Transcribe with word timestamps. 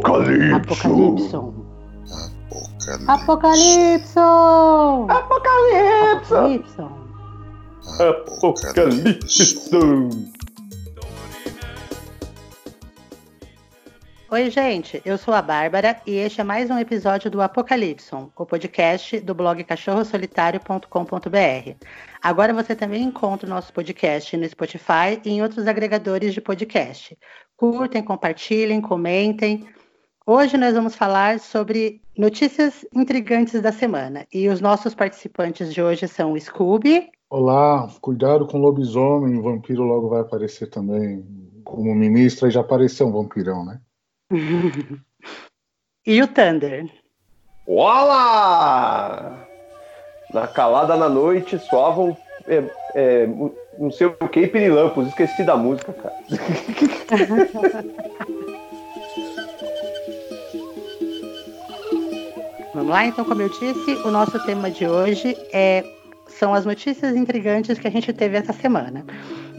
Apocalipse. 0.00 0.54
Apocalipson. 0.54 1.52
Apocalipse. 3.06 3.08
Apocalipson. 3.08 5.06
Apocalipse. 5.10 6.32
Apocalipson. 6.32 6.90
Apocalipse. 8.00 9.60
Oi, 14.30 14.48
gente, 14.48 15.02
eu 15.04 15.18
sou 15.18 15.34
a 15.34 15.42
Bárbara 15.42 16.00
e 16.06 16.14
este 16.14 16.40
é 16.40 16.44
mais 16.44 16.70
um 16.70 16.78
episódio 16.78 17.30
do 17.30 17.42
Apocalipson, 17.42 18.30
o 18.36 18.46
podcast 18.46 19.20
do 19.20 19.34
blog 19.34 19.62
cachorrosolitário.com.br. 19.64 21.74
Agora 22.22 22.54
você 22.54 22.74
também 22.74 23.02
encontra 23.02 23.46
o 23.46 23.50
nosso 23.50 23.70
podcast 23.72 24.34
no 24.36 24.48
Spotify 24.48 25.20
e 25.24 25.30
em 25.30 25.42
outros 25.42 25.66
agregadores 25.66 26.32
de 26.32 26.40
podcast. 26.40 27.18
Curtem, 27.56 28.02
compartilhem, 28.02 28.80
comentem. 28.80 29.68
Hoje 30.26 30.58
nós 30.58 30.74
vamos 30.74 30.94
falar 30.94 31.40
sobre 31.40 32.02
notícias 32.16 32.84
intrigantes 32.94 33.60
da 33.60 33.72
semana 33.72 34.26
e 34.32 34.48
os 34.48 34.60
nossos 34.60 34.94
participantes 34.94 35.72
de 35.72 35.82
hoje 35.82 36.06
são 36.06 36.32
o 36.32 36.40
Scooby. 36.40 37.10
Olá, 37.30 37.88
cuidado 38.00 38.46
com 38.46 38.58
o 38.58 38.60
lobisomem, 38.60 39.38
o 39.38 39.42
vampiro 39.42 39.82
logo 39.82 40.08
vai 40.08 40.20
aparecer 40.20 40.68
também 40.68 41.24
como 41.64 41.94
ministro, 41.94 42.48
e 42.48 42.50
já 42.50 42.60
apareceu 42.60 43.06
um 43.06 43.12
vampirão, 43.12 43.64
né? 43.64 43.80
e 46.06 46.20
o 46.20 46.28
Thunder. 46.28 46.90
Olá! 47.66 49.46
Na 50.34 50.46
calada 50.46 50.96
na 50.96 51.08
noite 51.08 51.58
soavam 51.58 52.16
é, 52.46 52.62
é, 52.94 53.26
não 53.78 53.90
sei 53.90 54.08
o 54.08 54.28
que, 54.28 54.46
pirilampos. 54.46 55.08
Esqueci 55.08 55.44
da 55.44 55.56
música, 55.56 55.92
cara. 55.92 56.14
Vamos 62.72 62.90
lá, 62.90 63.04
então, 63.04 63.24
como 63.24 63.42
eu 63.42 63.48
disse, 63.48 63.94
o 64.04 64.10
nosso 64.12 64.38
tema 64.44 64.70
de 64.70 64.86
hoje 64.86 65.36
é, 65.52 65.84
são 66.28 66.54
as 66.54 66.64
notícias 66.64 67.16
intrigantes 67.16 67.78
que 67.78 67.88
a 67.88 67.90
gente 67.90 68.12
teve 68.12 68.36
essa 68.36 68.52
semana. 68.52 69.04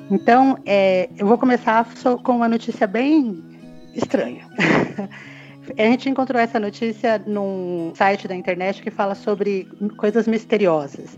Então, 0.09 0.57
é, 0.65 1.09
eu 1.17 1.27
vou 1.27 1.37
começar 1.37 1.85
com 2.23 2.37
uma 2.37 2.47
notícia 2.47 2.87
bem 2.87 3.43
estranha. 3.93 4.47
A 5.77 5.83
gente 5.83 6.09
encontrou 6.09 6.41
essa 6.41 6.59
notícia 6.59 7.21
num 7.25 7.93
site 7.95 8.27
da 8.27 8.35
internet 8.35 8.81
que 8.81 8.89
fala 8.89 9.13
sobre 9.13 9.67
coisas 9.95 10.27
misteriosas. 10.27 11.15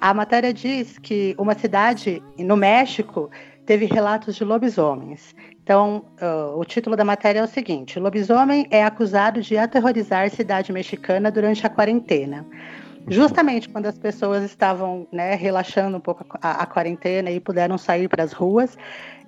A 0.00 0.12
matéria 0.12 0.52
diz 0.52 0.98
que 0.98 1.34
uma 1.38 1.54
cidade 1.54 2.22
no 2.38 2.56
México 2.56 3.30
teve 3.64 3.86
relatos 3.86 4.36
de 4.36 4.44
lobisomens. 4.44 5.34
Então, 5.66 6.04
uh, 6.22 6.56
o 6.56 6.64
título 6.64 6.94
da 6.94 7.04
matéria 7.04 7.40
é 7.40 7.42
o 7.42 7.48
seguinte: 7.48 7.98
Lobisomem 7.98 8.68
é 8.70 8.84
acusado 8.84 9.42
de 9.42 9.58
aterrorizar 9.58 10.30
cidade 10.30 10.72
mexicana 10.72 11.28
durante 11.28 11.66
a 11.66 11.68
quarentena. 11.68 12.46
Justamente 13.08 13.68
quando 13.68 13.86
as 13.86 13.98
pessoas 13.98 14.44
estavam 14.44 15.08
né, 15.10 15.34
relaxando 15.34 15.96
um 15.96 16.00
pouco 16.00 16.24
a, 16.40 16.62
a 16.62 16.66
quarentena 16.66 17.32
e 17.32 17.40
puderam 17.40 17.76
sair 17.76 18.08
para 18.08 18.22
as 18.22 18.32
ruas, 18.32 18.78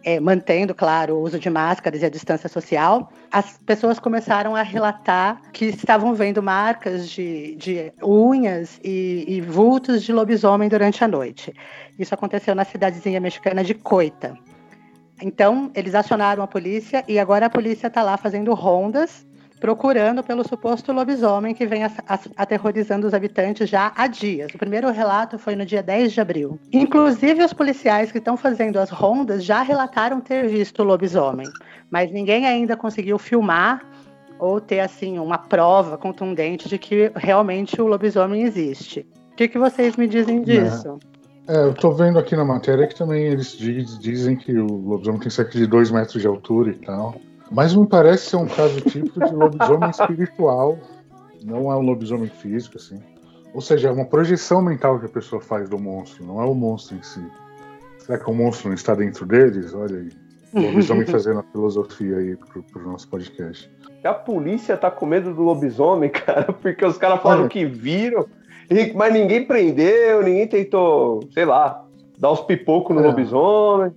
é, 0.04 0.20
mantendo, 0.20 0.76
claro, 0.76 1.16
o 1.16 1.22
uso 1.22 1.40
de 1.40 1.50
máscaras 1.50 2.02
e 2.02 2.06
a 2.06 2.08
distância 2.08 2.48
social, 2.48 3.12
as 3.32 3.58
pessoas 3.58 3.98
começaram 3.98 4.54
a 4.54 4.62
relatar 4.62 5.42
que 5.52 5.64
estavam 5.64 6.14
vendo 6.14 6.40
marcas 6.40 7.10
de, 7.10 7.56
de 7.56 7.92
unhas 8.00 8.78
e, 8.84 9.24
e 9.26 9.40
vultos 9.40 10.04
de 10.04 10.12
lobisomem 10.12 10.68
durante 10.68 11.02
a 11.02 11.08
noite. 11.08 11.52
Isso 11.98 12.14
aconteceu 12.14 12.54
na 12.54 12.64
cidadezinha 12.64 13.18
mexicana 13.18 13.64
de 13.64 13.74
Coita. 13.74 14.38
Então, 15.20 15.70
eles 15.74 15.94
acionaram 15.94 16.42
a 16.42 16.46
polícia 16.46 17.04
e 17.08 17.18
agora 17.18 17.46
a 17.46 17.50
polícia 17.50 17.88
está 17.88 18.02
lá 18.02 18.16
fazendo 18.16 18.54
rondas 18.54 19.26
procurando 19.58 20.22
pelo 20.22 20.46
suposto 20.46 20.92
lobisomem 20.92 21.54
que 21.54 21.66
vem 21.66 21.82
aterrorizando 22.36 23.06
os 23.06 23.14
habitantes 23.14 23.68
já 23.68 23.92
há 23.94 24.06
dias. 24.06 24.52
O 24.54 24.58
primeiro 24.58 24.90
relato 24.90 25.38
foi 25.38 25.56
no 25.56 25.66
dia 25.66 25.82
10 25.82 26.12
de 26.12 26.20
abril. 26.20 26.58
Inclusive, 26.72 27.44
os 27.44 27.52
policiais 27.52 28.12
que 28.12 28.18
estão 28.18 28.36
fazendo 28.36 28.78
as 28.78 28.90
rondas 28.90 29.44
já 29.44 29.62
relataram 29.62 30.20
ter 30.20 30.48
visto 30.48 30.80
o 30.80 30.84
lobisomem, 30.84 31.48
mas 31.90 32.10
ninguém 32.10 32.46
ainda 32.46 32.76
conseguiu 32.76 33.18
filmar 33.18 33.84
ou 34.38 34.60
ter 34.60 34.80
assim 34.80 35.18
uma 35.18 35.38
prova 35.38 35.98
contundente 35.98 36.68
de 36.68 36.78
que 36.78 37.10
realmente 37.16 37.80
o 37.80 37.86
lobisomem 37.86 38.42
existe. 38.42 39.06
O 39.32 39.36
que, 39.36 39.48
que 39.48 39.58
vocês 39.58 39.96
me 39.96 40.06
dizem 40.06 40.42
disso? 40.42 40.98
É, 41.48 41.64
eu 41.64 41.72
tô 41.72 41.92
vendo 41.92 42.18
aqui 42.18 42.36
na 42.36 42.44
matéria 42.44 42.86
que 42.86 42.94
também 42.94 43.24
eles 43.24 43.56
dizem 43.56 44.36
que 44.36 44.52
o 44.58 44.66
lobisomem 44.66 45.18
tem 45.18 45.30
cerca 45.30 45.52
de 45.52 45.66
2 45.66 45.90
metros 45.90 46.20
de 46.20 46.28
altura 46.28 46.70
e 46.70 46.74
tal. 46.74 47.14
Mas 47.50 47.74
me 47.74 47.86
parece 47.86 48.30
ser 48.30 48.36
um 48.36 48.46
caso 48.46 48.78
típico 48.82 49.24
de 49.24 49.34
lobisomem 49.34 49.88
espiritual, 49.88 50.78
não 51.42 51.72
é 51.72 51.76
um 51.76 51.80
lobisomem 51.80 52.28
físico, 52.28 52.76
assim. 52.76 53.00
Ou 53.54 53.62
seja, 53.62 53.88
é 53.88 53.90
uma 53.90 54.04
projeção 54.04 54.60
mental 54.60 55.00
que 55.00 55.06
a 55.06 55.08
pessoa 55.08 55.40
faz 55.40 55.70
do 55.70 55.78
monstro, 55.78 56.26
não 56.26 56.42
é 56.42 56.44
o 56.44 56.54
monstro 56.54 56.98
em 56.98 57.02
si. 57.02 57.24
Será 57.98 58.18
que 58.18 58.28
o 58.28 58.34
monstro 58.34 58.68
não 58.68 58.74
está 58.74 58.94
dentro 58.94 59.24
deles? 59.24 59.72
Olha 59.72 59.96
aí. 59.96 60.10
O 60.52 60.60
lobisomem 60.60 61.06
fazendo 61.08 61.40
a 61.40 61.42
filosofia 61.44 62.18
aí 62.18 62.36
pro, 62.36 62.62
pro 62.62 62.90
nosso 62.90 63.08
podcast. 63.08 63.70
A 64.04 64.12
polícia 64.12 64.76
tá 64.76 64.90
com 64.90 65.06
medo 65.06 65.32
do 65.32 65.42
lobisomem, 65.42 66.10
cara, 66.12 66.52
porque 66.52 66.84
os 66.84 66.98
caras 66.98 67.22
falaram 67.22 67.42
Olha. 67.42 67.50
que 67.50 67.64
viram, 67.64 68.26
mas 68.94 69.12
ninguém 69.12 69.44
prendeu, 69.44 70.22
ninguém 70.22 70.46
tentou, 70.46 71.20
sei 71.32 71.44
lá, 71.44 71.84
dar 72.18 72.30
os 72.32 72.40
pipocos 72.40 72.94
no 72.94 73.02
é. 73.02 73.06
lobisomem 73.06 73.92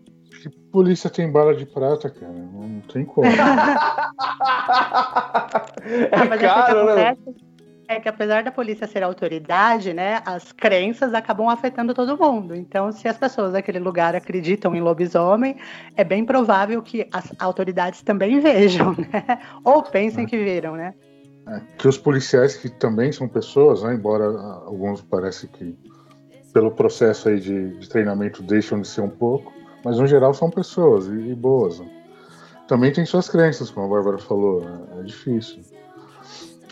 polícia 0.72 1.10
tem 1.10 1.30
bala 1.30 1.54
de 1.54 1.66
prata, 1.66 2.10
cara. 2.10 2.32
Não 2.32 2.80
tem 2.92 3.04
como. 3.04 3.28
é 6.12 6.38
caro, 6.38 6.96
né? 6.96 7.18
É 7.88 8.00
que 8.00 8.08
apesar 8.08 8.42
da 8.42 8.52
polícia 8.54 8.88
ser 8.88 9.04
autoridade, 9.04 9.94
né, 9.94 10.22
as 10.26 10.54
crenças 10.54 11.14
acabam 11.14 11.50
afetando 11.50 11.94
todo 11.94 12.18
mundo. 12.18 12.56
Então, 12.56 12.90
se 12.90 13.06
as 13.06 13.18
pessoas 13.18 13.52
daquele 13.52 13.80
lugar 13.80 14.16
acreditam 14.16 14.74
em 14.74 14.80
lobisomem, 14.80 15.58
é 15.98 16.04
bem 16.06 16.24
provável 16.24 16.82
que 16.82 17.06
as 17.12 17.34
autoridades 17.38 18.02
também 18.02 18.40
vejam, 18.42 18.94
né? 18.94 19.40
Ou 19.66 19.84
pensem 19.84 20.24
é. 20.24 20.28
que 20.28 20.38
viram, 20.38 20.78
né? 20.78 20.94
É, 21.48 21.62
que 21.78 21.88
os 21.88 21.98
policiais 21.98 22.56
que 22.56 22.70
também 22.70 23.12
são 23.12 23.28
pessoas, 23.28 23.82
né, 23.84 23.96
embora 23.96 24.26
alguns 24.66 25.02
parece 25.02 25.48
que 25.48 25.78
pelo 26.54 26.72
processo 26.72 27.30
aí 27.30 27.40
de, 27.40 27.78
de 27.78 27.90
treinamento 27.90 28.44
deixam 28.44 28.80
de 28.80 28.88
ser 28.88 29.02
um 29.02 29.10
pouco, 29.10 29.52
mas 29.84 29.98
no 29.98 30.06
geral 30.06 30.34
são 30.34 30.50
pessoas 30.50 31.08
e, 31.08 31.32
e 31.32 31.36
boas. 31.36 31.80
Né? 31.80 31.90
Também 32.68 32.92
tem 32.92 33.06
suas 33.06 33.28
crenças, 33.28 33.72
como 33.72 33.88
a 33.88 33.90
Bárbara 33.90 34.18
falou, 34.18 34.62
né? 34.62 34.80
é 35.00 35.04
difícil. 35.04 35.62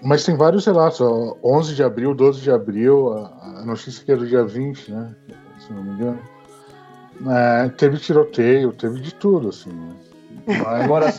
Mas 0.02 0.24
tem 0.24 0.36
vários 0.38 0.66
relatos, 0.66 1.02
ó, 1.02 1.36
11 1.44 1.76
de 1.76 1.84
abril, 1.84 2.14
12 2.14 2.42
de 2.42 2.52
abril, 2.52 3.12
a, 3.14 3.60
a 3.62 3.66
notícia 3.66 4.04
que 4.04 4.12
é 4.12 4.16
do 4.16 4.26
dia 4.26 4.46
20, 4.46 4.92
né? 4.92 5.16
Se 5.60 5.74
não 5.74 5.84
me 5.84 5.94
engano. 5.94 6.20
É, 7.28 7.68
teve 7.70 7.98
tiroteio, 7.98 8.72
teve 8.72 9.02
de 9.02 9.14
tudo, 9.14 9.50
assim. 9.50 9.72
Né? 9.72 9.96
Mas... 10.64 10.84
Agora, 10.84 11.14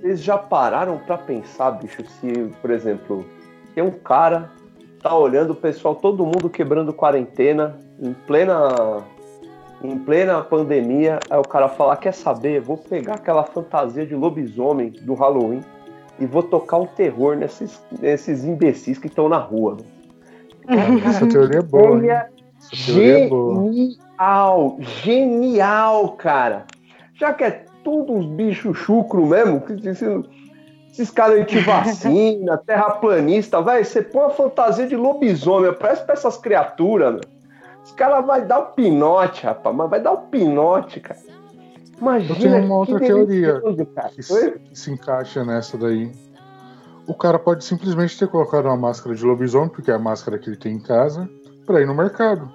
vocês 0.00 0.22
já 0.22 0.38
pararam 0.38 0.98
para 0.98 1.18
pensar, 1.18 1.72
bicho, 1.72 2.04
se, 2.20 2.32
por 2.60 2.70
exemplo, 2.70 3.24
tem 3.74 3.82
um 3.82 3.90
cara 3.90 4.50
tá 5.02 5.16
olhando 5.16 5.52
o 5.52 5.54
pessoal, 5.54 5.94
todo 5.94 6.24
mundo 6.24 6.50
quebrando 6.50 6.92
quarentena, 6.92 7.78
em 8.00 8.12
plena 8.12 9.04
em 9.82 9.96
plena 9.96 10.42
pandemia, 10.42 11.20
aí 11.30 11.38
o 11.38 11.42
cara 11.42 11.68
falar, 11.68 11.96
quer 11.98 12.12
saber, 12.12 12.60
vou 12.60 12.76
pegar 12.76 13.14
aquela 13.14 13.44
fantasia 13.44 14.04
de 14.04 14.12
lobisomem 14.12 14.90
do 14.90 15.14
Halloween 15.14 15.60
e 16.18 16.26
vou 16.26 16.42
tocar 16.42 16.78
o 16.78 16.86
terror 16.88 17.36
nesses, 17.36 17.80
nesses 18.00 18.44
imbecis 18.44 18.98
que 18.98 19.06
estão 19.06 19.28
na 19.28 19.38
rua. 19.38 19.76
Essa 21.06 21.28
teoria 21.28 21.60
é 21.60 21.62
boa. 21.62 22.00
genial, 22.72 24.76
é 24.80 24.82
genial, 24.82 26.08
cara. 26.16 26.66
Já 27.14 27.32
que 27.32 27.44
é 27.44 27.64
tudo 27.84 28.12
uns 28.12 28.26
bichos 28.26 28.76
chucro 28.76 29.24
mesmo, 29.26 29.60
que 29.60 29.74
esses 30.92 31.10
caras 31.10 31.40
anti-vacina, 31.40 32.58
terraplanista, 32.66 33.60
vai, 33.60 33.84
você 33.84 34.02
põe 34.02 34.26
a 34.26 34.30
fantasia 34.30 34.86
de 34.86 34.96
lobisomem, 34.96 35.72
parece 35.72 36.04
pra 36.04 36.14
essas 36.14 36.36
criaturas, 36.38 37.12
meu. 37.12 37.38
Os 37.84 37.92
caras 37.92 38.26
vai 38.26 38.44
dar 38.44 38.58
o 38.58 38.66
pinote, 38.72 39.46
rapaz, 39.46 39.74
mas 39.74 39.88
vai 39.88 40.00
dar 40.00 40.12
o 40.12 40.18
pinote, 40.26 41.00
cara. 41.00 41.20
Imagina. 42.00 42.34
Eu 42.34 42.38
tenho 42.38 42.64
uma 42.64 42.76
outra 42.76 43.00
teoria 43.00 43.62
que 44.14 44.22
se, 44.22 44.52
que 44.52 44.78
se 44.78 44.92
encaixa 44.92 45.44
nessa 45.44 45.78
daí. 45.78 46.12
O 47.06 47.14
cara 47.14 47.38
pode 47.38 47.64
simplesmente 47.64 48.18
ter 48.18 48.28
colocado 48.28 48.66
uma 48.66 48.76
máscara 48.76 49.14
de 49.14 49.24
lobisomem, 49.24 49.70
porque 49.70 49.90
é 49.90 49.94
a 49.94 49.98
máscara 49.98 50.38
que 50.38 50.50
ele 50.50 50.56
tem 50.56 50.74
em 50.74 50.82
casa, 50.82 51.28
pra 51.64 51.80
ir 51.80 51.86
no 51.86 51.94
mercado. 51.94 52.50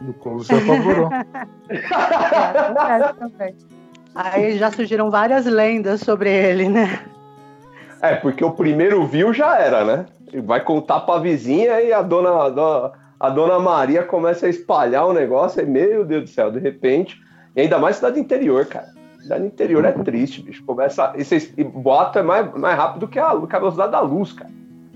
E 0.00 0.10
o 0.10 0.14
povo 0.14 0.42
se 0.42 0.52
apavorou. 0.52 1.08
Aí 4.14 4.58
já 4.58 4.70
surgiram 4.70 5.10
várias 5.10 5.46
lendas 5.46 6.00
sobre 6.00 6.30
ele, 6.30 6.68
né? 6.68 7.00
É, 8.00 8.14
porque 8.16 8.44
o 8.44 8.50
primeiro 8.50 9.06
viu 9.06 9.32
já 9.32 9.58
era, 9.58 9.84
né? 9.84 10.06
Vai 10.44 10.62
contar 10.62 11.00
pra 11.00 11.18
vizinha 11.18 11.80
e 11.80 11.92
a 11.92 12.02
dona, 12.02 12.46
a 12.46 12.48
dona, 12.48 12.92
a 13.18 13.30
dona 13.30 13.58
Maria 13.58 14.02
começa 14.02 14.46
a 14.46 14.48
espalhar 14.48 15.06
o 15.06 15.12
negócio 15.12 15.62
e, 15.62 15.66
meu 15.66 16.04
Deus 16.04 16.24
do 16.24 16.30
céu, 16.30 16.50
de 16.50 16.58
repente. 16.58 17.16
E 17.54 17.60
ainda 17.60 17.78
mais 17.78 17.96
cidade 17.96 18.18
interior, 18.18 18.66
cara. 18.66 18.88
Cidade 19.20 19.46
interior 19.46 19.84
é 19.84 19.92
triste, 19.92 20.42
bicho. 20.42 20.64
Começa. 20.64 21.12
Esse, 21.16 21.54
e 21.56 21.62
boato 21.62 22.18
é 22.18 22.22
mais, 22.22 22.52
mais 22.54 22.76
rápido 22.76 23.06
que 23.06 23.18
a, 23.18 23.30
que 23.46 23.56
a 23.56 23.58
velocidade 23.58 23.92
da 23.92 24.00
luz, 24.00 24.32
cara. 24.32 24.50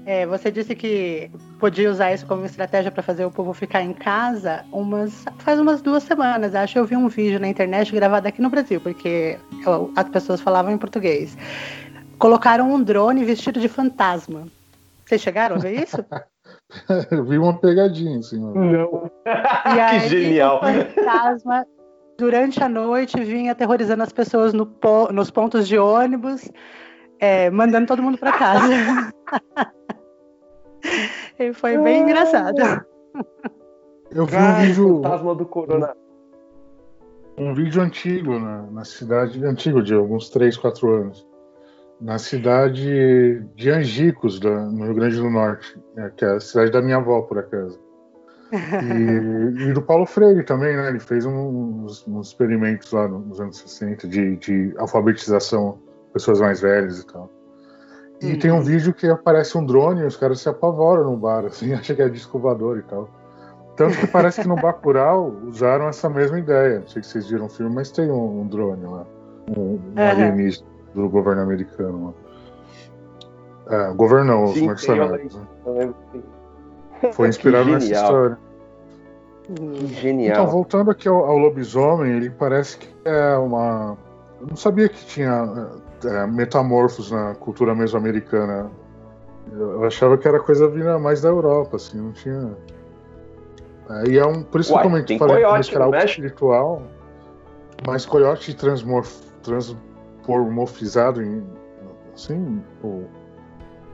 É, 0.07 0.25
você 0.25 0.53
disse 0.53 0.73
que 0.77 1.29
podia 1.59 1.91
usar 1.91 2.15
isso 2.15 2.25
como 2.27 2.47
estratégia 2.47 2.93
para 2.93 3.03
fazer 3.03 3.25
o 3.25 3.31
povo 3.31 3.53
ficar 3.53 3.83
em 3.83 3.93
casa 3.93 4.65
umas, 4.71 5.25
faz 5.39 5.59
umas 5.59 5.83
duas 5.83 6.05
semanas. 6.05 6.55
Acho 6.55 6.79
eu 6.79 6.85
vi 6.85 6.95
um 6.95 7.09
vídeo 7.09 7.41
na 7.41 7.49
internet 7.49 7.93
gravado 7.93 8.29
aqui 8.29 8.41
no 8.41 8.49
Brasil, 8.49 8.81
porque 8.81 9.37
eu, 9.67 9.93
as 9.97 10.09
pessoas 10.09 10.41
falavam 10.41 10.73
em 10.73 10.79
português. 10.79 11.37
Colocaram 12.21 12.73
um 12.73 12.81
drone 12.81 13.25
vestido 13.25 13.59
de 13.59 13.69
fantasma. 13.69 14.47
Vocês 15.05 15.21
chegaram 15.21 15.57
a 15.57 15.59
ver 15.59 15.83
isso? 15.83 15.97
eu 17.11 17.25
vi 17.25 17.37
uma 17.37 17.59
pegadinha, 17.59 18.21
assim. 18.21 18.39
Não. 18.39 19.11
E 19.27 19.29
aí, 19.81 20.01
que 20.03 20.09
genial. 20.09 20.61
O 20.63 20.95
fantasma, 20.95 21.67
durante 22.17 22.63
a 22.63 22.69
noite, 22.69 23.25
vinha 23.25 23.51
aterrorizando 23.51 24.05
as 24.05 24.13
pessoas 24.13 24.53
no 24.53 24.67
po 24.67 25.13
nos 25.13 25.33
pontos 25.33 25.67
de 25.67 25.77
ônibus, 25.77 26.49
é, 27.19 27.51
mandando 27.51 27.89
todo 27.89 28.05
mundo 28.05 28.19
para 28.19 28.31
casa. 28.31 29.13
e 31.39 31.53
foi 31.53 31.79
bem 31.79 32.03
engraçado. 32.03 32.85
Eu 34.11 34.27
vi 34.27 34.37
um 34.37 34.55
vídeo. 34.55 35.03
Fantasma 35.03 35.35
do 35.35 35.47
Corona. 35.47 35.95
Um 37.39 37.55
vídeo 37.55 37.83
antigo 37.83 38.39
na, 38.39 38.63
na 38.63 38.85
cidade, 38.85 39.45
antigo 39.45 39.83
de 39.83 39.93
alguns 39.93 40.31
3, 40.31 40.57
4 40.57 40.91
anos, 40.91 41.29
na 42.01 42.19
cidade 42.19 43.41
de 43.55 43.71
Angicos, 43.71 44.41
da, 44.41 44.65
no 44.67 44.85
Rio 44.85 44.95
Grande 44.95 45.17
do 45.17 45.31
Norte, 45.31 45.79
é, 45.99 46.11
que 46.11 46.25
é 46.25 46.37
a 46.37 46.41
cidade 46.41 46.71
da 46.71 46.81
minha 46.81 46.97
avó, 46.97 47.23
por 47.23 47.39
acaso. 47.39 47.79
E, 48.53 49.71
e 49.71 49.73
do 49.73 49.83
Paulo 49.83 50.07
Freire 50.07 50.45
também, 50.45 50.77
né? 50.77 50.89
Ele 50.89 51.01
fez 51.01 51.27
uns, 51.27 52.07
uns 52.07 52.29
experimentos 52.29 52.93
lá 52.93 53.09
nos 53.09 53.41
anos 53.41 53.59
60 53.59 54.07
de, 54.07 54.37
de 54.37 54.73
alfabetização 54.79 55.79
pessoas 56.13 56.41
mais 56.41 56.61
velhas 56.61 57.01
e 57.01 57.07
tal. 57.09 57.29
E 58.21 58.37
tem 58.37 58.51
um 58.51 58.63
vídeo 58.63 58.95
que 58.95 59.07
aparece 59.09 59.57
um 59.59 59.65
drone 59.65 60.01
e 60.01 60.05
os 60.07 60.17
caras 60.17 60.41
se 60.41 60.49
apavoram 60.49 61.05
no 61.11 61.17
bar, 61.17 61.45
assim, 61.45 61.73
acha 61.75 61.95
que 61.95 62.03
é 62.03 62.09
disco 62.09 62.41
e 62.79 62.83
tal. 62.83 63.09
Tanto 63.77 63.99
que 63.99 64.07
parece 64.07 64.41
que 64.41 64.49
no 64.49 64.57
Bacurau 64.57 65.35
usaram 65.47 65.87
essa 65.89 66.09
mesma 66.09 66.39
ideia. 66.39 66.81
Não 66.81 66.89
sei 66.89 67.03
se 67.03 67.11
vocês 67.11 67.29
viram 67.29 67.45
o 67.45 67.49
filme, 67.49 67.75
mas 67.75 67.91
tem 67.91 68.11
um, 68.11 68.41
um 68.41 68.47
drone 68.47 68.85
lá. 68.85 69.05
Um, 69.55 69.61
um 69.61 69.81
Uhum. 69.97 70.09
alienígena 70.09 70.67
do 70.95 71.09
governo 71.11 71.43
americano 71.43 72.07
lá. 72.07 72.13
É, 73.69 73.93
governo 73.93 74.25
não, 74.25 74.45
os 74.45 74.61
mercenários. 74.61 75.35
né? 75.35 75.93
Foi 77.13 77.29
inspirado 77.29 77.69
nessa 77.69 77.93
história. 77.93 78.39
Que 79.45 79.87
genial. 79.89 80.33
Então, 80.33 80.47
voltando 80.47 80.91
aqui 80.91 81.07
ao, 81.07 81.25
ao 81.25 81.37
lobisomem, 81.37 82.13
ele 82.17 82.31
parece 82.31 82.79
que 82.79 82.89
é 83.05 83.37
uma. 83.37 83.97
Eu 84.41 84.47
não 84.49 84.57
sabia 84.57 84.89
que 84.89 85.05
tinha 85.05 85.71
é, 86.05 86.27
metamorfos 86.27 87.11
na 87.11 87.35
cultura 87.35 87.75
mesoamericana. 87.75 88.71
Eu 89.53 89.85
achava 89.85 90.19
que 90.19 90.27
era 90.27 90.41
coisa 90.41 90.69
vinda 90.69 90.99
mais 90.99 91.21
da 91.21 91.29
Europa, 91.29 91.77
assim, 91.77 92.01
não 92.01 92.13
tinha. 92.13 92.57
É, 93.89 94.11
e 94.11 94.19
é 94.19 94.27
um. 94.27 94.43
Por 94.43 94.61
isso 94.61 94.73
Uai, 94.73 94.83
que 94.83 94.87
eu 94.87 94.91
comentei 94.91 95.19
falei 95.19 95.37
coiote 95.37 95.71
que 95.71 95.77
era 95.77 95.85
algo 95.85 95.97
espiritual, 95.97 96.83
mas 97.87 98.05
coiote 98.05 98.55
transmorf, 98.55 99.23
transmorfizado 99.43 101.23
em. 101.23 101.45
Assim, 102.15 102.63
ou, 102.83 103.05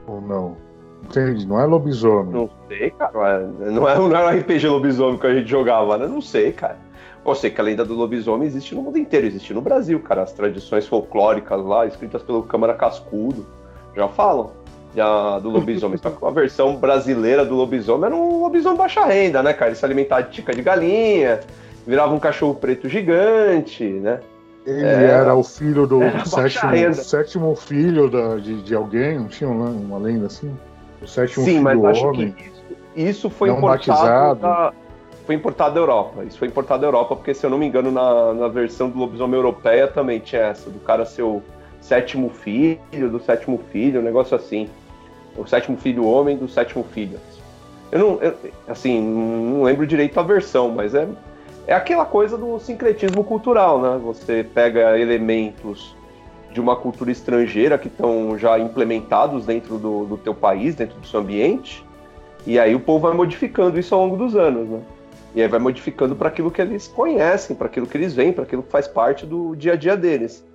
ou 0.07 0.21
não? 0.21 0.57
Entende? 1.03 1.45
Não 1.45 1.59
é 1.59 1.65
lobisomem. 1.65 2.33
Não 2.33 2.49
sei, 2.67 2.89
cara. 2.91 3.47
Não 3.47 3.87
é, 3.87 3.95
não 3.97 4.17
é 4.17 4.35
um 4.35 4.39
RPG 4.39 4.67
lobisomem 4.67 5.19
que 5.19 5.27
a 5.27 5.33
gente 5.33 5.49
jogava, 5.49 5.97
né? 5.97 6.07
Não 6.07 6.21
sei, 6.21 6.53
cara. 6.53 6.79
Eu 7.25 7.35
sei 7.35 7.49
que 7.49 7.61
a 7.61 7.63
lenda 7.63 7.85
do 7.85 7.93
lobisomem 7.93 8.45
existe 8.47 8.75
no 8.75 8.81
mundo 8.81 8.97
inteiro, 8.97 9.25
existe 9.25 9.53
no 9.53 9.61
Brasil, 9.61 9.99
cara. 10.01 10.23
As 10.23 10.33
tradições 10.33 10.85
folclóricas 10.87 11.63
lá, 11.63 11.85
escritas 11.85 12.21
pelo 12.21 12.43
Câmara 12.43 12.73
Cascudo, 12.73 13.45
já 13.95 14.07
falam 14.07 14.51
já 14.95 15.39
do 15.39 15.49
lobisomem. 15.49 15.97
Só 16.01 16.09
que 16.11 16.21
uma 16.21 16.31
versão 16.31 16.75
brasileira 16.75 17.43
do 17.45 17.55
lobisomem 17.55 18.05
era 18.07 18.15
um 18.15 18.41
lobisomem 18.41 18.77
baixa 18.77 19.05
renda, 19.05 19.41
né, 19.41 19.53
cara? 19.53 19.69
Ele 19.71 19.75
se 19.77 19.85
alimentava 19.85 20.23
de 20.23 20.31
tica 20.31 20.53
de 20.53 20.61
galinha, 20.61 21.39
virava 21.87 22.13
um 22.13 22.19
cachorro 22.19 22.55
preto 22.55 22.87
gigante, 22.89 23.83
né? 23.85 24.19
Ele 24.65 24.85
É, 24.85 25.09
era 25.09 25.33
o 25.35 25.43
filho 25.43 25.85
do 25.87 25.99
sétimo, 26.25 26.93
sétimo 26.93 27.55
filho 27.55 28.09
da, 28.09 28.35
de, 28.37 28.61
de 28.61 28.75
alguém, 28.75 29.17
não 29.19 29.27
tinha 29.27 29.49
uma, 29.49 29.69
uma 29.69 29.97
lenda 29.97 30.27
assim? 30.27 30.55
O 31.01 31.07
sétimo 31.07 31.43
Sim, 31.43 31.59
mas 31.59 31.75
filho 31.75 31.87
acho 31.89 32.07
homem. 32.07 32.31
que 32.31 32.43
isso, 32.43 32.63
isso 32.95 33.29
foi 33.29 33.49
Não 33.49 33.57
importado 33.57 33.87
batizado. 33.99 34.39
da, 34.41 34.73
foi 35.25 35.35
importado 35.35 35.75
da 35.75 35.79
Europa. 35.79 36.23
Isso 36.23 36.37
foi 36.37 36.47
importado 36.47 36.81
da 36.81 36.87
Europa, 36.87 37.15
porque 37.15 37.33
se 37.33 37.45
eu 37.45 37.49
não 37.49 37.57
me 37.57 37.65
engano, 37.65 37.91
na, 37.91 38.33
na 38.33 38.47
versão 38.47 38.89
do 38.89 38.97
lobisomem 38.99 39.35
europeia 39.35 39.87
também 39.87 40.19
tinha 40.19 40.43
essa, 40.43 40.69
do 40.69 40.79
cara 40.79 41.05
ser 41.05 41.23
o 41.23 41.41
sétimo 41.81 42.29
filho, 42.29 43.09
do 43.09 43.19
sétimo 43.19 43.59
filho, 43.71 43.99
um 43.99 44.03
negócio 44.03 44.35
assim. 44.35 44.69
O 45.37 45.45
sétimo 45.47 45.77
filho 45.77 46.05
homem 46.05 46.37
do 46.37 46.47
sétimo 46.47 46.83
filho. 46.83 47.19
Eu 47.91 47.99
não, 47.99 48.21
eu- 48.21 48.35
assim, 48.67 49.01
não 49.01 49.63
lembro 49.63 49.85
direito 49.85 50.19
a 50.19 50.23
versão, 50.23 50.69
mas 50.69 50.93
é, 50.93 51.07
é 51.67 51.73
aquela 51.73 52.05
coisa 52.05 52.37
do 52.37 52.59
sincretismo 52.59 53.23
cultural, 53.23 53.81
né? 53.81 53.99
Você 54.03 54.43
pega 54.43 54.97
elementos 54.99 55.95
de 56.51 56.61
uma 56.61 56.75
cultura 56.75 57.11
estrangeira 57.11 57.77
que 57.79 57.87
estão 57.87 58.37
já 58.37 58.59
implementados 58.59 59.45
dentro 59.45 59.77
do, 59.77 60.05
do 60.05 60.17
teu 60.17 60.35
país, 60.35 60.75
dentro 60.75 60.99
do 60.99 61.07
seu 61.07 61.19
ambiente, 61.19 61.83
e 62.45 62.59
aí 62.59 62.75
o 62.75 62.79
povo 62.79 63.07
vai 63.07 63.13
modificando 63.17 63.79
isso 63.79 63.95
ao 63.95 64.01
longo 64.01 64.17
dos 64.17 64.35
anos, 64.35 64.69
né? 64.69 64.81
E 65.35 65.41
aí 65.41 65.47
vai 65.47 65.59
modificando 65.59 66.15
para 66.15 66.29
aquilo 66.29 66.51
que 66.51 66.61
eles 66.61 66.87
conhecem, 66.87 67.55
para 67.55 67.67
aquilo 67.67 67.87
que 67.87 67.97
eles 67.97 68.13
veem, 68.13 68.31
para 68.31 68.43
aquilo 68.43 68.63
que 68.63 68.71
faz 68.71 68.87
parte 68.87 69.25
do 69.25 69.55
dia 69.55 69.73
a 69.73 69.75
dia 69.75 69.97
deles. 69.97 70.45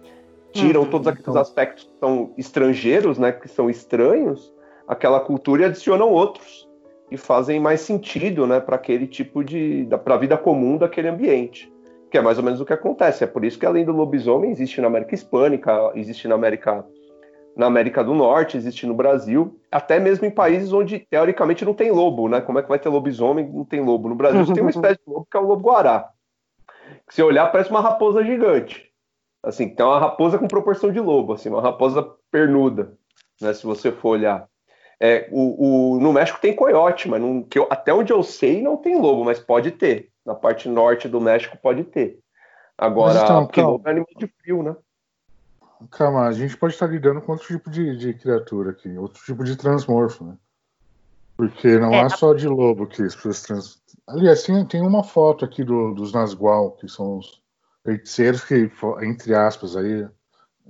Tiram 0.52 0.82
Uhum, 0.82 0.90
todos 0.90 1.06
aqueles 1.08 1.28
então. 1.28 1.40
aspectos 1.40 1.84
que 1.84 1.98
são 1.98 2.32
estrangeiros, 2.38 3.18
né, 3.18 3.32
que 3.32 3.48
são 3.48 3.68
estranhos, 3.68 4.52
aquela 4.86 5.20
cultura 5.20 5.62
e 5.62 5.64
adicionam 5.66 6.10
outros 6.10 6.68
que 7.08 7.16
fazem 7.16 7.58
mais 7.58 7.80
sentido, 7.80 8.46
né, 8.46 8.60
para 8.60 8.76
aquele 8.76 9.06
tipo 9.06 9.42
de, 9.42 9.86
para 10.04 10.14
a 10.14 10.18
vida 10.18 10.36
comum 10.36 10.76
daquele 10.76 11.08
ambiente. 11.08 11.72
Que 12.10 12.18
é 12.18 12.20
mais 12.22 12.38
ou 12.38 12.44
menos 12.44 12.60
o 12.60 12.64
que 12.64 12.72
acontece. 12.72 13.24
É 13.24 13.26
por 13.26 13.44
isso 13.44 13.58
que 13.58 13.66
além 13.66 13.84
do 13.84 13.92
lobisomem 13.92 14.50
existe 14.50 14.80
na 14.80 14.86
América 14.86 15.14
Hispânica, 15.14 15.92
existe 15.94 16.26
na 16.28 16.34
América 16.36 16.86
na 17.58 17.66
América 17.66 18.04
do 18.04 18.14
Norte, 18.14 18.56
existe 18.56 18.86
no 18.86 18.94
Brasil, 18.94 19.60
até 19.70 19.98
mesmo 19.98 20.24
em 20.24 20.30
países 20.30 20.72
onde 20.72 21.00
teoricamente 21.00 21.64
não 21.64 21.74
tem 21.74 21.90
lobo, 21.90 22.28
né? 22.28 22.40
Como 22.40 22.58
é 22.58 22.62
que 22.62 22.68
vai 22.68 22.78
ter 22.78 22.88
lobisomem? 22.88 23.46
Não 23.52 23.64
tem 23.64 23.80
lobo. 23.80 24.08
No 24.08 24.14
Brasil 24.14 24.46
tem 24.54 24.62
uma 24.62 24.70
espécie 24.70 25.00
de 25.04 25.12
lobo 25.12 25.26
que 25.28 25.36
é 25.36 25.40
o 25.40 25.44
lobo 25.46 25.62
guará. 25.68 26.08
Que 27.08 27.14
se 27.16 27.22
olhar 27.22 27.50
parece 27.50 27.70
uma 27.70 27.80
raposa 27.80 28.24
gigante. 28.24 28.88
Assim, 29.42 29.68
tem 29.74 29.84
uma 29.84 29.98
raposa 29.98 30.38
com 30.38 30.46
proporção 30.46 30.92
de 30.92 31.00
lobo, 31.00 31.32
assim, 31.32 31.48
uma 31.48 31.60
raposa 31.60 32.08
pernuda, 32.30 32.96
né? 33.40 33.52
Se 33.52 33.66
você 33.66 33.90
for 33.90 34.10
olhar. 34.10 34.46
É, 35.00 35.28
o, 35.32 35.94
o- 35.96 36.00
no 36.00 36.12
México 36.12 36.40
tem 36.40 36.54
coiote, 36.54 37.08
mas 37.08 37.20
não- 37.20 37.42
que 37.42 37.58
eu- 37.58 37.66
até 37.70 37.92
onde 37.92 38.12
eu 38.12 38.22
sei 38.22 38.62
não 38.62 38.76
tem 38.76 39.00
lobo, 39.00 39.24
mas 39.24 39.38
pode 39.40 39.72
ter. 39.72 40.10
Na 40.24 40.34
parte 40.34 40.68
norte 40.68 41.08
do 41.08 41.20
México 41.20 41.56
pode 41.60 41.84
ter. 41.84 42.18
Agora, 42.76 43.14
Mas 43.14 43.22
então, 43.24 43.46
porque 43.46 43.62
lobo 43.62 43.88
é 43.88 43.90
animal 43.90 44.08
de 44.16 44.26
frio, 44.40 44.62
né? 44.62 44.76
Calma, 45.90 46.26
a 46.26 46.32
gente 46.32 46.56
pode 46.56 46.74
estar 46.74 46.86
lidando 46.86 47.20
com 47.20 47.32
outro 47.32 47.46
tipo 47.46 47.70
de, 47.70 47.96
de 47.96 48.14
criatura 48.14 48.70
aqui, 48.70 48.96
outro 48.98 49.22
tipo 49.22 49.44
de 49.44 49.56
transmorfo, 49.56 50.24
né? 50.24 50.36
Porque 51.36 51.78
não 51.78 51.92
é, 51.94 52.00
É, 52.02 52.08
só 52.08 52.34
de 52.34 52.48
lobo 52.48 52.86
que 52.86 53.02
as 53.02 53.14
pessoas 53.14 53.42
trans... 53.42 53.82
Aliás, 54.08 54.42
tem, 54.42 54.66
tem 54.66 54.82
uma 54.82 55.04
foto 55.04 55.44
aqui 55.44 55.62
do- 55.62 55.94
dos 55.94 56.12
Nazgual, 56.12 56.72
que 56.72 56.88
são 56.88 57.18
os 57.18 57.40
feiticeiros 57.84 58.42
que, 58.44 58.70
entre 59.02 59.34
aspas, 59.34 59.76
aí, 59.76 60.08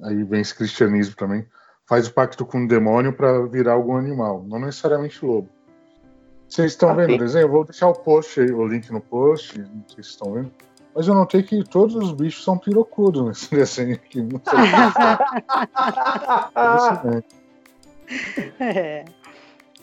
aí 0.03 0.23
vem 0.25 0.41
esse 0.41 0.55
cristianismo 0.55 1.17
também, 1.17 1.47
faz 1.87 2.07
o 2.07 2.13
pacto 2.13 2.45
com 2.45 2.65
o 2.65 2.69
demônio 2.69 3.15
para 3.15 3.47
virar 3.47 3.73
algum 3.73 3.97
animal, 3.97 4.45
não 4.47 4.59
necessariamente 4.59 5.25
lobo. 5.25 5.49
Vocês 6.47 6.73
estão 6.73 6.95
vendo 6.95 7.15
o 7.15 7.19
desenho? 7.19 7.45
Eu 7.45 7.51
vou 7.51 7.65
deixar 7.65 7.89
o 7.89 7.95
post 7.95 8.41
aí, 8.41 8.51
o 8.51 8.67
link 8.67 8.91
no 8.91 9.01
post, 9.01 9.59
não 9.59 9.67
sei 9.67 9.75
se 9.87 9.95
vocês 9.95 10.07
estão 10.09 10.33
vendo. 10.35 10.51
Mas 10.99 11.07
eu 11.07 11.15
notei 11.15 11.45
que 11.45 11.63
todos 11.63 11.95
os 11.95 12.11
bichos 12.11 12.43
são 12.43 12.59
pirocudos 12.59 13.25
nesse 13.25 13.49
desenho 13.55 13.95
aqui. 13.95 14.21
Não 14.21 14.41
sei 14.45 14.59
se 18.59 18.59
é 18.59 18.59
É. 18.59 19.05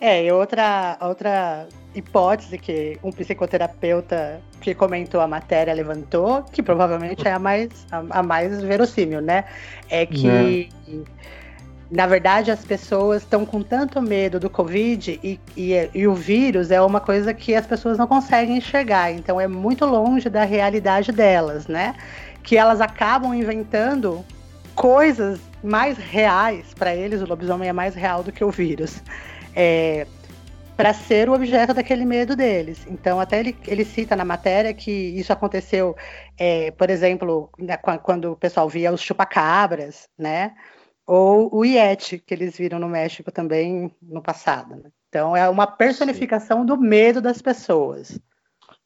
É, 0.02 0.26
e 0.26 0.32
outra, 0.34 0.98
outra 1.00 1.70
hipótese 1.96 2.58
que 2.58 3.00
um 3.02 3.14
psicoterapeuta 3.14 4.42
que 4.60 4.76
comentou 4.76 5.22
a 5.22 5.28
matéria 5.28 5.74
levantou, 5.74 6.44
que 6.52 6.62
provavelmente 6.62 7.26
é 7.26 7.32
a 7.32 7.40
mais, 7.40 7.70
a, 7.90 8.20
a 8.20 8.22
mais 8.22 8.62
verossímil, 8.62 9.22
né? 9.22 9.46
É 9.90 10.06
que, 10.06 10.68
na 11.90 12.08
verdade, 12.08 12.50
as 12.50 12.66
pessoas 12.66 13.22
estão 13.22 13.46
com 13.46 13.62
tanto 13.62 14.02
medo 14.02 14.40
do 14.40 14.50
Covid 14.50 15.20
e, 15.24 15.40
e, 15.56 15.90
e 15.94 16.08
o 16.08 16.16
vírus 16.16 16.72
é 16.72 16.82
uma 16.82 17.00
coisa 17.00 17.34
que 17.34 17.54
as 17.54 17.66
pessoas 17.66 17.98
não 17.98 18.08
conseguem 18.08 18.58
enxergar, 18.58 19.12
então 19.12 19.40
é 19.40 19.48
muito 19.48 19.86
longe 19.86 20.30
da 20.30 20.44
realidade 20.44 21.12
delas, 21.12 21.68
né? 21.68 21.96
Que 22.44 22.58
elas 22.58 22.82
acabam 22.82 23.34
inventando 23.34 24.26
coisas 24.74 25.40
mais 25.64 25.98
reais 25.98 26.74
para 26.74 26.96
eles, 26.96 27.22
o 27.22 27.26
lobisomem 27.26 27.70
é 27.70 27.74
mais 27.74 27.96
real 27.96 28.24
do 28.24 28.32
que 28.32 28.44
o 28.44 28.52
vírus. 28.52 29.02
É, 29.56 30.08
para 30.76 30.94
ser 30.94 31.30
o 31.30 31.34
objeto 31.34 31.74
daquele 31.74 32.04
medo 32.04 32.36
deles. 32.36 32.86
Então, 32.88 33.20
até 33.20 33.40
ele, 33.40 33.58
ele 33.66 33.86
cita 33.86 34.16
na 34.16 34.26
matéria 34.26 34.74
que 34.74 34.92
isso 34.92 35.32
aconteceu, 35.32 35.96
é, 36.38 36.72
por 36.72 36.90
exemplo, 36.90 37.50
quando 38.04 38.34
o 38.34 38.36
pessoal 38.36 38.68
via 38.68 38.92
os 38.92 39.02
chupacabras, 39.02 40.10
né? 40.18 40.52
Ou 41.08 41.54
o 41.54 41.64
Yeti, 41.64 42.18
que 42.18 42.34
eles 42.34 42.58
viram 42.58 42.80
no 42.80 42.90
México 42.90 43.32
também 43.32 43.94
no 44.02 44.22
passado. 44.22 44.76
Né? 44.76 44.90
Então, 45.10 45.36
é 45.36 45.48
uma 45.48 45.68
personificação 45.68 46.66
do 46.66 46.78
medo 46.78 47.22
das 47.22 47.42
pessoas. 47.42 48.20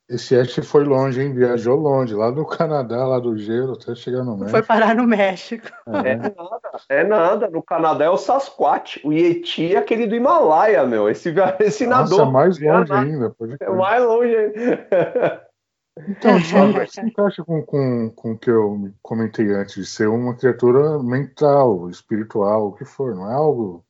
Esse 0.09 0.33
Yeti 0.33 0.63
foi 0.63 0.83
longe, 0.83 1.21
hein? 1.21 1.33
Viajou 1.33 1.75
longe, 1.75 2.15
lá 2.15 2.31
do 2.31 2.43
Canadá, 2.43 3.05
lá 3.05 3.19
do 3.19 3.37
gelo, 3.37 3.73
até 3.73 3.93
chegar 3.93 4.23
no 4.23 4.31
México. 4.31 4.49
Foi 4.49 4.63
parar 4.63 4.95
no 4.95 5.05
México. 5.05 5.67
É, 5.87 6.09
é 6.09 6.15
nada, 6.15 6.71
é 6.89 7.03
nada. 7.03 7.49
No 7.49 7.61
Canadá 7.61 8.05
é 8.05 8.09
o 8.09 8.17
Sasquatch. 8.17 8.99
O 9.03 9.13
Yeti 9.13 9.75
é 9.75 9.77
aquele 9.77 10.07
do 10.07 10.15
Himalaia, 10.15 10.83
meu. 10.85 11.07
Esse, 11.07 11.33
esse 11.59 11.85
Nossa, 11.85 12.15
nadou. 12.15 12.31
mais 12.31 12.59
longe 12.59 12.91
ainda. 12.91 13.29
Pode 13.29 13.55
é 13.59 13.69
mais 13.69 14.03
longe 14.03 14.35
ainda. 14.35 15.45
Então, 16.07 16.37
isso 16.83 17.01
encaixa 17.01 17.43
com, 17.43 17.61
com, 17.63 18.09
com 18.11 18.31
o 18.33 18.37
que 18.37 18.49
eu 18.49 18.91
comentei 19.01 19.51
antes, 19.53 19.75
de 19.75 19.85
ser 19.85 20.07
uma 20.07 20.35
criatura 20.35 21.01
mental, 21.01 21.89
espiritual, 21.89 22.67
o 22.67 22.73
que 22.73 22.85
for. 22.85 23.15
Não 23.15 23.29
é 23.29 23.33
algo. 23.33 23.83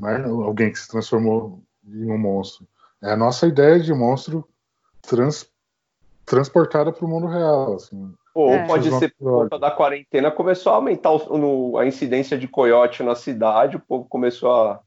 Não 0.00 0.08
é 0.08 0.24
alguém 0.24 0.72
que 0.72 0.78
se 0.78 0.88
transformou 0.88 1.62
em 1.86 2.10
um 2.10 2.18
monstro. 2.18 2.66
É 3.02 3.12
a 3.12 3.16
nossa 3.16 3.46
ideia 3.46 3.78
de 3.80 3.92
monstro 3.92 4.48
trans, 5.02 5.48
transportada 6.24 6.92
para 6.92 7.04
o 7.04 7.08
mundo 7.08 7.26
real. 7.26 7.74
Assim. 7.74 8.14
Ou 8.34 8.54
é. 8.54 8.66
pode 8.66 8.90
ser 8.98 9.14
por 9.18 9.42
conta 9.42 9.58
da 9.58 9.70
quarentena, 9.70 10.30
começou 10.30 10.72
a 10.72 10.76
aumentar 10.76 11.10
o, 11.10 11.36
no, 11.36 11.76
a 11.76 11.86
incidência 11.86 12.38
de 12.38 12.48
coiote 12.48 13.02
na 13.02 13.14
cidade, 13.14 13.76
o 13.76 13.80
povo 13.80 14.06
começou 14.08 14.50
a, 14.50 14.80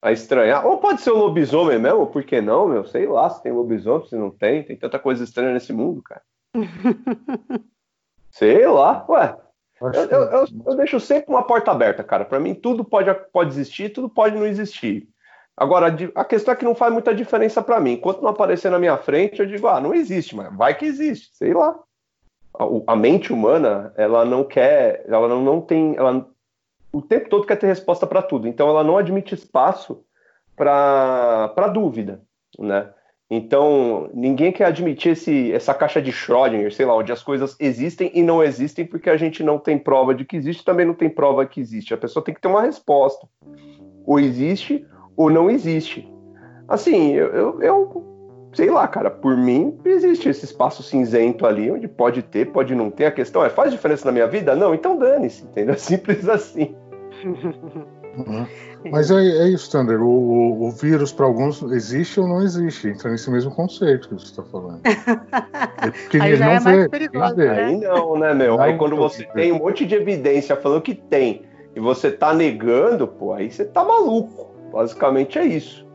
a 0.00 0.12
estranhar. 0.12 0.66
Ou 0.66 0.78
pode 0.78 1.00
ser 1.00 1.10
o 1.10 1.18
lobisomem 1.18 1.78
mesmo, 1.78 2.06
por 2.06 2.24
que 2.24 2.40
não, 2.40 2.68
meu? 2.68 2.84
Sei 2.84 3.06
lá 3.06 3.28
se 3.30 3.42
tem 3.42 3.52
lobisomem, 3.52 4.06
se 4.06 4.16
não 4.16 4.30
tem. 4.30 4.62
Tem 4.62 4.76
tanta 4.76 4.98
coisa 4.98 5.24
estranha 5.24 5.52
nesse 5.52 5.72
mundo, 5.72 6.02
cara. 6.02 6.22
Sei 8.30 8.66
lá, 8.66 9.04
ué. 9.08 9.36
Eu, 9.80 9.92
eu, 9.92 10.22
eu, 10.22 10.46
eu, 10.66 10.76
deixo 10.76 10.98
sempre 10.98 11.30
uma 11.30 11.44
porta 11.44 11.70
aberta, 11.70 12.02
cara. 12.02 12.24
Para 12.24 12.40
mim, 12.40 12.54
tudo 12.54 12.84
pode, 12.84 13.12
pode 13.32 13.50
existir, 13.50 13.90
tudo 13.90 14.08
pode 14.08 14.36
não 14.36 14.44
existir. 14.44 15.08
Agora, 15.56 15.94
a 16.14 16.24
questão 16.24 16.52
é 16.52 16.56
que 16.56 16.64
não 16.64 16.74
faz 16.74 16.92
muita 16.92 17.14
diferença 17.14 17.62
para 17.62 17.80
mim. 17.80 17.92
Enquanto 17.92 18.22
não 18.22 18.30
aparecer 18.30 18.70
na 18.70 18.78
minha 18.78 18.96
frente, 18.96 19.40
eu 19.40 19.46
digo, 19.46 19.66
ah, 19.66 19.80
não 19.80 19.94
existe, 19.94 20.34
mas 20.34 20.54
vai 20.56 20.76
que 20.76 20.84
existe, 20.84 21.30
sei 21.36 21.52
lá. 21.52 21.78
A, 22.54 22.92
a 22.92 22.96
mente 22.96 23.32
humana, 23.32 23.92
ela 23.96 24.24
não 24.24 24.44
quer, 24.44 25.04
ela 25.06 25.28
não, 25.28 25.42
não 25.42 25.60
tem, 25.60 25.96
ela 25.96 26.28
o 26.92 27.02
tempo 27.02 27.28
todo 27.28 27.46
quer 27.46 27.56
ter 27.56 27.66
resposta 27.66 28.06
para 28.06 28.22
tudo. 28.22 28.48
Então, 28.48 28.68
ela 28.68 28.84
não 28.84 28.96
admite 28.96 29.34
espaço 29.34 30.02
para 30.56 31.68
dúvida, 31.72 32.22
né? 32.58 32.90
Então, 33.30 34.10
ninguém 34.14 34.50
quer 34.50 34.64
admitir 34.64 35.12
esse, 35.12 35.52
essa 35.52 35.74
caixa 35.74 36.00
de 36.00 36.10
Schrödinger, 36.10 36.72
sei 36.72 36.86
lá, 36.86 36.96
onde 36.96 37.12
as 37.12 37.22
coisas 37.22 37.54
existem 37.60 38.10
e 38.14 38.22
não 38.22 38.42
existem 38.42 38.86
porque 38.86 39.10
a 39.10 39.18
gente 39.18 39.42
não 39.42 39.58
tem 39.58 39.78
prova 39.78 40.14
de 40.14 40.24
que 40.24 40.34
existe, 40.34 40.64
também 40.64 40.86
não 40.86 40.94
tem 40.94 41.10
prova 41.10 41.44
que 41.44 41.60
existe. 41.60 41.92
A 41.92 41.98
pessoa 41.98 42.24
tem 42.24 42.34
que 42.34 42.40
ter 42.40 42.48
uma 42.48 42.62
resposta. 42.62 43.28
Ou 44.06 44.18
existe 44.18 44.86
ou 45.14 45.28
não 45.28 45.50
existe. 45.50 46.10
Assim, 46.66 47.12
eu, 47.12 47.26
eu, 47.28 47.62
eu, 47.62 48.17
sei 48.52 48.70
lá, 48.70 48.86
cara, 48.88 49.10
por 49.10 49.36
mim 49.36 49.78
existe 49.84 50.28
esse 50.28 50.44
espaço 50.44 50.82
cinzento 50.82 51.46
ali 51.46 51.70
onde 51.70 51.86
pode 51.86 52.22
ter, 52.22 52.46
pode 52.46 52.74
não 52.74 52.90
ter. 52.90 53.06
A 53.06 53.12
questão 53.12 53.44
é, 53.44 53.50
faz 53.50 53.70
diferença 53.70 54.04
na 54.06 54.12
minha 54.12 54.26
vida? 54.26 54.54
Não, 54.54 54.74
então 54.74 54.98
dane-se, 54.98 55.44
entendeu? 55.44 55.74
Simples 55.78 56.28
assim. 56.28 56.74
Uhum. 58.16 58.46
Mas 58.90 59.10
é, 59.10 59.14
é, 59.14 59.48
isso, 59.48 59.70
Thunder. 59.70 60.00
O, 60.02 60.08
o, 60.08 60.66
o 60.66 60.70
vírus, 60.70 61.12
para 61.12 61.26
alguns, 61.26 61.62
existe 61.62 62.18
ou 62.20 62.28
não 62.28 62.42
existe. 62.42 62.88
Entra 62.88 63.10
nesse 63.10 63.30
mesmo 63.30 63.50
conceito 63.54 64.08
que 64.08 64.14
você 64.14 64.26
está 64.26 64.42
falando. 64.44 64.80
É 64.84 65.90
porque 65.90 66.18
Aí 66.20 66.36
já 66.36 66.46
não 66.46 66.52
é 66.52 66.60
mais 66.60 66.76
vê, 66.76 66.88
perigoso, 66.88 67.36
né? 67.36 67.50
Aí 67.50 67.76
não, 67.76 68.18
né, 68.18 68.34
meu? 68.34 68.60
Aí 68.60 68.76
quando 68.76 68.96
você 68.96 69.24
tem 69.24 69.52
um 69.52 69.58
monte 69.58 69.86
de 69.86 69.94
evidência 69.94 70.56
falando 70.56 70.82
que 70.82 70.94
tem 70.94 71.42
e 71.74 71.80
você 71.80 72.10
tá 72.10 72.32
negando, 72.32 73.06
pô, 73.06 73.32
aí 73.32 73.50
você 73.50 73.64
tá 73.64 73.84
maluco. 73.84 74.48
Basicamente 74.72 75.38
é 75.38 75.44
isso. 75.44 75.87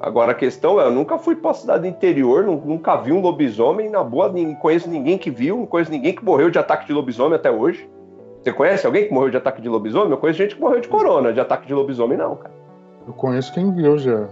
Agora 0.00 0.32
a 0.32 0.34
questão 0.34 0.80
é, 0.80 0.86
eu 0.86 0.90
nunca 0.90 1.18
fui 1.18 1.36
para 1.36 1.50
a 1.50 1.54
cidade 1.54 1.86
interior, 1.86 2.42
nunca 2.42 2.96
vi 2.96 3.12
um 3.12 3.20
lobisomem, 3.20 3.90
na 3.90 4.02
boa, 4.02 4.32
não 4.32 4.54
conheço 4.54 4.88
ninguém 4.88 5.18
que 5.18 5.30
viu, 5.30 5.58
não 5.58 5.66
conheço 5.66 5.90
ninguém 5.90 6.14
que 6.14 6.24
morreu 6.24 6.48
de 6.48 6.58
ataque 6.58 6.86
de 6.86 6.92
lobisomem 6.94 7.34
até 7.34 7.50
hoje. 7.50 7.86
Você 8.42 8.50
conhece 8.50 8.86
alguém 8.86 9.06
que 9.06 9.12
morreu 9.12 9.28
de 9.28 9.36
ataque 9.36 9.60
de 9.60 9.68
lobisomem? 9.68 10.10
Eu 10.10 10.16
conheço 10.16 10.38
gente 10.38 10.54
que 10.54 10.60
morreu 10.60 10.80
de 10.80 10.88
corona, 10.88 11.34
de 11.34 11.40
ataque 11.40 11.66
de 11.66 11.74
lobisomem 11.74 12.16
não, 12.16 12.34
cara. 12.36 12.54
Eu 13.06 13.12
conheço 13.12 13.52
quem 13.52 13.74
viu 13.74 13.98
já. 13.98 14.26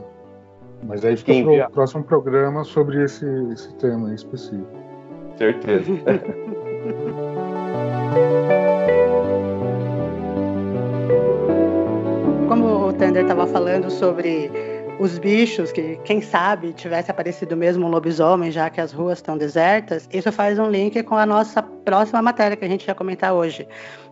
Mas 0.83 1.05
aí 1.05 1.17
fica 1.17 1.35
pro 1.43 1.51
via? 1.51 1.69
próximo 1.69 2.03
programa 2.03 2.65
sobre 2.65 3.03
esse, 3.05 3.27
esse 3.53 3.75
tema 3.75 4.11
em 4.11 4.15
específico. 4.15 4.67
Certeza. 5.37 5.93
Thunder 12.99 13.23
estava 13.23 13.47
falando 13.47 13.89
sobre 13.91 14.51
os 14.99 15.19
bichos, 15.19 15.71
que 15.71 15.97
quem 16.05 16.21
sabe 16.21 16.73
tivesse 16.73 17.11
aparecido 17.11 17.57
mesmo 17.57 17.87
um 17.87 17.91
lobisomem, 17.91 18.51
já 18.51 18.69
que 18.69 18.81
as 18.81 18.93
ruas 18.93 19.19
estão 19.19 19.39
desertas, 19.39 20.09
isso 20.13 20.31
faz 20.33 20.59
um 20.59 20.69
link 20.69 21.03
com 21.05 21.15
a 21.15 21.25
nossa 21.25 21.63
próxima 21.63 22.21
matéria 22.21 22.57
que 22.57 22.65
a 22.65 22.69
gente 22.69 22.85
vai 22.85 22.95
comentar 22.95 23.33
hoje, 23.33 23.67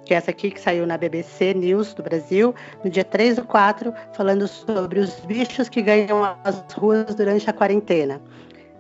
que 0.04 0.14
é 0.14 0.16
essa 0.16 0.30
aqui 0.30 0.50
que 0.50 0.60
saiu 0.60 0.86
na 0.86 0.96
BBC 0.96 1.54
News 1.54 1.92
do 1.92 2.02
Brasil, 2.02 2.54
no 2.84 2.90
dia 2.90 3.04
3 3.04 3.36
do 3.36 3.44
4, 3.44 3.92
falando 4.12 4.46
sobre 4.46 5.00
os 5.00 5.18
bichos 5.20 5.68
que 5.68 5.82
ganham 5.82 6.36
as 6.44 6.64
ruas 6.72 7.14
durante 7.14 7.50
a 7.50 7.52
quarentena. 7.52 8.20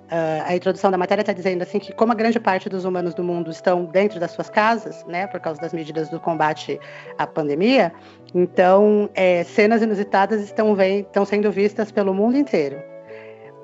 Uh, 0.06 0.38
a 0.46 0.54
introdução 0.54 0.88
da 0.88 0.96
matéria 0.96 1.22
está 1.22 1.32
dizendo 1.32 1.62
assim 1.62 1.80
que 1.80 1.92
como 1.92 2.12
a 2.12 2.14
grande 2.14 2.38
parte 2.38 2.68
dos 2.68 2.84
humanos 2.84 3.12
do 3.12 3.24
mundo 3.24 3.50
estão 3.50 3.86
dentro 3.86 4.20
das 4.20 4.30
suas 4.30 4.48
casas, 4.48 5.04
né, 5.06 5.26
por 5.26 5.40
causa 5.40 5.60
das 5.60 5.72
medidas 5.72 6.08
do 6.08 6.20
combate 6.20 6.78
à 7.18 7.26
pandemia, 7.26 7.92
então 8.38 9.08
é, 9.14 9.44
cenas 9.44 9.80
inusitadas 9.80 10.42
estão, 10.42 10.76
estão 10.78 11.24
sendo 11.24 11.50
vistas 11.50 11.90
pelo 11.90 12.12
mundo 12.12 12.36
inteiro, 12.36 12.76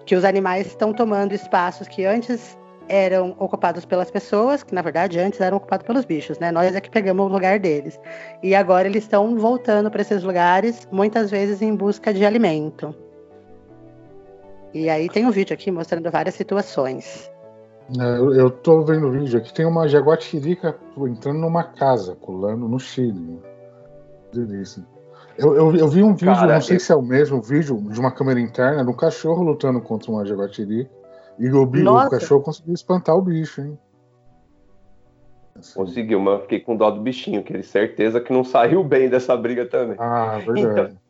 que 0.06 0.16
os 0.16 0.24
animais 0.24 0.66
estão 0.66 0.94
tomando 0.94 1.34
espaços 1.34 1.86
que 1.86 2.06
antes 2.06 2.56
eram 2.88 3.36
ocupados 3.38 3.84
pelas 3.84 4.10
pessoas, 4.10 4.62
que 4.62 4.74
na 4.74 4.80
verdade 4.80 5.20
antes 5.20 5.42
eram 5.42 5.58
ocupados 5.58 5.86
pelos 5.86 6.06
bichos, 6.06 6.38
né? 6.38 6.50
Nós 6.50 6.74
é 6.74 6.80
que 6.80 6.90
pegamos 6.90 7.26
o 7.26 7.28
lugar 7.28 7.58
deles. 7.58 8.00
E 8.42 8.54
agora 8.54 8.88
eles 8.88 9.04
estão 9.04 9.36
voltando 9.36 9.90
para 9.90 10.00
esses 10.00 10.22
lugares, 10.22 10.88
muitas 10.90 11.30
vezes 11.30 11.60
em 11.60 11.76
busca 11.76 12.12
de 12.12 12.24
alimento. 12.24 12.94
E 14.72 14.88
aí 14.88 15.06
tem 15.10 15.26
um 15.26 15.30
vídeo 15.30 15.52
aqui 15.52 15.70
mostrando 15.70 16.10
várias 16.10 16.34
situações. 16.34 17.30
É, 18.00 18.18
eu, 18.40 18.48
tô 18.48 18.82
vendo 18.84 19.08
o 19.08 19.10
vídeo 19.10 19.38
aqui, 19.38 19.52
tem 19.52 19.66
uma 19.66 19.86
jaguatirica 19.86 20.74
entrando 20.96 21.40
numa 21.40 21.62
casa, 21.62 22.16
pulando 22.16 22.66
no 22.66 22.80
Chile. 22.80 23.51
Delícia. 24.32 24.84
Eu, 25.36 25.54
eu, 25.54 25.76
eu 25.76 25.88
vi 25.88 26.02
um 26.02 26.14
vídeo, 26.14 26.34
Cara, 26.34 26.54
não 26.54 26.60
sei 26.60 26.76
eu... 26.76 26.80
se 26.80 26.92
é 26.92 26.96
o 26.96 27.02
mesmo 27.02 27.40
vídeo, 27.40 27.76
de 27.90 28.00
uma 28.00 28.10
câmera 28.10 28.40
interna, 28.40 28.84
de 28.84 28.90
um 28.90 28.96
cachorro 28.96 29.42
lutando 29.42 29.80
contra 29.80 30.10
uma 30.10 30.24
jaguatirica. 30.24 30.90
E 31.38 31.50
o, 31.50 31.62
o 31.64 32.10
cachorro 32.10 32.42
conseguiu 32.42 32.74
espantar 32.74 33.16
o 33.16 33.22
bicho, 33.22 33.60
hein? 33.62 33.78
Assim. 35.56 35.74
Conseguiu, 35.74 36.20
mas 36.20 36.34
eu 36.34 36.40
fiquei 36.42 36.60
com 36.60 36.76
dó 36.76 36.90
do 36.90 37.00
bichinho, 37.00 37.42
que 37.42 37.52
ele 37.52 37.62
certeza 37.62 38.20
que 38.20 38.32
não 38.32 38.44
saiu 38.44 38.82
bem 38.84 39.08
dessa 39.08 39.36
briga 39.36 39.66
também. 39.66 39.96
Ah, 39.98 40.38
verdade. 40.38 40.70
Então, 40.70 41.02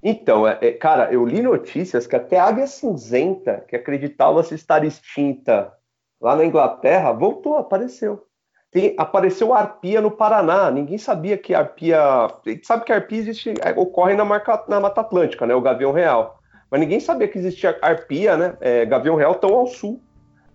então, 0.00 0.48
é, 0.48 0.58
é, 0.60 0.72
cara, 0.72 1.12
eu 1.12 1.26
li 1.26 1.42
notícias 1.42 2.06
que 2.06 2.14
até 2.14 2.38
a 2.38 2.44
águia 2.44 2.66
cinzenta, 2.66 3.64
que 3.66 3.74
acreditava-se 3.74 4.54
estar 4.54 4.84
extinta 4.84 5.72
lá 6.20 6.36
na 6.36 6.44
Inglaterra, 6.44 7.12
voltou, 7.12 7.56
apareceu. 7.56 8.27
Tem, 8.70 8.94
apareceu 8.98 9.54
a 9.54 9.60
arpia 9.60 10.00
no 10.00 10.10
Paraná. 10.10 10.70
Ninguém 10.70 10.98
sabia 10.98 11.38
que 11.38 11.54
a 11.54 11.60
arpia. 11.60 12.00
A 12.00 12.30
gente 12.46 12.66
sabe 12.66 12.84
que 12.84 12.92
a 12.92 12.96
arpia 12.96 13.18
existe, 13.18 13.54
é, 13.62 13.70
ocorre 13.78 14.14
na, 14.14 14.24
marca, 14.24 14.64
na 14.68 14.78
Mata 14.78 15.00
Atlântica, 15.00 15.46
né? 15.46 15.54
O 15.54 15.60
Gavião 15.60 15.92
Real. 15.92 16.38
Mas 16.70 16.80
ninguém 16.80 17.00
sabia 17.00 17.28
que 17.28 17.38
existia 17.38 17.78
arpia, 17.80 18.36
né? 18.36 18.56
É, 18.60 18.84
Gavião 18.84 19.16
Real 19.16 19.34
tão 19.34 19.54
ao 19.54 19.66
sul. 19.66 20.02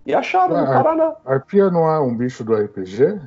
E 0.05 0.13
acharam 0.13 0.55
ah, 0.55 0.61
no 0.61 0.67
Paraná. 0.67 1.15
Arpia 1.25 1.69
não 1.71 1.89
é 1.89 1.99
um 1.99 2.15
bicho 2.15 2.43
do 2.43 2.53
RPG? 2.53 3.19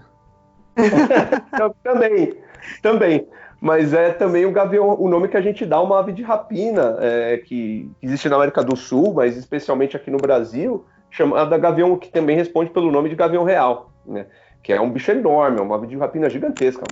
também, 1.83 2.39
também 2.83 3.27
mas 3.61 3.95
é 3.95 4.13
também 4.13 4.45
o 4.45 4.53
gavião, 4.53 4.95
o 5.01 5.09
nome 5.09 5.29
que 5.29 5.37
a 5.37 5.41
gente 5.41 5.65
dá 5.65 5.77
a 5.77 5.83
uma 5.83 5.99
ave 5.99 6.13
de 6.13 6.23
rapina 6.23 6.97
é, 7.01 7.39
que 7.39 7.91
existe 8.03 8.29
na 8.29 8.37
América 8.37 8.63
do 8.63 8.77
Sul, 8.77 9.15
mas 9.15 9.37
especialmente 9.37 9.97
aqui 9.97 10.11
no 10.11 10.19
Brasil, 10.19 10.85
chamada 11.11 11.57
gavião, 11.57 11.97
que 11.97 12.11
também 12.11 12.37
responde 12.37 12.71
pelo 12.71 12.93
nome 12.93 13.09
de 13.09 13.17
gavião 13.17 13.45
real, 13.45 13.91
né? 14.05 14.27
Que 14.67 14.73
é 14.73 14.81
um 14.81 14.91
bicho 14.91 15.13
enorme, 15.13 15.61
é 15.61 15.63
uma 15.63 15.77
ave 15.77 15.87
de 15.87 15.97
rapina 15.97 16.29
gigantesca. 16.29 16.83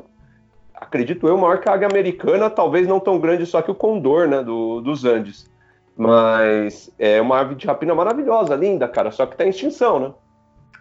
Acredito 0.73 1.27
eu, 1.27 1.37
maior 1.37 1.59
que 1.59 1.69
a 1.69 1.73
águia 1.73 1.89
americana, 1.89 2.49
talvez 2.49 2.87
não 2.87 3.01
tão 3.01 3.19
grande 3.19 3.45
só 3.47 3.61
que 3.61 3.69
o 3.69 3.75
condor, 3.75 4.29
né, 4.29 4.45
do, 4.45 4.81
dos 4.81 5.05
Andes. 5.05 5.51
Mas 5.97 6.89
é 7.01 7.21
uma 7.21 7.41
ave 7.41 7.57
de 7.57 7.67
rapina 7.67 7.93
maravilhosa, 7.93 8.55
linda, 8.55 8.87
cara, 8.87 9.11
só 9.11 9.27
que 9.27 9.35
está 9.35 9.45
em 9.45 9.49
extinção, 9.49 9.99
né? 9.99 10.15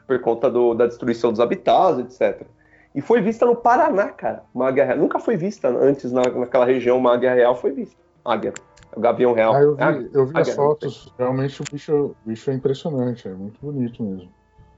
Por 0.06 0.20
conta 0.22 0.52
do, 0.52 0.76
da 0.76 0.86
destruição 0.86 1.32
dos 1.32 1.40
habitats, 1.40 1.98
etc. 1.98 2.46
E 2.94 3.02
foi 3.02 3.22
vista 3.22 3.44
no 3.44 3.56
Paraná, 3.56 4.10
cara. 4.10 4.44
Uma 4.54 4.68
águia 4.68 4.86
real. 4.86 5.00
Nunca 5.00 5.18
foi 5.18 5.36
vista 5.36 5.70
antes 5.70 6.12
na, 6.12 6.22
naquela 6.22 6.66
região, 6.66 7.00
uma 7.00 7.16
águia 7.16 7.34
real 7.34 7.56
foi 7.56 7.72
vista. 7.72 8.00
águia. 8.24 8.54
É 8.92 9.00
o 9.00 9.02
gavião 9.02 9.34
real. 9.34 9.56
Ah, 9.56 9.62
eu 9.64 9.76
É 9.80 9.92
vi, 9.94 10.10
eu 10.14 10.28
vi 10.28 10.38
as 10.38 10.50
águia, 10.50 10.56
fotos. 10.56 11.12
Realmente 11.18 11.60
o 11.60 11.66
bicho, 11.72 11.96
o 11.96 12.16
bicho 12.24 12.52
é 12.52 12.54
impressionante, 12.54 13.28
é 13.28 13.32
muito 13.32 13.60
bonito 13.60 14.04
mesmo. 14.04 14.30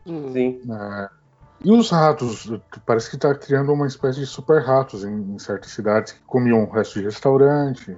Hum. 0.08 0.32
Sim. 0.32 0.62
É. 0.72 1.25
E 1.66 1.72
os 1.72 1.90
ratos? 1.90 2.52
Parece 2.86 3.10
que 3.10 3.16
está 3.16 3.34
criando 3.34 3.74
uma 3.74 3.88
espécie 3.88 4.20
de 4.20 4.26
super 4.28 4.62
ratos 4.62 5.04
em, 5.04 5.34
em 5.34 5.40
certas 5.40 5.72
cidades 5.72 6.14
que 6.14 6.20
comiam 6.26 6.64
o 6.64 6.70
resto 6.70 7.00
de 7.00 7.06
restaurante. 7.06 7.98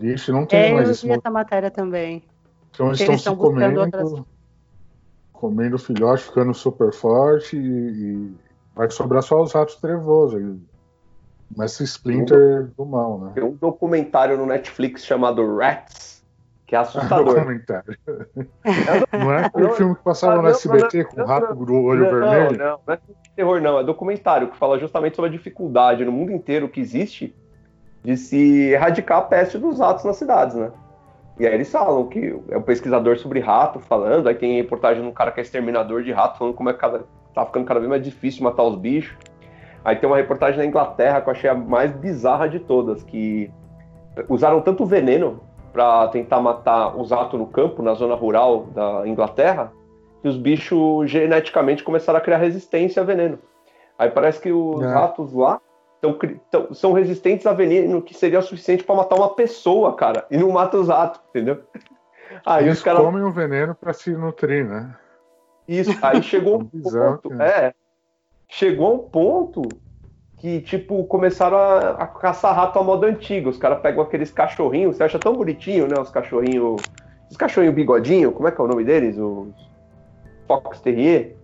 Ixi, 0.00 0.30
não 0.30 0.46
tem 0.46 0.60
É, 0.60 0.70
eu 0.70 0.74
mais 0.76 0.86
vi 0.86 0.92
esse 0.92 1.10
essa 1.10 1.28
matéria 1.30 1.70
também. 1.72 2.22
Então 2.70 2.86
eles 2.86 3.00
Eles 3.00 3.16
estão 3.20 3.32
estão 3.32 3.34
se 3.34 3.40
comendo, 3.40 3.80
outras- 3.80 4.22
comendo 5.32 5.78
filhote, 5.78 6.22
ficando 6.22 6.54
super 6.54 6.92
forte 6.92 7.56
e, 7.56 7.60
e 7.60 8.34
vai 8.76 8.88
sobrar 8.90 9.22
só 9.22 9.42
os 9.42 9.52
ratos 9.52 9.74
trevosos. 9.76 10.40
aí. 10.40 10.56
Mestre 11.56 11.84
Splinter 11.84 12.70
do 12.76 12.84
mal, 12.84 13.18
né? 13.18 13.32
Tem 13.34 13.42
um 13.42 13.54
documentário 13.54 14.36
no 14.36 14.46
Netflix 14.46 15.04
chamado 15.04 15.56
Rats, 15.56 16.17
que 16.68 16.76
é 16.76 16.78
Ah, 16.78 16.82
assustador. 16.82 17.34
Documentário. 17.34 17.96
Não 19.10 19.32
é 19.32 19.46
aquele 19.46 19.70
filme 19.70 19.96
que 19.96 20.02
passava 20.02 20.36
não, 20.36 20.42
no 20.42 20.48
SBT 20.50 20.98
não, 20.98 21.04
com 21.06 21.22
o 21.22 21.24
rato 21.24 21.54
do 21.54 21.82
olho 21.82 22.04
não, 22.04 22.10
vermelho? 22.10 22.58
Não, 22.58 22.80
não 22.86 22.94
é 22.94 22.98
terror, 23.34 23.60
não. 23.60 23.78
É 23.78 23.84
documentário 23.84 24.48
que 24.48 24.56
fala 24.56 24.78
justamente 24.78 25.16
sobre 25.16 25.30
a 25.30 25.32
dificuldade 25.32 26.04
no 26.04 26.12
mundo 26.12 26.30
inteiro 26.30 26.68
que 26.68 26.78
existe 26.78 27.34
de 28.04 28.16
se 28.16 28.70
erradicar 28.70 29.18
a 29.18 29.22
peste 29.22 29.56
dos 29.56 29.80
ratos 29.80 30.04
nas 30.04 30.16
cidades, 30.16 30.54
né? 30.56 30.70
E 31.40 31.46
aí 31.46 31.54
eles 31.54 31.70
falam 31.70 32.06
que 32.06 32.38
é 32.50 32.58
um 32.58 32.62
pesquisador 32.62 33.16
sobre 33.16 33.40
rato 33.40 33.80
falando, 33.80 34.28
aí 34.28 34.34
tem 34.34 34.56
reportagem 34.56 35.02
de 35.02 35.08
um 35.08 35.12
cara 35.12 35.30
que 35.30 35.40
é 35.40 35.42
exterminador 35.42 36.02
de 36.02 36.12
rato, 36.12 36.36
falando 36.36 36.54
como 36.54 36.68
é 36.68 36.74
que 36.74 36.80
cada, 36.80 37.04
tá 37.34 37.46
ficando 37.46 37.64
cada 37.64 37.80
vez 37.80 37.88
mais 37.88 38.04
difícil 38.04 38.44
matar 38.44 38.64
os 38.64 38.76
bichos. 38.76 39.16
Aí 39.84 39.96
tem 39.96 40.08
uma 40.08 40.16
reportagem 40.16 40.58
na 40.58 40.66
Inglaterra 40.66 41.20
que 41.22 41.28
eu 41.28 41.32
achei 41.32 41.48
a 41.48 41.54
mais 41.54 41.92
bizarra 41.92 42.48
de 42.48 42.58
todas, 42.58 43.02
que 43.02 43.50
usaram 44.28 44.60
tanto 44.60 44.84
veneno 44.84 45.47
para 45.78 46.08
tentar 46.08 46.40
matar 46.40 46.96
os 47.00 47.12
ratos 47.12 47.38
no 47.38 47.46
campo, 47.46 47.82
na 47.84 47.94
zona 47.94 48.16
rural 48.16 48.64
da 48.74 49.06
Inglaterra, 49.06 49.72
que 50.20 50.26
os 50.26 50.36
bichos 50.36 51.08
geneticamente 51.08 51.84
começaram 51.84 52.18
a 52.18 52.20
criar 52.20 52.38
resistência 52.38 53.00
a 53.00 53.04
veneno. 53.04 53.38
Aí 53.96 54.10
parece 54.10 54.40
que 54.40 54.50
os 54.50 54.82
É. 54.82 54.92
ratos 54.92 55.32
lá 55.32 55.60
tão 56.00 56.18
tão- 56.50 56.74
são 56.74 56.92
resistentes 56.92 57.46
a 57.46 57.52
veneno 57.52 58.02
que 58.02 58.12
seria 58.12 58.40
o 58.40 58.42
suficiente 58.42 58.82
para 58.82 58.96
matar 58.96 59.14
uma 59.14 59.34
pessoa, 59.36 59.94
cara, 59.94 60.26
e 60.32 60.36
não 60.36 60.50
mata 60.50 60.76
os 60.76 60.88
ratos, 60.88 61.20
entendeu? 61.30 61.62
Aí 62.44 62.64
Eles 62.64 62.78
os 62.78 62.82
caras 62.84 63.00
comem 63.00 63.22
o 63.22 63.30
veneno 63.30 63.72
para 63.72 63.92
se 63.92 64.10
nutrir, 64.10 64.68
né? 64.68 64.96
isso, 65.68 65.96
aí 66.02 66.20
chegou 66.24 66.60
um 66.60 66.64
ponto, 66.82 67.40
é, 67.40 67.72
chegou 68.48 68.94
um 68.96 68.98
ponto 68.98 69.62
que, 70.38 70.60
tipo, 70.60 71.04
começaram 71.04 71.56
a, 71.56 71.90
a 71.90 72.06
caçar 72.06 72.54
rato 72.54 72.78
à 72.78 72.82
moda 72.82 73.06
antiga. 73.06 73.48
Os 73.48 73.58
caras 73.58 73.80
pegam 73.80 74.02
aqueles 74.02 74.30
cachorrinhos, 74.30 74.96
você 74.96 75.04
acha 75.04 75.18
tão 75.18 75.34
bonitinho, 75.34 75.86
né? 75.88 76.00
Os 76.00 76.10
cachorrinhos, 76.10 76.80
os 77.30 77.36
cachorrinhos 77.36 77.74
bigodinho, 77.74 78.32
como 78.32 78.48
é 78.48 78.52
que 78.52 78.60
é 78.60 78.64
o 78.64 78.68
nome 78.68 78.84
deles? 78.84 79.16
Os 79.18 79.48
Fox 80.46 80.80
Terrier, 80.80 81.34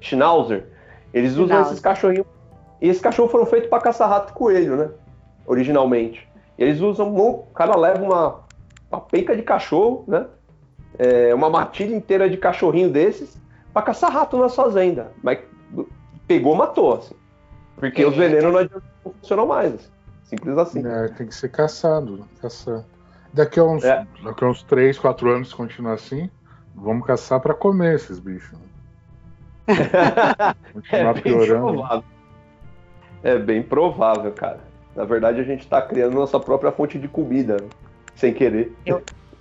Schnauzer. 0.00 0.66
Eles 1.14 1.32
usam 1.32 1.46
Schnauzer. 1.46 1.72
esses 1.72 1.80
cachorrinhos, 1.80 2.26
e 2.80 2.88
esses 2.88 3.02
cachorros 3.02 3.30
foram 3.30 3.46
feitos 3.46 3.68
para 3.68 3.82
caçar 3.82 4.08
rato 4.08 4.32
e 4.32 4.34
coelho, 4.34 4.76
né? 4.76 4.90
Originalmente. 5.46 6.28
E 6.58 6.64
eles 6.64 6.80
usam, 6.80 7.16
o 7.16 7.44
cara 7.54 7.76
leva 7.76 8.02
uma, 8.02 8.40
uma 8.90 9.00
penca 9.00 9.36
de 9.36 9.42
cachorro, 9.42 10.04
né? 10.06 10.26
É, 10.98 11.32
uma 11.32 11.48
matilha 11.48 11.94
inteira 11.94 12.28
de 12.28 12.36
cachorrinho 12.36 12.90
desses 12.90 13.40
pra 13.72 13.82
caçar 13.82 14.10
rato 14.10 14.36
nas 14.36 14.54
fazendas. 14.54 15.06
Mas 15.22 15.38
pegou, 16.26 16.56
matou, 16.56 16.94
assim. 16.94 17.14
Porque 17.78 18.02
É. 18.02 18.06
os 18.06 18.16
venenos 18.16 18.52
não, 18.52 18.58
adianta- 18.58 18.82
não 19.04 19.12
funcionam 19.12 19.46
mais. 19.46 19.74
assim. 19.74 19.88
Simples 20.24 20.58
assim. 20.58 20.86
É, 20.86 21.08
tem 21.08 21.26
que 21.26 21.34
ser 21.34 21.48
caçado, 21.50 22.26
caçar. 22.42 22.84
Daqui 23.32 23.58
a 23.60 23.64
uns, 23.64 23.84
É. 23.84 24.06
daqui 24.22 24.44
a 24.44 24.48
uns 24.48 24.62
3, 24.62 24.98
4 24.98 25.30
anos, 25.30 25.48
se 25.50 25.54
continuar 25.54 25.94
assim, 25.94 26.30
vamos 26.74 27.06
caçar 27.06 27.40
para 27.40 27.54
comer 27.54 27.94
esses 27.94 28.18
bichos. 28.18 28.58
né? 28.58 28.66
É 30.68 30.72
Continuar 30.72 31.12
bem 31.14 31.22
piorando. 31.22 31.66
provável. 31.72 32.04
É 33.22 33.38
bem 33.38 33.62
provável, 33.62 34.32
cara. 34.32 34.60
Na 34.96 35.04
verdade, 35.04 35.40
a 35.40 35.44
gente 35.44 35.66
tá 35.68 35.80
criando 35.82 36.14
nossa 36.14 36.38
própria 36.40 36.72
fonte 36.72 36.98
de 36.98 37.06
comida, 37.08 37.56
né? 37.60 37.68
sem 38.14 38.32
querer. 38.34 38.74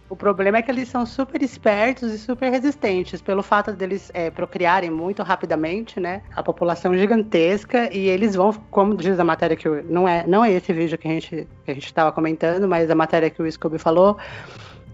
O 0.10 0.16
problema 0.16 0.58
é 0.58 0.62
que 0.62 0.72
eles 0.72 0.88
são 0.88 1.06
super 1.06 1.42
espertos 1.44 2.13
e 2.13 2.17
super 2.17 2.50
resistentes, 2.50 3.22
pelo 3.22 3.43
fato 3.43 3.74
deles 3.74 4.10
é, 4.13 4.32
procriarem 4.32 4.89
muito 4.89 5.22
rapidamente, 5.22 6.00
né? 6.00 6.22
A 6.34 6.41
população 6.41 6.98
gigantesca 6.98 7.93
e 7.93 8.08
eles 8.08 8.34
vão, 8.34 8.54
como 8.72 8.96
diz 8.96 9.20
a 9.20 9.24
matéria 9.24 9.58
que 9.58 9.67
não 9.67 10.08
é 10.08 10.26
não 10.26 10.46
é 10.46 10.52
esse 10.54 10.72
vídeo 10.72 10.98
que 10.98 11.08
a 11.08 11.12
gente 11.12 11.48
que 11.65 11.72
a 11.72 11.74
gente 11.74 11.86
estava 11.86 12.12
comentando, 12.13 12.67
mas 12.67 12.89
a 12.89 12.96
matéria 12.96 13.30
que 13.30 13.41
o 13.41 13.52
Scooby 13.52 13.78
falou 13.78 14.17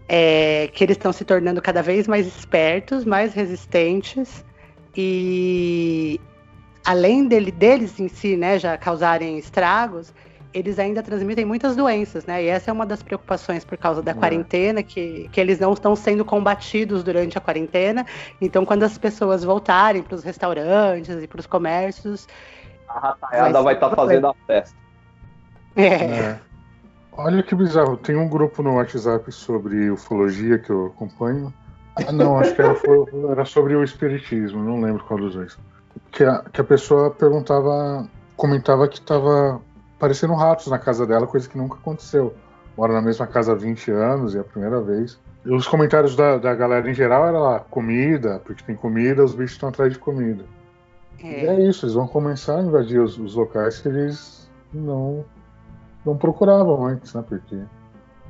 é 0.10 0.68
que 0.74 0.84
eles 0.84 0.98
estão 0.98 1.14
se 1.14 1.24
tornando 1.24 1.62
cada 1.62 1.84
vez 1.84 2.08
mais 2.08 2.26
espertos, 2.26 3.06
mais 3.06 3.36
resistentes 3.36 4.44
e 4.96 6.20
além 6.86 7.28
dele, 7.28 7.52
deles 7.52 8.00
em 8.00 8.08
si, 8.08 8.36
né, 8.36 8.60
já 8.60 8.78
causarem 8.78 9.38
estragos, 9.38 10.14
eles 10.54 10.78
ainda 10.80 11.02
transmitem 11.02 11.46
muitas 11.46 11.76
doenças, 11.76 12.26
né? 12.26 12.44
E 12.44 12.48
essa 12.48 12.70
é 12.70 12.74
uma 12.74 12.86
das 12.86 13.02
preocupações 13.02 13.66
por 13.66 13.78
causa 13.78 14.02
da 14.02 14.12
É. 14.12 14.14
quarentena, 14.14 14.84
que, 14.84 15.28
que 15.32 15.40
eles 15.42 15.60
não 15.60 15.74
estão 15.74 15.96
sendo 15.96 16.24
combatidos 16.24 17.04
durante 17.04 17.38
a 17.38 17.42
quarentena. 17.42 18.06
Então, 18.40 18.66
quando 18.66 18.84
as 18.84 18.98
pessoas 18.98 19.44
voltarem 19.44 20.04
para 20.04 20.16
os 20.16 20.24
restaurantes 20.24 21.22
e 21.24 21.28
para 21.28 21.40
os 21.40 21.48
comércios, 21.48 22.28
A 22.88 23.00
rataiada 23.00 23.62
Vai 23.62 23.74
estar 23.74 23.88
um 23.88 23.96
fazendo 23.96 24.28
a 24.28 24.34
festa. 24.46 24.76
é, 25.76 25.88
É. 25.88 26.40
Olha 27.16 27.44
que 27.44 27.54
bizarro, 27.56 27.96
tem 27.98 28.16
um 28.16 28.28
grupo 28.28 28.64
no 28.64 28.76
WhatsApp 28.76 29.32
sobre 29.32 29.90
ufologia 29.92 30.58
que 30.58 30.70
eu 30.72 30.88
acompanho. 30.88 31.54
Ah, 31.96 32.12
não, 32.12 32.40
acho 32.40 32.56
que 32.56 32.62
era, 32.62 32.74
foi- 32.74 33.06
era 33.30 33.46
sobre 33.46 33.76
o 33.76 33.84
espiritismo, 33.84 34.64
não 34.64 34.82
lembro 34.82 35.04
qual 35.04 35.20
dos 35.20 35.36
dois. 35.36 35.58
Que 36.12 36.24
a, 36.24 36.44
que 36.52 36.60
a 36.60 36.64
pessoa 36.64 37.12
perguntava, 37.12 38.08
comentava 38.36 38.88
que 38.88 38.98
estava 38.98 39.62
aparecendo 40.04 40.34
ratos 40.34 40.68
na 40.68 40.78
casa 40.78 41.08
dela, 41.08 41.26
coisa 41.26 41.48
que 41.48 41.58
nunca 41.58 41.76
aconteceu. 41.76 42.36
Mora 42.78 42.92
na 42.92 43.02
mesma 43.02 43.26
casa 43.26 43.54
há 43.54 43.56
20 43.56 43.90
anos 43.92 44.34
e 44.34 44.38
é 44.38 44.42
a 44.42 44.44
primeira 44.44 44.82
vez. 44.82 45.18
E 45.46 45.54
os 45.54 45.66
comentários 45.66 46.14
da, 46.16 46.38
da 46.38 46.54
galera 46.54 46.90
em 46.90 46.94
geral 46.94 47.26
era 47.26 47.40
lá, 47.40 47.60
comida, 47.62 48.42
porque 48.44 48.64
tem 48.64 48.76
comida, 48.76 49.24
os 49.24 49.34
bichos 49.34 49.54
estão 49.54 49.70
atrás 49.70 49.94
de 49.94 50.00
comida. 50.00 50.44
E 51.24 51.28
é, 51.28 51.46
é 51.46 51.70
isso, 51.70 51.86
eles 51.86 51.96
vão 51.96 52.06
começar 52.06 52.60
a 52.60 52.62
invadir 52.62 53.00
os, 53.00 53.18
os 53.18 53.36
locais 53.36 53.80
que 53.80 53.88
eles 53.88 54.50
não, 54.74 55.24
não 56.06 56.18
procuravam 56.18 56.86
antes, 56.86 57.14
né? 57.14 57.24
Porque. 57.28 57.62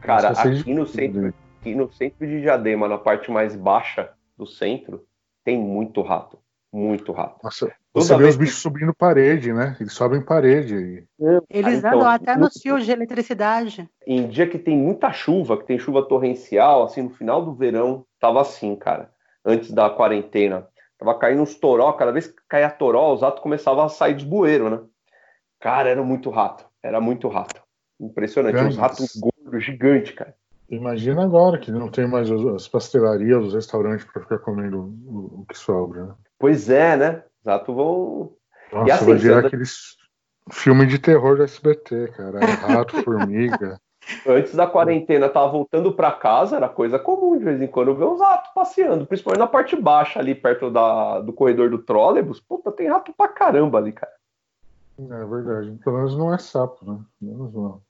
Cara, 0.02 0.30
aqui 0.30 0.74
no 0.74 0.86
centro, 0.86 1.34
aqui 1.60 1.74
no 1.74 1.92
centro 1.92 2.28
de 2.28 2.42
Diadema, 2.42 2.88
na 2.88 3.00
parte 3.00 3.32
mais 3.32 3.56
baixa 3.56 4.12
do 4.38 4.46
centro, 4.46 5.04
tem 5.44 5.58
muito 5.58 6.02
rato. 6.04 6.38
Muito 6.74 7.12
rato. 7.12 7.40
Nossa, 7.44 7.72
Toda 7.94 8.06
você 8.06 8.14
vê 8.18 8.24
vez 8.24 8.30
os 8.32 8.36
que- 8.38 8.44
bichos 8.46 8.60
subindo 8.62 8.94
parede, 8.96 9.54
né? 9.54 9.78
Eles 9.80 9.94
sobem 9.94 10.20
parede 10.22 10.74
aí. 10.76 11.04
eles 11.48 11.84
Ah, 11.84 11.90
então, 11.90 12.00
andam 12.00 12.10
até 12.10 12.34
no- 12.36 12.42
nos 12.46 12.54
fios 12.60 12.84
de 12.84 12.92
eletricidade. 12.92 13.88
Em 14.08 14.28
dia 14.28 14.50
que 14.50 14.58
tem 14.58 14.76
muita 14.76 15.14
chuva, 15.14 15.56
que 15.58 15.66
tem 15.66 15.78
chuva 15.78 16.02
torrencial, 16.08 16.84
assim, 16.84 17.04
no 17.04 17.12
final 17.12 17.46
do 17.46 17.54
verão, 17.54 18.04
tava 18.20 18.42
assim, 18.42 18.76
cara. 18.76 19.12
Antes 19.46 19.72
da 19.72 19.88
quarentena. 19.90 20.68
Tava 20.98 21.14
caindo 21.20 21.44
uns 21.44 21.54
toró, 21.56 21.92
cada 21.94 22.12
vez 22.12 22.26
que 22.28 22.42
caía 22.50 22.70
toró, 22.72 23.14
os 23.14 23.22
ratos 23.22 23.44
começavam 23.44 23.84
a 23.84 23.90
sair 23.90 24.16
dos 24.16 24.24
bueiros, 24.24 24.72
né? 24.72 24.80
Cara, 25.60 25.90
era 25.90 26.02
muito 26.02 26.30
rato. 26.32 26.66
Era 26.82 27.00
muito 27.00 27.28
rato. 27.28 27.62
Impressionante. 28.00 28.54
Grandes. 28.54 28.76
Uns 28.78 28.82
ratos 28.82 29.16
gordos, 29.18 29.64
gigantes, 29.64 30.14
cara. 30.16 30.34
Imagina 30.70 31.24
agora 31.24 31.60
que 31.60 31.72
não 31.72 31.90
tem 31.90 32.08
mais 32.08 32.32
as, 32.32 32.42
as 32.48 32.68
pastelarias, 32.68 33.46
os 33.46 33.54
restaurantes 33.54 34.06
para 34.06 34.24
ficar 34.24 34.40
comendo 34.40 34.80
o, 35.06 35.42
o 35.42 35.46
que 35.48 35.56
sobra, 35.58 36.06
né? 36.06 36.14
Pois 36.44 36.70
é, 36.70 36.98
né? 36.98 37.24
Os 37.40 37.46
ratos 37.50 37.74
vão. 37.74 38.34
Nossa, 38.70 38.96
assim, 38.96 39.06
vai 39.06 39.16
virar 39.16 39.36
sendo- 39.36 39.48
aqueles 39.48 39.96
filme 40.52 40.86
de 40.86 41.00
terror 41.00 41.38
do 41.38 41.44
SBT, 41.44 42.10
cara. 42.10 42.40
Rato, 42.46 42.98
formiga. 43.02 43.80
Antes 44.28 44.54
da 44.54 44.68
quarentena, 44.68 45.30
tava 45.30 45.48
voltando 45.48 45.94
pra 45.94 46.12
casa, 46.12 46.58
era 46.58 46.68
coisa 46.68 47.00
comum 47.00 47.38
de 47.38 47.46
vez 47.46 47.62
em 47.62 47.68
quando 47.68 47.96
ver 47.96 48.04
uns 48.04 48.20
ratos 48.20 48.52
passeando, 48.54 49.06
principalmente 49.08 49.40
na 49.40 49.48
parte 49.48 49.78
baixa, 49.78 50.20
ali 50.20 50.36
perto 50.36 50.70
da, 50.70 51.22
do 51.22 51.32
corredor 51.32 51.70
do 51.70 51.78
trólebus. 51.78 52.42
Puta, 52.42 52.74
tem 52.74 52.90
rato 52.90 53.14
pra 53.14 53.30
caramba 53.30 53.78
ali, 53.78 53.94
cara. 53.94 54.12
É 55.00 55.26
verdade. 55.26 55.80
Pelo 55.82 55.96
menos 55.96 56.18
não 56.18 56.34
é 56.34 56.38
sapo, 56.40 56.92
né? 56.92 57.00
Menos 57.22 57.54
não. 57.54 57.82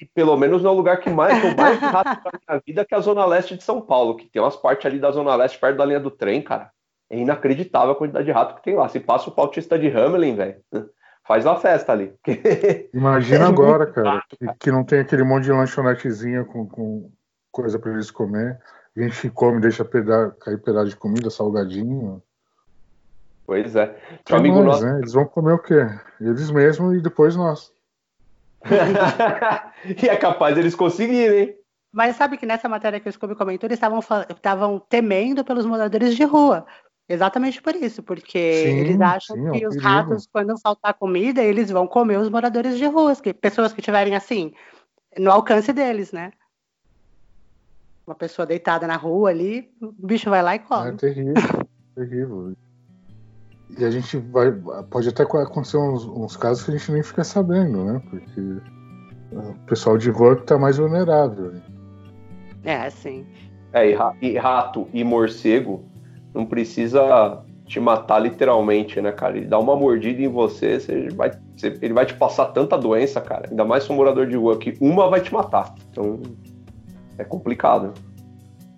E 0.00 0.04
pelo 0.06 0.36
menos 0.36 0.60
no 0.60 0.72
lugar 0.72 0.98
que 0.98 1.08
mais 1.08 1.40
eu 1.44 1.54
mais 1.54 1.78
rato 1.78 2.20
na 2.24 2.40
minha 2.48 2.62
vida, 2.66 2.84
que 2.84 2.96
é 2.96 2.98
a 2.98 3.00
Zona 3.00 3.24
Leste 3.24 3.56
de 3.56 3.62
São 3.62 3.80
Paulo, 3.80 4.16
que 4.16 4.26
tem 4.26 4.42
umas 4.42 4.56
partes 4.56 4.86
ali 4.86 4.98
da 4.98 5.12
Zona 5.12 5.36
Leste, 5.36 5.56
perto 5.60 5.76
da 5.76 5.84
linha 5.84 6.00
do 6.00 6.10
trem, 6.10 6.42
cara. 6.42 6.72
É 7.12 7.18
inacreditável 7.18 7.92
a 7.92 7.94
quantidade 7.94 8.24
de 8.24 8.32
rato 8.32 8.54
que 8.54 8.62
tem 8.62 8.74
lá. 8.74 8.88
Se 8.88 8.98
passa 8.98 9.28
o 9.28 9.34
pautista 9.34 9.78
de 9.78 9.86
Hamelin, 9.88 10.34
velho, 10.34 10.56
faz 11.28 11.44
uma 11.44 11.60
festa 11.60 11.92
ali. 11.92 12.14
Imagina 12.94 13.44
É 13.44 13.48
agora, 13.48 13.86
cara, 13.86 14.14
rato, 14.14 14.34
que, 14.34 14.46
que 14.58 14.72
não 14.72 14.82
tem 14.82 15.00
aquele 15.00 15.22
monte 15.22 15.44
de 15.44 15.52
lanchonetezinha 15.52 16.42
com, 16.46 16.66
com 16.66 17.10
coisa 17.50 17.78
para 17.78 17.92
eles 17.92 18.10
comer. 18.10 18.58
A 18.96 19.00
gente 19.02 19.28
come, 19.28 19.60
deixa 19.60 19.84
peda 19.84 20.34
cair 20.40 20.56
pedaço 20.62 20.88
de 20.88 20.96
comida, 20.96 21.28
salgadinho. 21.28 22.22
pois 23.44 23.76
é. 23.76 23.88
Que 24.24 24.32
Seu 24.32 24.38
amigo 24.38 24.56
nós, 24.56 24.66
nosso, 24.66 24.84
né? 24.86 24.98
Eles 25.00 25.12
vão 25.12 25.26
comer 25.26 25.52
o 25.52 25.58
quê? 25.58 25.86
Eles 26.18 26.50
mesmos 26.50 26.96
e 26.96 27.02
depois 27.02 27.36
nós. 27.36 27.70
e 30.02 30.08
é 30.08 30.16
capaz 30.16 30.54
deles 30.54 30.74
conseguirem. 30.74 31.54
Mas 31.92 32.16
sabe 32.16 32.38
que 32.38 32.46
nessa 32.46 32.70
matéria 32.70 32.98
que 32.98 33.08
o 33.08 33.12
Scooby 33.12 33.34
comentou, 33.34 33.68
eles 33.68 33.78
estavam 33.78 34.78
temendo 34.88 35.44
pelos 35.44 35.66
moradores 35.66 36.16
de 36.16 36.24
rua. 36.24 36.64
Exatamente 37.08 37.60
por 37.60 37.74
isso, 37.74 38.02
porque 38.02 38.38
sim, 38.38 38.78
eles 38.78 39.00
acham 39.00 39.36
sim, 39.36 39.48
é 39.48 39.50
que 39.50 39.64
é 39.64 39.68
os 39.68 39.74
perigo. 39.74 39.92
ratos, 39.92 40.28
quando 40.32 40.58
faltar 40.58 40.94
comida, 40.94 41.42
eles 41.42 41.70
vão 41.70 41.86
comer 41.86 42.18
os 42.18 42.28
moradores 42.28 42.78
de 42.78 42.86
rua, 42.86 43.14
que, 43.16 43.34
pessoas 43.34 43.72
que 43.72 43.80
estiverem 43.80 44.14
assim, 44.14 44.52
no 45.18 45.30
alcance 45.30 45.72
deles, 45.72 46.12
né? 46.12 46.32
Uma 48.06 48.14
pessoa 48.14 48.46
deitada 48.46 48.86
na 48.86 48.96
rua 48.96 49.30
ali, 49.30 49.70
o 49.80 50.06
bicho 50.06 50.30
vai 50.30 50.42
lá 50.42 50.54
e 50.54 50.60
come. 50.60 50.90
É 50.90 50.92
terrível, 50.92 51.34
terrível. 51.94 52.52
E 53.78 53.84
a 53.84 53.90
gente 53.90 54.16
vai. 54.18 54.52
Pode 54.90 55.08
até 55.08 55.22
acontecer 55.22 55.76
uns, 55.78 56.04
uns, 56.04 56.36
casos 56.36 56.64
que 56.64 56.70
a 56.70 56.76
gente 56.76 56.92
nem 56.92 57.02
fica 57.02 57.24
sabendo, 57.24 57.84
né? 57.84 58.02
Porque 58.10 58.40
o 59.32 59.54
pessoal 59.66 59.96
de 59.96 60.10
rua 60.10 60.34
está 60.34 60.58
mais 60.58 60.76
vulnerável. 60.76 61.54
É, 62.64 62.88
sim. 62.90 63.26
É, 63.72 63.90
e 64.20 64.36
rato 64.36 64.88
e 64.92 65.02
morcego 65.02 65.91
não 66.34 66.46
precisa 66.46 67.42
te 67.66 67.80
matar 67.80 68.18
literalmente, 68.18 69.00
né, 69.00 69.12
cara? 69.12 69.36
Ele 69.36 69.46
dá 69.46 69.58
uma 69.58 69.74
mordida 69.74 70.20
em 70.20 70.28
você, 70.28 70.78
você 70.78 71.08
vai, 71.10 71.30
você, 71.56 71.78
ele 71.80 71.94
vai 71.94 72.04
te 72.04 72.14
passar 72.14 72.46
tanta 72.46 72.76
doença, 72.76 73.20
cara. 73.20 73.48
Ainda 73.50 73.64
mais 73.64 73.84
se 73.84 73.92
um 73.92 73.96
morador 73.96 74.26
de 74.26 74.36
rua 74.36 74.58
que 74.58 74.76
uma 74.80 75.08
vai 75.08 75.20
te 75.20 75.32
matar. 75.32 75.74
Então 75.90 76.20
é 77.18 77.24
complicado. 77.24 77.92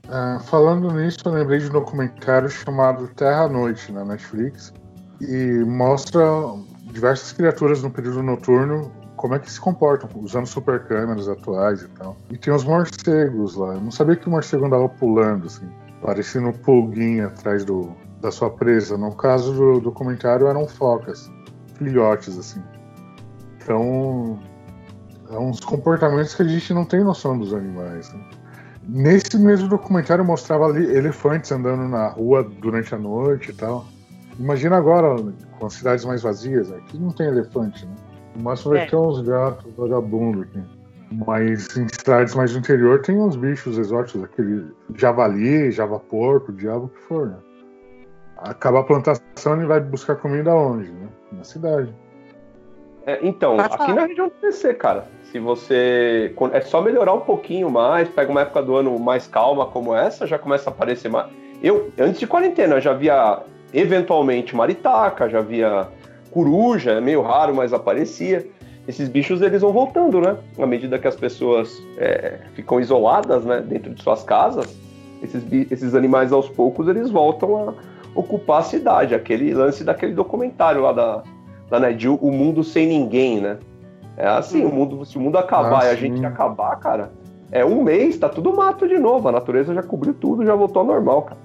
É, 0.09 0.39
falando 0.45 0.93
nisso, 0.93 1.19
eu 1.25 1.33
lembrei 1.33 1.59
de 1.59 1.67
um 1.67 1.73
documentário 1.73 2.49
chamado 2.49 3.09
Terra 3.15 3.45
à 3.45 3.49
Noite 3.49 3.91
na 3.91 4.05
Netflix 4.05 4.73
e 5.21 5.65
mostra 5.65 6.23
diversas 6.93 7.33
criaturas 7.33 7.83
no 7.83 7.91
período 7.91 8.23
noturno 8.23 8.93
como 9.17 9.35
é 9.35 9.39
que 9.39 9.51
se 9.51 9.59
comportam, 9.59 10.11
usando 10.17 10.47
super 10.47 10.85
câmeras 10.85 11.29
atuais 11.29 11.81
e 11.81 11.89
tal. 11.89 12.15
E 12.31 12.37
tem 12.37 12.53
os 12.53 12.63
morcegos 12.63 13.57
lá. 13.57 13.75
Eu 13.75 13.81
não 13.81 13.91
sabia 13.91 14.17
que 14.17 14.29
o 14.29 14.31
morcego 14.31 14.67
andava 14.67 14.87
pulando, 14.87 15.47
assim, 15.47 15.67
parecendo 16.05 16.49
um 16.49 16.53
pulguinho 16.53 17.27
atrás 17.27 17.65
do, 17.65 17.97
da 18.21 18.31
sua 18.31 18.51
presa. 18.51 18.99
No 18.99 19.13
caso 19.17 19.55
do 19.55 19.81
documentário 19.81 20.47
eram 20.47 20.69
focas, 20.69 21.33
filhotes, 21.77 22.39
assim. 22.39 22.63
Então, 23.57 24.39
é 25.31 25.39
uns 25.39 25.61
comportamentos 25.61 26.35
que 26.35 26.43
a 26.43 26.47
gente 26.47 26.75
não 26.75 26.85
tem 26.85 27.03
noção 27.03 27.39
dos 27.39 27.55
animais. 27.55 28.13
Né? 28.13 28.21
Nesse 28.87 29.39
mesmo 29.39 29.67
documentário 29.67 30.23
mostrava 30.23 30.67
ali 30.67 30.85
elefantes 30.95 31.51
andando 31.51 31.89
na 31.89 32.09
rua 32.09 32.45
durante 32.45 32.95
a 32.95 32.99
noite 32.99 33.51
e 33.51 33.55
tal. 33.55 33.87
Imagina 34.39 34.77
agora, 34.77 35.17
com 35.59 35.67
as 35.67 35.73
cidades 35.73 36.05
mais 36.05 36.23
vazias, 36.23 36.71
aqui 36.71 36.99
não 36.99 37.13
tem 37.13 37.29
elefante, 37.29 37.87
né? 37.87 37.95
O 38.37 38.43
máximo 38.43 38.73
vai 38.73 38.83
é. 38.83 38.87
ter 38.87 38.97
uns 38.97 39.23
gatos 39.23 39.73
vagabundos 39.75 40.43
aqui. 40.43 40.61
Mas 41.27 41.77
em 41.77 41.87
cidades 41.89 42.35
mais 42.35 42.53
do 42.53 42.59
interior 42.59 43.01
tem 43.03 43.17
uns 43.17 43.37
bichos 43.37 43.79
exóticos, 43.79 44.25
aquele 44.25 44.67
javali, 44.95 45.71
javaporco, 45.71 46.53
diabo 46.53 46.89
que 46.89 47.01
for, 47.03 47.29
né? 47.29 47.37
Acabar 48.39 48.81
a 48.81 48.85
plantação 48.85 49.63
e 49.63 49.67
vai 49.67 49.81
buscar 49.81 50.17
comida 50.17 50.55
onde, 50.55 50.91
né? 50.91 51.09
Na 51.33 51.45
cidade. 51.45 51.95
É, 53.07 53.19
então, 53.23 53.61
aqui 53.61 53.93
na 53.93 54.07
região 54.07 54.29
do 54.29 54.35
PC, 54.35 54.75
cara, 54.75 55.05
se 55.31 55.39
você. 55.39 56.35
É 56.53 56.61
só 56.63 56.81
melhorar 56.81 57.13
um 57.13 57.21
pouquinho 57.21 57.71
mais, 57.71 58.09
pega 58.09 58.31
uma 58.31 58.41
época 58.41 58.63
do 58.63 58.77
ano 58.77 58.99
mais 58.99 59.27
calma 59.27 59.67
como 59.67 59.95
essa, 59.95 60.27
já 60.27 60.39
começa 60.39 60.71
a 60.71 60.73
aparecer 60.73 61.11
mais. 61.11 61.31
Eu, 61.63 61.93
antes 61.99 62.19
de 62.19 62.27
quarentena, 62.27 62.81
já 62.81 62.93
via 62.95 63.41
eventualmente 63.73 64.57
maritaca, 64.57 65.29
já 65.29 65.41
via 65.41 65.89
coruja, 66.31 66.93
é 66.93 67.01
meio 67.01 67.23
raro, 67.23 67.55
mas 67.55 67.73
aparecia. 67.73 68.47
Esses 68.87 69.09
bichos 69.09 69.41
eles 69.41 69.63
vão 69.63 69.73
voltando, 69.73 70.21
né? 70.21 70.37
À 70.59 70.67
medida 70.67 70.99
que 70.99 71.09
as 71.09 71.17
pessoas 71.17 71.83
é, 71.97 72.41
ficam 72.55 72.79
isoladas, 72.79 73.45
né, 73.45 73.61
dentro 73.61 73.95
de 73.95 74.03
suas 74.03 74.23
casas, 74.23 74.77
esses, 75.23 75.43
esses 75.71 75.95
animais 75.95 76.33
aos 76.33 76.49
poucos 76.51 76.87
eles 76.87 77.11
voltam 77.11 77.69
a 77.71 77.75
ocupar 78.15 78.61
a 78.61 78.63
cidade. 78.63 79.15
Aquele 79.15 79.55
lance 79.55 79.83
daquele 79.83 80.13
documentário 80.13 80.83
lá 80.83 80.93
da, 80.93 81.23
da 81.71 81.81
Nedil, 81.81 82.19
O 82.21 82.31
Mundo 82.31 82.63
Sem 82.63 82.87
Ninguém, 82.87 83.41
né? 83.41 83.59
É 84.17 84.27
assim, 84.29 84.65
hum. 84.65 84.69
o 84.69 84.75
mundo, 84.75 85.05
se 85.05 85.17
o 85.17 85.21
mundo 85.21 85.39
acabar 85.39 85.83
ah, 85.83 85.87
e 85.87 85.91
a 85.91 85.95
gente 85.97 86.25
acabar, 86.25 86.77
cara, 86.77 87.11
é 87.51 87.65
um 87.65 87.83
mês, 87.83 88.17
tá 88.17 88.29
tudo 88.29 88.55
mato 88.55 88.87
de 88.87 88.99
novo. 88.99 89.29
A 89.29 89.33
natureza 89.33 89.75
já 89.75 89.83
cobriu 89.83 90.15
tudo, 90.15 90.45
já 90.45 90.55
voltou 90.55 90.81
ao 90.81 90.87
normal, 90.87 91.23
cara. 91.23 91.41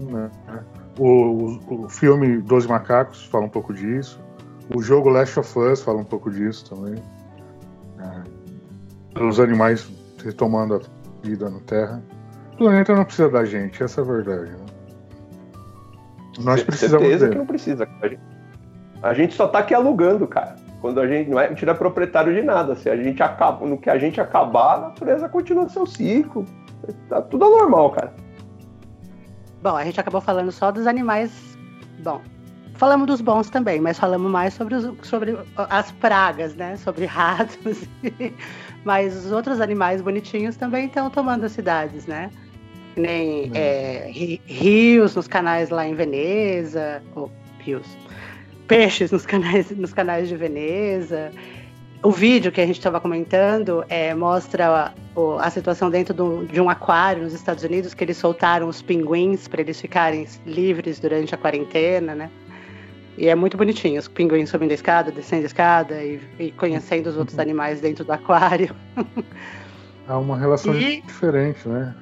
É. 0.00 0.58
O, 0.98 1.06
o, 1.06 1.84
o 1.84 1.88
filme 1.88 2.38
Doze 2.38 2.68
Macacos 2.68 3.24
fala 3.26 3.44
um 3.44 3.48
pouco 3.48 3.72
disso. 3.72 4.20
O 4.72 4.80
jogo 4.80 5.08
Last 5.08 5.38
of 5.38 5.58
Us 5.58 5.82
fala 5.82 5.98
um 5.98 6.04
pouco 6.04 6.30
disso 6.30 6.70
também. 6.70 7.02
É. 7.98 9.20
Os 9.20 9.38
animais 9.40 9.90
retomando 10.24 10.76
a 10.76 11.26
vida 11.26 11.50
na 11.50 11.60
Terra. 11.60 12.02
O 12.54 12.56
planeta 12.56 12.94
não 12.94 13.04
precisa 13.04 13.28
da 13.28 13.44
gente, 13.44 13.82
essa 13.82 14.00
é 14.00 14.04
a 14.04 14.06
verdade. 14.06 14.50
Né? 14.50 14.66
Nós 16.38 16.62
precisamos. 16.62 17.02
Certeza 17.06 17.24
dele. 17.24 17.32
que 17.32 17.38
não 17.38 17.46
precisa. 17.46 17.88
A 18.00 18.08
gente, 18.08 18.20
a 19.02 19.14
gente 19.14 19.34
só 19.34 19.48
tá 19.48 19.58
aqui 19.58 19.74
alugando, 19.74 20.26
cara. 20.26 20.56
Quando 20.80 21.00
a 21.00 21.06
gente 21.06 21.30
não 21.30 21.40
é, 21.40 21.46
a 21.46 21.48
gente 21.48 21.64
não 21.64 21.72
é 21.72 21.76
proprietário 21.76 22.34
de 22.34 22.42
nada. 22.42 22.74
Se 22.74 22.90
a 22.90 22.96
gente 22.96 23.22
acaba, 23.22 23.66
no 23.66 23.78
que 23.78 23.88
a 23.88 23.98
gente 23.98 24.20
acabar, 24.20 24.74
a 24.74 24.80
natureza 24.80 25.28
continua 25.28 25.68
seu 25.68 25.86
ciclo. 25.86 26.44
Tá 27.08 27.22
tudo 27.22 27.48
normal, 27.48 27.90
cara. 27.90 28.12
Bom, 29.62 29.76
a 29.76 29.84
gente 29.84 29.98
acabou 29.98 30.20
falando 30.20 30.52
só 30.52 30.70
dos 30.70 30.86
animais. 30.86 31.56
Bom, 32.02 32.20
falamos 32.74 33.06
dos 33.06 33.20
bons 33.20 33.50
também, 33.50 33.80
mas 33.80 33.98
falamos 33.98 34.30
mais 34.30 34.54
sobre, 34.54 34.74
os, 34.74 34.92
sobre 35.02 35.36
as 35.56 35.90
pragas, 35.92 36.54
né? 36.54 36.76
Sobre 36.76 37.04
ratos. 37.06 37.88
mas 38.84 39.24
os 39.24 39.32
outros 39.32 39.60
animais 39.60 40.02
bonitinhos 40.02 40.56
também 40.56 40.86
estão 40.86 41.10
tomando 41.10 41.44
as 41.44 41.52
cidades, 41.52 42.06
né? 42.06 42.30
Nem 42.96 43.50
é, 43.54 44.10
rios 44.46 45.16
nos 45.16 45.26
canais 45.26 45.70
lá 45.70 45.86
em 45.86 45.94
Veneza, 45.94 47.02
ou 47.14 47.30
rios, 47.58 47.86
peixes 48.68 49.10
nos 49.10 49.26
canais, 49.26 49.70
nos 49.70 49.92
canais 49.92 50.28
de 50.28 50.36
Veneza 50.36 51.32
o 52.04 52.10
vídeo 52.10 52.52
que 52.52 52.60
a 52.60 52.66
gente 52.66 52.76
estava 52.76 53.00
comentando 53.00 53.82
é, 53.88 54.14
mostra 54.14 54.92
a, 55.16 55.42
a 55.42 55.50
situação 55.50 55.88
dentro 55.88 56.12
do, 56.12 56.44
de 56.44 56.60
um 56.60 56.68
aquário 56.68 57.22
nos 57.22 57.32
Estados 57.32 57.64
Unidos, 57.64 57.94
que 57.94 58.04
eles 58.04 58.18
soltaram 58.18 58.68
os 58.68 58.82
pinguins 58.82 59.48
para 59.48 59.62
eles 59.62 59.80
ficarem 59.80 60.28
livres 60.44 61.00
durante 61.00 61.34
a 61.34 61.38
quarentena, 61.38 62.14
né? 62.14 62.30
E 63.16 63.28
é 63.28 63.34
muito 63.34 63.56
bonitinho, 63.56 63.98
os 63.98 64.08
pinguins 64.08 64.50
subindo 64.50 64.72
a 64.72 64.74
escada, 64.74 65.12
descendo 65.12 65.44
a 65.44 65.46
escada 65.46 66.02
e, 66.02 66.20
e 66.38 66.50
conhecendo 66.52 67.08
os 67.08 67.16
outros 67.16 67.38
animais 67.38 67.80
dentro 67.80 68.04
do 68.04 68.12
aquário. 68.12 68.74
Há 70.08 70.18
uma 70.18 70.36
relação 70.36 70.74
e... 70.74 71.00
diferente, 71.00 71.68
né? 71.68 71.94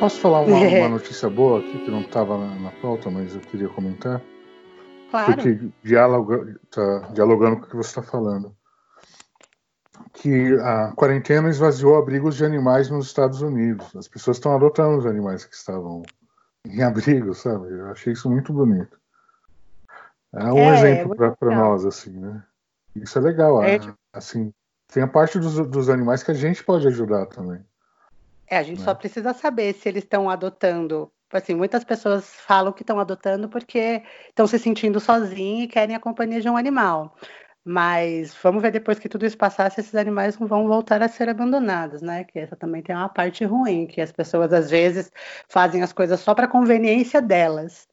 Posso 0.00 0.20
falar 0.20 0.40
uma, 0.40 0.58
é. 0.64 0.80
uma 0.80 0.88
notícia 0.88 1.28
boa 1.28 1.60
aqui 1.60 1.78
que 1.78 1.90
não 1.90 2.00
estava 2.00 2.38
na, 2.38 2.54
na 2.56 2.70
pauta, 2.70 3.10
mas 3.10 3.34
eu 3.34 3.40
queria 3.40 3.68
comentar? 3.68 4.20
Claro. 5.10 5.34
Porque 5.34 5.58
dialoga, 5.84 6.58
tá 6.70 7.10
dialogando 7.12 7.58
com 7.58 7.66
o 7.66 7.68
que 7.68 7.76
você 7.76 7.90
está 7.90 8.02
falando. 8.02 8.54
Que 10.14 10.54
a 10.60 10.92
quarentena 10.92 11.50
esvaziou 11.50 11.96
abrigos 11.96 12.36
de 12.36 12.44
animais 12.44 12.88
nos 12.88 13.06
Estados 13.06 13.42
Unidos. 13.42 13.94
As 13.94 14.08
pessoas 14.08 14.36
estão 14.36 14.54
adotando 14.54 14.96
os 14.98 15.06
animais 15.06 15.44
que 15.44 15.54
estavam 15.54 16.02
em 16.66 16.82
abrigo, 16.82 17.34
sabe? 17.34 17.68
Eu 17.70 17.90
achei 17.90 18.12
isso 18.12 18.30
muito 18.30 18.52
bonito. 18.52 18.98
É 20.32 20.52
um 20.52 20.58
é, 20.58 20.78
exemplo 20.78 21.24
é 21.24 21.30
para 21.30 21.54
nós, 21.54 21.84
assim, 21.84 22.10
né? 22.10 22.42
Isso 22.96 23.18
é 23.18 23.22
legal. 23.22 23.62
É, 23.62 23.78
tipo... 23.78 23.96
Assim, 24.12 24.52
tem 24.92 25.02
a 25.02 25.08
parte 25.08 25.38
dos, 25.38 25.54
dos 25.68 25.88
animais 25.88 26.22
que 26.22 26.30
a 26.30 26.34
gente 26.34 26.64
pode 26.64 26.86
ajudar 26.86 27.26
também. 27.26 27.60
É, 28.46 28.56
a 28.56 28.62
gente 28.62 28.78
né? 28.78 28.84
só 28.84 28.94
precisa 28.94 29.34
saber 29.34 29.74
se 29.74 29.88
eles 29.88 30.04
estão 30.04 30.30
adotando 30.30 31.10
assim, 31.32 31.54
muitas 31.54 31.82
pessoas 31.84 32.26
falam 32.46 32.72
que 32.72 32.82
estão 32.82 32.98
adotando 33.00 33.48
porque 33.48 34.02
estão 34.28 34.46
se 34.46 34.58
sentindo 34.58 35.00
sozinhos 35.00 35.64
e 35.64 35.68
querem 35.68 35.96
a 35.96 36.00
companhia 36.00 36.40
de 36.40 36.48
um 36.48 36.56
animal. 36.56 37.16
Mas 37.64 38.34
vamos 38.42 38.60
ver 38.60 38.70
depois 38.70 38.98
que 38.98 39.08
tudo 39.08 39.24
isso 39.24 39.38
passar 39.38 39.70
se 39.70 39.80
esses 39.80 39.94
animais 39.94 40.38
não 40.38 40.46
vão 40.46 40.68
voltar 40.68 41.02
a 41.02 41.08
ser 41.08 41.30
abandonados, 41.30 42.02
né? 42.02 42.24
Que 42.24 42.38
essa 42.38 42.54
também 42.54 42.82
tem 42.82 42.94
uma 42.94 43.08
parte 43.08 43.42
ruim, 43.44 43.86
que 43.86 44.02
as 44.02 44.12
pessoas 44.12 44.52
às 44.52 44.70
vezes 44.70 45.10
fazem 45.48 45.82
as 45.82 45.92
coisas 45.92 46.20
só 46.20 46.34
para 46.34 46.46
conveniência 46.46 47.22
delas. 47.22 47.88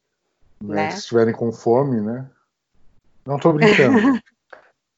Né? 0.62 0.74
né? 0.74 0.90
Se 0.90 0.98
estiverem 0.98 1.32
com 1.32 1.50
fome, 1.50 2.02
né? 2.02 2.28
Não 3.24 3.36
estou 3.36 3.54
brincando. 3.54 4.20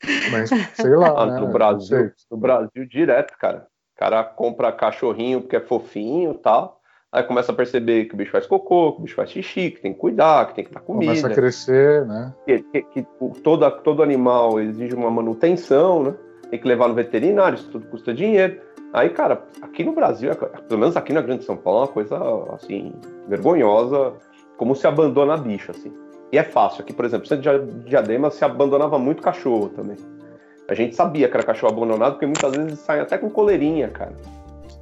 Mas 0.32 0.50
sei 0.74 0.96
lá. 0.96 1.22
Ah, 1.22 1.26
né? 1.26 1.38
No 1.38 1.52
Brasil, 1.52 2.12
no 2.30 2.36
Brasil 2.36 2.86
direto, 2.86 3.36
cara. 3.38 3.68
O 3.94 3.98
cara 3.98 4.24
compra 4.24 4.72
cachorrinho 4.72 5.40
porque 5.40 5.56
é 5.56 5.60
fofinho 5.60 6.32
e 6.32 6.38
tal. 6.38 6.80
Aí 7.14 7.22
começa 7.22 7.52
a 7.52 7.54
perceber 7.54 8.06
que 8.06 8.14
o 8.14 8.16
bicho 8.16 8.32
faz 8.32 8.44
cocô, 8.44 8.90
que 8.90 8.98
o 8.98 9.02
bicho 9.02 9.14
faz 9.14 9.30
xixi, 9.30 9.70
que 9.70 9.80
tem 9.80 9.92
que 9.92 10.00
cuidar, 10.00 10.48
que 10.48 10.54
tem 10.56 10.64
que 10.64 10.74
dar 10.74 10.80
comida. 10.80 11.12
Começa 11.12 11.28
a 11.28 11.30
crescer, 11.30 12.04
né? 12.06 12.34
Que, 12.44 12.58
que, 12.60 12.82
que 12.82 13.06
todo, 13.40 13.70
todo 13.82 14.02
animal 14.02 14.58
exige 14.60 14.96
uma 14.96 15.08
manutenção, 15.12 16.02
né? 16.02 16.14
Tem 16.50 16.58
que 16.58 16.66
levar 16.66 16.88
no 16.88 16.94
veterinário, 16.94 17.54
isso 17.54 17.70
tudo 17.70 17.86
custa 17.86 18.12
dinheiro. 18.12 18.60
Aí, 18.92 19.10
cara, 19.10 19.44
aqui 19.62 19.84
no 19.84 19.92
Brasil, 19.92 20.28
é, 20.28 20.34
pelo 20.34 20.80
menos 20.80 20.96
aqui 20.96 21.12
na 21.12 21.20
Grande 21.20 21.44
São 21.44 21.56
Paulo, 21.56 21.78
é 21.78 21.82
uma 21.82 21.92
coisa, 21.92 22.18
assim, 22.52 22.92
vergonhosa, 23.28 24.14
como 24.56 24.74
se 24.74 24.84
abandona 24.84 25.36
bicho, 25.36 25.70
assim. 25.70 25.92
E 26.32 26.38
é 26.38 26.42
fácil. 26.42 26.82
Aqui, 26.82 26.92
por 26.92 27.04
exemplo, 27.04 27.28
centro 27.28 27.64
de 27.64 27.90
Diadema 27.90 28.28
se 28.28 28.44
abandonava 28.44 28.98
muito 28.98 29.22
cachorro 29.22 29.68
também. 29.68 29.96
A 30.68 30.74
gente 30.74 30.96
sabia 30.96 31.28
que 31.28 31.36
era 31.36 31.46
cachorro 31.46 31.74
abandonado, 31.74 32.14
porque 32.14 32.26
muitas 32.26 32.56
vezes 32.56 32.80
saem 32.80 33.02
até 33.02 33.16
com 33.16 33.30
coleirinha, 33.30 33.88
cara. 33.88 34.14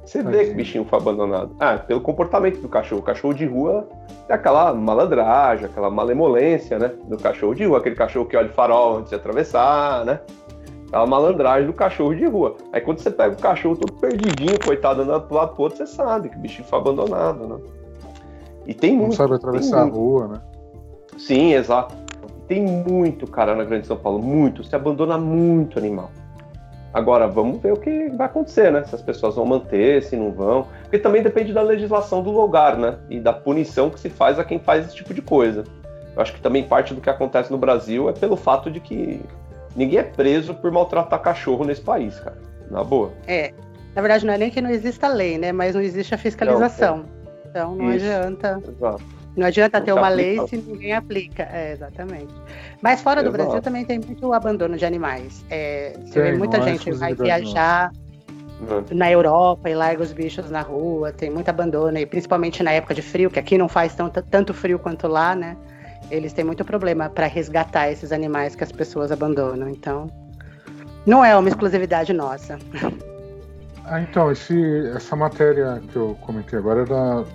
Você 0.05 0.21
vê 0.21 0.45
que 0.45 0.51
o 0.51 0.55
bichinho 0.55 0.85
foi 0.85 0.99
abandonado. 0.99 1.55
Ah, 1.59 1.77
pelo 1.77 2.01
comportamento 2.01 2.59
do 2.59 2.67
cachorro. 2.67 3.01
O 3.01 3.03
cachorro 3.03 3.33
de 3.33 3.45
rua 3.45 3.87
é 4.27 4.33
aquela 4.33 4.73
malandragem, 4.73 5.65
aquela 5.65 5.89
malemolência, 5.89 6.77
né? 6.77 6.91
Do 7.05 7.17
cachorro 7.17 7.55
de 7.55 7.65
rua. 7.65 7.77
Aquele 7.77 7.95
cachorro 7.95 8.25
que 8.25 8.35
olha 8.35 8.49
o 8.49 8.53
farol 8.53 8.97
antes 8.97 9.09
de 9.09 9.15
atravessar, 9.15 10.03
né? 10.05 10.19
Aquela 10.87 11.07
malandragem 11.07 11.67
do 11.67 11.73
cachorro 11.73 12.13
de 12.13 12.25
rua. 12.25 12.57
Aí 12.73 12.81
quando 12.81 12.99
você 12.99 13.09
pega 13.09 13.33
o 13.33 13.39
cachorro 13.39 13.77
todo 13.77 13.93
perdidinho, 13.93 14.59
coitado, 14.63 15.01
andando 15.01 15.25
pro 15.25 15.37
lado 15.37 15.53
pro 15.53 15.63
outro, 15.63 15.77
você 15.77 15.87
sabe 15.87 16.29
que 16.29 16.35
o 16.35 16.39
bichinho 16.39 16.67
foi 16.67 16.79
abandonado, 16.79 17.47
né? 17.47 17.57
E 18.67 18.73
tem 18.73 18.91
muito. 18.91 19.09
Não 19.09 19.17
sabe 19.17 19.35
atravessar 19.35 19.81
a 19.81 19.85
rua, 19.85 20.27
né? 20.27 20.41
Sim, 21.17 21.53
exato. 21.53 21.95
Tem 22.47 22.61
muito, 22.61 23.25
cara, 23.25 23.55
na 23.55 23.63
Grande 23.63 23.87
São 23.87 23.97
Paulo. 23.97 24.21
Muito. 24.21 24.63
Se 24.63 24.75
abandona 24.75 25.17
muito 25.17 25.79
animal. 25.79 26.11
Agora, 26.93 27.27
vamos 27.27 27.59
ver 27.59 27.73
o 27.73 27.77
que 27.77 28.09
vai 28.09 28.27
acontecer, 28.27 28.71
né? 28.71 28.83
Se 28.83 28.93
as 28.93 29.01
pessoas 29.01 29.35
vão 29.35 29.45
manter, 29.45 30.03
se 30.03 30.15
não 30.15 30.31
vão. 30.31 30.67
Porque 30.83 30.99
também 30.99 31.23
depende 31.23 31.51
da 31.51 31.61
legislação 31.61 32.21
do 32.21 32.29
lugar, 32.29 32.77
né? 32.77 32.97
E 33.09 33.19
da 33.19 33.33
punição 33.33 33.89
que 33.89 33.99
se 33.99 34.09
faz 34.09 34.37
a 34.37 34.43
quem 34.43 34.59
faz 34.59 34.85
esse 34.85 34.95
tipo 34.95 35.13
de 35.13 35.21
coisa. 35.21 35.63
Eu 36.15 36.21
acho 36.21 36.33
que 36.33 36.41
também 36.41 36.63
parte 36.63 36.93
do 36.93 37.01
que 37.01 37.09
acontece 37.09 37.51
no 37.51 37.57
Brasil 37.57 38.07
é 38.09 38.13
pelo 38.13 38.35
fato 38.35 38.69
de 38.69 38.79
que 38.79 39.19
ninguém 39.75 39.99
é 39.99 40.03
preso 40.03 40.53
por 40.53 40.71
maltratar 40.71 41.19
cachorro 41.19 41.65
nesse 41.65 41.81
país, 41.81 42.19
cara. 42.19 42.37
Na 42.69 42.83
boa. 42.83 43.11
É. 43.27 43.51
Na 43.95 44.01
verdade, 44.01 44.25
não 44.25 44.33
é 44.33 44.37
nem 44.37 44.51
que 44.51 44.61
não 44.61 44.69
exista 44.69 45.07
lei, 45.07 45.39
né? 45.39 45.51
Mas 45.51 45.73
não 45.73 45.81
existe 45.81 46.13
a 46.13 46.17
fiscalização. 46.17 46.97
Não, 46.97 47.03
é. 47.03 47.47
Então 47.49 47.75
não 47.75 47.93
Isso. 47.93 48.05
adianta. 48.05 48.61
Exato. 48.67 49.03
Não 49.35 49.47
adianta 49.47 49.79
não 49.79 49.85
ter 49.85 49.93
uma 49.93 50.09
lei 50.09 50.39
se 50.47 50.57
ninguém 50.57 50.93
aplica. 50.93 51.43
É, 51.51 51.73
exatamente. 51.73 52.33
Mas 52.81 53.01
fora 53.01 53.21
Exato. 53.21 53.31
do 53.31 53.43
Brasil 53.43 53.61
também 53.61 53.83
tem 53.83 53.99
muito 53.99 54.31
abandono 54.33 54.77
de 54.77 54.85
animais. 54.85 55.43
É, 55.49 55.93
você 56.05 56.21
vê 56.21 56.37
muita 56.37 56.61
gente 56.61 56.91
vai 56.91 57.15
viajar 57.15 57.91
não. 58.61 58.85
na 58.91 59.11
Europa 59.11 59.69
e 59.69 59.75
larga 59.75 60.03
os 60.03 60.13
bichos 60.13 60.49
na 60.51 60.61
rua, 60.61 61.11
tem 61.11 61.29
muito 61.29 61.49
abandono, 61.49 61.97
e 61.97 62.05
principalmente 62.05 62.61
na 62.61 62.71
época 62.71 62.93
de 62.93 63.01
frio, 63.01 63.29
que 63.29 63.39
aqui 63.39 63.57
não 63.57 63.67
faz 63.67 63.95
tanto, 63.95 64.21
tanto 64.21 64.53
frio 64.53 64.77
quanto 64.77 65.07
lá, 65.07 65.35
né? 65.35 65.57
Eles 66.11 66.33
têm 66.33 66.45
muito 66.45 66.63
problema 66.63 67.09
para 67.09 67.25
resgatar 67.25 67.89
esses 67.89 68.11
animais 68.11 68.55
que 68.55 68.63
as 68.63 68.71
pessoas 68.71 69.11
abandonam. 69.11 69.69
Então, 69.69 70.07
não 71.05 71.25
é 71.25 71.35
uma 71.35 71.49
exclusividade 71.49 72.13
nossa. 72.13 72.59
Ah, 73.85 73.99
então, 73.99 74.31
esse, 74.31 74.87
essa 74.95 75.15
matéria 75.15 75.81
que 75.91 75.95
eu 75.95 76.15
comentei 76.21 76.57
agora 76.57 76.83
é 76.83 76.85
da 76.85 77.25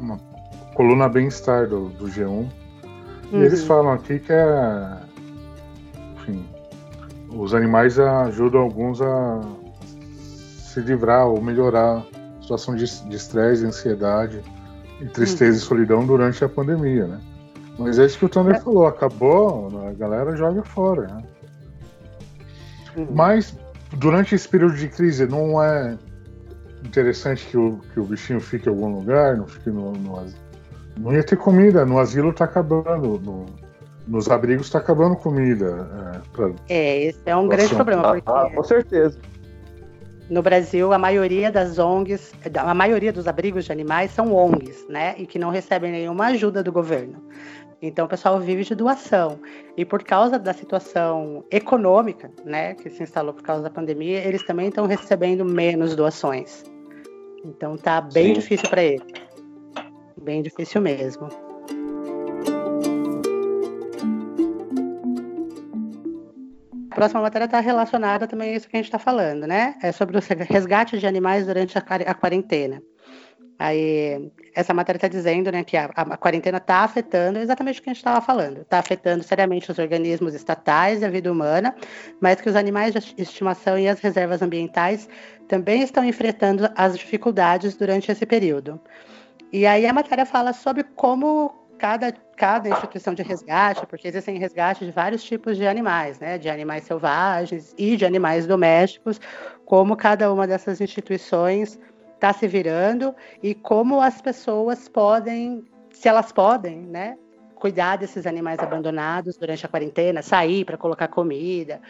uma 0.00 0.16
coluna 0.74 1.08
bem-estar 1.08 1.66
do, 1.66 1.88
do 1.90 2.06
G1. 2.06 2.28
Uhum. 2.28 2.48
E 3.32 3.36
eles 3.36 3.60
uhum. 3.62 3.66
falam 3.66 3.92
aqui 3.92 4.18
que 4.18 4.32
é. 4.32 4.98
Enfim, 6.16 6.46
os 7.30 7.54
animais 7.54 7.98
ajudam 7.98 8.60
alguns 8.60 9.00
a 9.00 9.40
se 10.14 10.80
livrar 10.80 11.26
ou 11.26 11.40
melhorar 11.40 11.98
a 11.98 12.42
situação 12.42 12.74
de 12.74 12.84
estresse, 12.84 13.64
ansiedade 13.64 14.42
e 15.00 15.06
tristeza 15.06 15.52
uhum. 15.52 15.56
e 15.56 15.60
solidão 15.60 16.06
durante 16.06 16.44
a 16.44 16.48
pandemia, 16.48 17.06
né? 17.06 17.20
Mas 17.78 17.98
é 17.98 18.06
isso 18.06 18.18
que 18.18 18.24
o 18.24 18.28
Thunder 18.28 18.56
é. 18.56 18.60
falou, 18.60 18.86
acabou, 18.86 19.86
a 19.88 19.92
galera 19.92 20.36
joga 20.36 20.62
fora, 20.62 21.08
né? 21.08 21.22
Uhum. 22.96 23.08
Mas 23.12 23.56
durante 23.96 24.34
esse 24.34 24.48
período 24.48 24.76
de 24.76 24.88
crise 24.88 25.26
não 25.26 25.62
é 25.62 25.98
interessante 26.84 27.46
que 27.46 27.56
o, 27.56 27.80
que 27.92 27.98
o 27.98 28.04
bichinho 28.04 28.40
fique 28.40 28.68
em 28.68 28.72
algum 28.72 28.94
lugar, 28.94 29.36
não 29.36 29.46
fique 29.46 29.70
no, 29.70 29.92
no, 29.92 30.18
não 30.96 31.12
ia 31.12 31.24
ter 31.24 31.36
comida, 31.36 31.84
no 31.84 31.98
asilo 31.98 32.32
tá 32.32 32.44
acabando, 32.44 33.20
no, 33.20 33.46
nos 34.06 34.30
abrigos 34.30 34.70
tá 34.70 34.78
acabando 34.78 35.16
comida. 35.16 35.88
É, 36.14 36.36
pra... 36.36 36.50
é 36.68 37.02
esse 37.04 37.20
é 37.26 37.36
um 37.36 37.48
grande 37.48 37.74
problema. 37.74 38.02
Porque... 38.02 38.22
Ah, 38.26 38.50
com 38.54 38.62
certeza. 38.62 39.18
No 40.30 40.40
Brasil, 40.42 40.90
a 40.92 40.98
maioria 40.98 41.52
das 41.52 41.78
ONGs, 41.78 42.32
a 42.58 42.74
maioria 42.74 43.12
dos 43.12 43.28
abrigos 43.28 43.66
de 43.66 43.72
animais 43.72 44.10
são 44.10 44.34
ONGs, 44.34 44.86
né? 44.88 45.14
E 45.18 45.26
que 45.26 45.38
não 45.38 45.50
recebem 45.50 45.92
nenhuma 45.92 46.28
ajuda 46.28 46.62
do 46.62 46.72
governo. 46.72 47.22
Então, 47.82 48.06
o 48.06 48.08
pessoal 48.08 48.40
vive 48.40 48.64
de 48.64 48.74
doação. 48.74 49.38
E 49.76 49.84
por 49.84 50.02
causa 50.02 50.38
da 50.38 50.54
situação 50.54 51.44
econômica, 51.50 52.30
né, 52.42 52.72
que 52.74 52.88
se 52.88 53.02
instalou 53.02 53.34
por 53.34 53.42
causa 53.42 53.62
da 53.62 53.68
pandemia, 53.68 54.26
eles 54.26 54.42
também 54.46 54.68
estão 54.68 54.86
recebendo 54.86 55.44
menos 55.44 55.94
doações. 55.94 56.64
Então, 57.44 57.76
tá 57.76 58.00
bem 58.00 58.28
Sim. 58.28 58.40
difícil 58.40 58.70
para 58.70 58.82
eles. 58.82 59.04
Bem 60.20 60.42
difícil 60.42 60.80
mesmo. 60.80 61.28
A 66.90 66.94
próxima 66.94 67.22
matéria 67.22 67.46
está 67.46 67.58
relacionada 67.58 68.26
também 68.26 68.52
a 68.52 68.56
isso 68.56 68.68
que 68.68 68.76
a 68.76 68.78
gente 68.78 68.86
está 68.86 69.00
falando, 69.00 69.46
né? 69.46 69.74
É 69.82 69.90
sobre 69.90 70.16
o 70.16 70.20
resgate 70.20 70.96
de 70.96 71.06
animais 71.06 71.44
durante 71.44 71.76
a 71.76 72.14
quarentena. 72.14 72.80
Aí, 73.58 74.32
essa 74.54 74.74
matéria 74.74 74.98
está 74.98 75.08
dizendo 75.08 75.50
né, 75.50 75.62
que 75.62 75.76
a, 75.76 75.86
a 75.86 76.16
quarentena 76.16 76.58
está 76.58 76.78
afetando 76.78 77.38
exatamente 77.38 77.78
o 77.78 77.82
que 77.82 77.90
a 77.90 77.92
gente 77.92 78.00
estava 78.00 78.20
falando. 78.20 78.62
Está 78.62 78.78
afetando 78.78 79.22
seriamente 79.22 79.70
os 79.70 79.78
organismos 79.78 80.34
estatais 80.34 81.02
e 81.02 81.04
a 81.04 81.10
vida 81.10 81.30
humana, 81.30 81.74
mas 82.20 82.40
que 82.40 82.48
os 82.48 82.56
animais 82.56 82.92
de 82.92 83.14
estimação 83.16 83.78
e 83.78 83.88
as 83.88 84.00
reservas 84.00 84.42
ambientais 84.42 85.08
também 85.46 85.82
estão 85.82 86.04
enfrentando 86.04 86.68
as 86.76 86.98
dificuldades 86.98 87.76
durante 87.76 88.10
esse 88.10 88.26
período. 88.26 88.80
E 89.54 89.66
aí 89.66 89.86
a 89.86 89.92
matéria 89.92 90.26
fala 90.26 90.52
sobre 90.52 90.82
como 90.82 91.54
cada, 91.78 92.10
cada 92.36 92.68
instituição 92.68 93.14
de 93.14 93.22
resgate, 93.22 93.86
porque 93.86 94.08
existem 94.08 94.36
resgates 94.36 94.84
de 94.84 94.92
vários 94.92 95.22
tipos 95.22 95.56
de 95.56 95.64
animais, 95.64 96.18
né? 96.18 96.38
De 96.38 96.50
animais 96.50 96.82
selvagens 96.82 97.72
e 97.78 97.96
de 97.96 98.04
animais 98.04 98.48
domésticos, 98.48 99.20
como 99.64 99.96
cada 99.96 100.32
uma 100.32 100.44
dessas 100.44 100.80
instituições 100.80 101.78
está 102.16 102.32
se 102.32 102.48
virando 102.48 103.14
e 103.40 103.54
como 103.54 104.00
as 104.00 104.20
pessoas 104.20 104.88
podem, 104.88 105.64
se 105.92 106.08
elas 106.08 106.32
podem, 106.32 106.80
né? 106.80 107.16
Cuidar 107.54 107.94
desses 107.94 108.26
animais 108.26 108.58
abandonados 108.58 109.36
durante 109.36 109.64
a 109.64 109.68
quarentena, 109.68 110.20
sair 110.20 110.64
para 110.64 110.76
colocar 110.76 111.06
comida, 111.06 111.80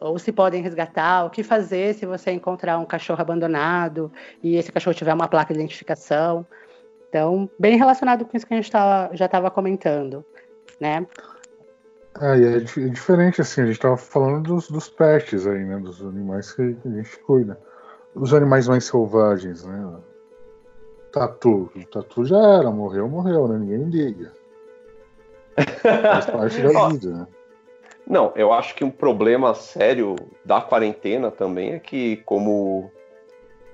ou 0.00 0.18
se 0.18 0.32
podem 0.32 0.60
resgatar, 0.60 1.24
o 1.24 1.30
que 1.30 1.44
fazer 1.44 1.94
se 1.94 2.04
você 2.04 2.32
encontrar 2.32 2.78
um 2.78 2.84
cachorro 2.84 3.22
abandonado 3.22 4.10
e 4.42 4.56
esse 4.56 4.72
cachorro 4.72 4.94
tiver 4.94 5.14
uma 5.14 5.28
placa 5.28 5.54
de 5.54 5.60
identificação. 5.60 6.44
Então, 7.12 7.46
bem 7.58 7.76
relacionado 7.76 8.24
com 8.24 8.34
isso 8.34 8.46
que 8.46 8.54
a 8.54 8.56
gente 8.56 8.70
tava, 8.70 9.14
já 9.14 9.26
estava 9.26 9.50
comentando, 9.50 10.24
né? 10.80 11.06
É, 12.18 12.38
e 12.38 12.44
é, 12.46 12.56
é, 12.56 12.88
diferente 12.88 13.42
assim, 13.42 13.60
a 13.60 13.66
gente 13.66 13.74
estava 13.74 13.98
falando 13.98 14.44
dos, 14.44 14.70
dos 14.70 14.88
pets 14.88 15.46
aí, 15.46 15.62
né? 15.62 15.76
Dos 15.76 16.00
animais 16.00 16.52
que 16.52 16.62
a 16.62 16.88
gente 16.88 17.18
cuida. 17.18 17.60
Os 18.14 18.32
animais 18.32 18.66
mais 18.66 18.86
selvagens, 18.86 19.62
né? 19.62 19.94
Tatu. 21.12 21.70
O 21.76 21.84
tatu 21.84 22.24
já 22.24 22.38
era, 22.38 22.70
morreu, 22.70 23.06
morreu, 23.06 23.46
né? 23.46 23.58
Ninguém 23.58 23.90
liga. 23.90 24.32
Faz 25.82 26.24
parte 26.24 26.62
da 26.62 26.88
vida, 26.88 27.10
né? 27.10 27.26
Não, 28.06 28.32
eu 28.34 28.54
acho 28.54 28.74
que 28.74 28.84
um 28.84 28.90
problema 28.90 29.54
sério 29.54 30.16
da 30.42 30.62
quarentena 30.62 31.30
também 31.30 31.74
é 31.74 31.78
que, 31.78 32.16
como 32.24 32.90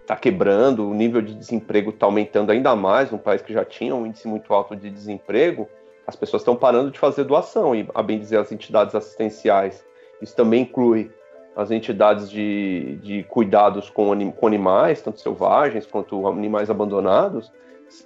está 0.08 0.16
quebrando, 0.16 0.88
o 0.88 0.94
nível 0.94 1.20
de 1.20 1.34
desemprego 1.34 1.90
está 1.90 2.06
aumentando 2.06 2.50
ainda 2.50 2.74
mais, 2.74 3.10
num 3.10 3.18
país 3.18 3.42
que 3.42 3.52
já 3.52 3.62
tinha 3.62 3.94
um 3.94 4.06
índice 4.06 4.26
muito 4.26 4.54
alto 4.54 4.74
de 4.74 4.88
desemprego, 4.88 5.68
as 6.06 6.16
pessoas 6.16 6.40
estão 6.40 6.56
parando 6.56 6.90
de 6.90 6.98
fazer 6.98 7.24
doação, 7.24 7.74
e 7.74 7.86
a 7.94 8.02
bem 8.02 8.18
dizer 8.18 8.38
as 8.38 8.50
entidades 8.50 8.94
assistenciais. 8.94 9.84
Isso 10.22 10.34
também 10.34 10.62
inclui 10.62 11.10
as 11.54 11.70
entidades 11.70 12.30
de, 12.30 12.98
de 13.02 13.22
cuidados 13.24 13.90
com, 13.90 14.10
anim, 14.10 14.30
com 14.30 14.46
animais, 14.46 15.02
tanto 15.02 15.20
selvagens 15.20 15.84
quanto 15.84 16.26
animais 16.26 16.70
abandonados. 16.70 17.52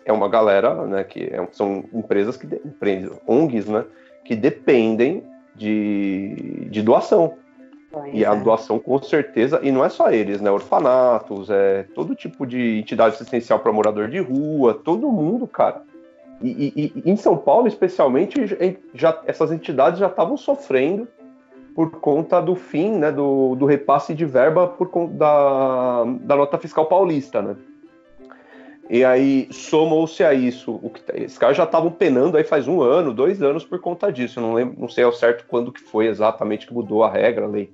É 0.05 0.12
uma 0.12 0.29
galera, 0.29 0.85
né, 0.85 1.05
que 1.05 1.23
é, 1.23 1.47
são 1.53 1.85
empresas 1.93 2.37
que 2.37 2.47
empresas, 2.65 3.17
ONGs, 3.29 3.69
né, 3.69 3.85
que 4.25 4.35
dependem 4.35 5.23
de, 5.55 6.67
de 6.69 6.83
doação. 6.83 7.35
E 8.13 8.25
a 8.25 8.35
doação, 8.35 8.79
com 8.79 9.01
certeza, 9.03 9.61
e 9.63 9.71
não 9.71 9.85
é 9.85 9.89
só 9.89 10.11
eles, 10.11 10.41
né? 10.41 10.51
Orfanatos, 10.51 11.51
é 11.51 11.85
todo 11.95 12.15
tipo 12.15 12.47
de 12.47 12.79
entidade 12.79 13.15
assistencial 13.15 13.59
para 13.59 13.73
morador 13.73 14.09
de 14.09 14.19
rua, 14.19 14.75
todo 14.75 15.11
mundo, 15.11 15.47
cara. 15.47 15.83
E, 16.41 16.73
e, 16.75 17.03
e, 17.05 17.11
em 17.11 17.17
São 17.17 17.37
Paulo, 17.37 17.69
especialmente, 17.69 18.41
já, 18.95 19.21
essas 19.27 19.53
entidades 19.53 20.01
já 20.01 20.07
estavam 20.07 20.37
sofrendo 20.37 21.07
por 21.75 21.91
conta 21.91 22.41
do 22.41 22.55
fim, 22.55 22.93
né, 22.93 23.13
do, 23.13 23.55
do 23.55 23.65
repasse 23.65 24.15
de 24.15 24.25
verba 24.25 24.67
por 24.67 24.89
conta 24.89 25.15
da, 25.15 26.05
da 26.21 26.37
nota 26.37 26.59
fiscal 26.59 26.87
paulista, 26.87 27.41
né? 27.41 27.57
E 28.91 29.05
aí 29.05 29.49
somou-se 29.51 30.23
a 30.23 30.35
isso, 30.35 30.79
o 30.83 30.91
que, 30.91 31.01
esses 31.15 31.39
caras 31.39 31.57
já 31.57 31.65
estavam 31.65 31.91
penando 31.91 32.37
aí 32.37 32.45
faz 32.45 32.69
um 32.69 32.83
ano, 32.83 33.15
dois 33.15 33.43
anos 33.43 33.65
por 33.65 33.79
conta 33.79 34.13
disso. 34.13 34.39
Eu 34.39 34.43
não 34.43 34.53
lembro, 34.53 34.79
não 34.79 34.89
sei 34.89 35.05
ao 35.05 35.13
certo 35.13 35.47
quando 35.49 35.73
que 35.73 35.81
foi 35.81 36.09
exatamente 36.09 36.67
que 36.67 36.75
mudou 36.75 37.03
a 37.03 37.11
regra, 37.11 37.47
a 37.47 37.49
lei 37.49 37.73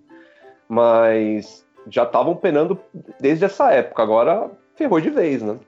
mas 0.68 1.66
já 1.88 2.02
estavam 2.02 2.36
penando 2.36 2.78
desde 3.18 3.44
essa 3.44 3.72
época. 3.72 4.02
Agora 4.02 4.50
ferrou 4.74 5.00
de 5.00 5.10
vez, 5.10 5.42
né? 5.42 5.58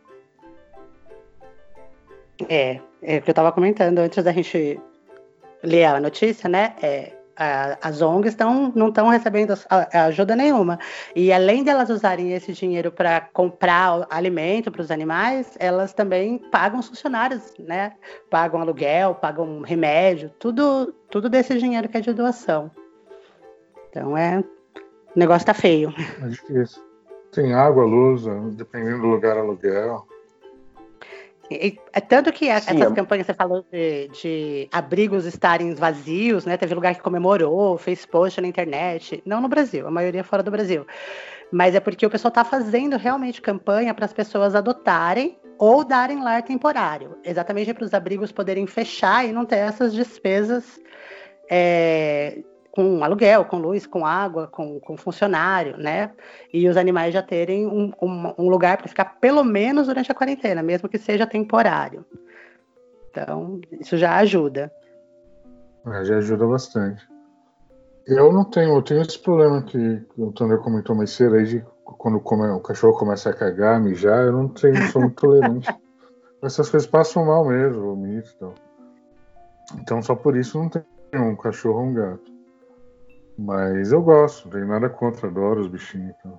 É, 2.49 2.81
é 3.03 3.19
o 3.19 3.23
que 3.23 3.31
eu 3.31 3.33
estava 3.33 3.53
comentando 3.53 3.99
antes 3.99 4.23
da 4.23 4.33
gente 4.33 4.81
ler 5.63 5.85
a 5.85 6.01
notícia, 6.01 6.49
né? 6.49 6.75
É, 6.83 7.13
as 7.81 8.03
ONGs 8.03 8.35
tão, 8.35 8.71
não 8.75 8.89
estão 8.89 9.09
recebendo 9.09 9.55
ajuda 9.95 10.37
nenhuma. 10.37 10.79
E 11.17 11.33
além 11.33 11.65
de 11.65 11.71
elas 11.71 11.89
usarem 11.89 12.33
esse 12.35 12.53
dinheiro 12.53 12.93
para 12.93 13.23
comprar 13.33 14.07
alimento 14.11 14.71
para 14.71 14.83
os 14.83 14.91
animais, 14.91 15.57
elas 15.59 15.95
também 15.95 16.37
pagam 16.37 16.81
os 16.81 16.89
funcionários, 16.89 17.55
né? 17.59 17.95
Pagam 18.29 18.61
aluguel, 18.61 19.15
pagam 19.15 19.63
remédio, 19.63 20.31
tudo, 20.39 20.95
tudo 21.09 21.31
desse 21.31 21.59
dinheiro 21.59 21.89
que 21.89 21.97
é 21.97 22.01
de 22.03 22.13
doação. 22.13 22.71
Então 23.89 24.17
é. 24.17 24.45
O 25.15 25.19
negócio 25.19 25.47
tá 25.47 25.55
feio. 25.55 25.93
É 26.23 26.29
difícil. 26.29 26.83
Tem 27.33 27.55
água, 27.55 27.85
luz, 27.85 28.25
dependendo 28.57 29.03
do 29.03 29.09
lugar, 29.09 29.37
aluguel. 29.37 30.07
É 31.93 32.01
tanto 32.01 32.33
que 32.33 32.49
essas 32.49 32.77
Sim, 32.77 32.95
campanhas 32.95 33.27
você 33.27 33.35
falou 33.35 33.65
de, 33.73 34.09
de, 34.09 34.69
abrigos 34.71 35.27
estarem 35.27 35.75
vazios, 35.75 36.47
né? 36.47 36.57
Teve 36.57 36.75
lugar 36.75 36.95
que 36.95 37.03
comemorou, 37.03 37.77
fez 37.77 38.07
post 38.07 38.41
na 38.41 38.47
internet. 38.47 39.21
Não 39.27 39.41
no 39.41 39.49
Brasil, 39.49 39.85
a 39.85 39.91
maioria 39.91 40.23
fora 40.23 40.45
do 40.45 40.51
Brasil. 40.51 40.87
Mas 41.51 41.75
é 41.75 41.81
porque 41.81 42.07
o 42.07 42.11
pessoal 42.11 42.31
está 42.31 42.45
fazendo 42.45 42.97
realmente 42.97 43.43
campanha 43.43 43.93
para 43.93 44.05
as 44.05 44.13
pessoas 44.13 44.55
adotarem 44.55 45.37
ou 45.59 45.83
darem 45.83 46.23
lar 46.23 46.45
temporário. 46.45 47.19
Exatamente 47.25 47.75
para 47.75 47.85
os 47.85 47.93
abrigos 47.93 48.31
poderem 48.31 48.67
fechar 48.69 49.27
e 49.27 49.33
não 49.33 49.45
ter 49.45 49.57
essas 49.57 49.93
despesas 49.93 50.81
é, 51.51 52.45
com 52.71 53.03
aluguel, 53.03 53.45
com 53.45 53.59
luz, 53.59 53.87
com 53.87 54.07
água, 54.07 54.47
com, 54.47 54.79
com 54.81 54.97
funcionário, 54.97 55.77
né? 55.77 56.13
E 56.53 56.69
os 56.69 56.77
animais 56.77 57.13
já 57.13 57.23
terem 57.23 57.67
um, 57.67 57.93
um, 58.01 58.35
um 58.39 58.49
lugar 58.49 58.77
para 58.77 58.89
ficar 58.89 59.17
pelo 59.21 59.43
menos 59.43 59.87
durante 59.87 60.11
a 60.11 60.15
quarentena, 60.15 60.63
mesmo 60.63 60.89
que 60.89 60.99
seja 60.99 61.27
temporário. 61.27 62.05
Então, 63.11 63.61
isso 63.81 63.97
já 63.97 64.17
ajuda. 64.17 64.73
É, 65.87 66.05
já 66.05 66.19
ajuda 66.19 66.47
bastante. 66.47 67.09
Eu 68.07 68.33
não 68.33 68.45
tenho, 68.45 68.77
eu 68.77 68.83
tenho 68.83 69.03
esse 69.03 69.19
problema 69.19 69.63
que, 69.63 70.03
o 70.17 70.33
Thunder 70.33 70.59
comentou 70.59 70.97
mais 70.97 71.11
cedo 71.11 71.37
aí 71.37 71.45
de 71.45 71.65
quando 71.85 72.21
come, 72.21 72.49
o 72.49 72.61
cachorro 72.61 72.97
começa 72.97 73.31
a 73.31 73.35
cagar, 73.35 73.81
mijar, 73.81 74.27
eu 74.27 74.33
não 74.33 74.49
tenho, 74.49 74.77
sou 74.91 75.03
muito 75.03 75.17
tolerante. 75.21 75.69
Essas 76.43 76.71
coisas 76.71 76.89
passam 76.89 77.27
mal 77.27 77.45
mesmo, 77.45 77.83
vomito 77.83 78.31
então. 78.37 78.55
Então 79.81 80.03
só 80.03 80.15
por 80.15 80.37
isso 80.37 80.59
não 80.59 80.69
tenho 80.69 80.85
um 81.25 81.37
cachorro 81.37 81.81
ou 81.81 81.87
um 81.87 81.95
gato. 81.95 82.40
Mas 83.41 83.91
eu 83.91 84.03
gosto, 84.03 84.45
não 84.45 84.53
tenho 84.53 84.67
nada 84.67 84.91
contra, 84.91 85.29
adoro 85.29 85.61
os 85.61 85.67
bichinhos. 85.67 86.15
Então. 86.19 86.39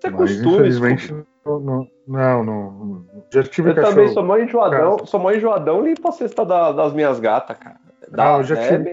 Você 0.00 0.10
Mas 0.10 0.30
infelizmente 0.42 1.12
não, 1.44 1.58
não, 1.58 1.88
não, 2.06 2.44
não, 2.44 3.06
Já 3.32 3.42
tive 3.42 3.70
eu 3.70 3.74
cachorro. 3.74 3.94
também 3.94 4.08
sou 4.12 4.22
mãe 4.22 4.44
enjoadão, 4.44 5.06
sou 5.06 5.18
mãe 5.18 5.38
enjoadão 5.38 5.82
limpa 5.82 6.10
a 6.10 6.12
cesta 6.12 6.44
da, 6.44 6.70
das 6.72 6.92
minhas 6.92 7.18
gatas, 7.18 7.56
cara. 7.56 7.80
Da, 8.10 8.24
não, 8.24 8.38
eu 8.38 8.44
já 8.44 8.56
tive. 8.56 8.92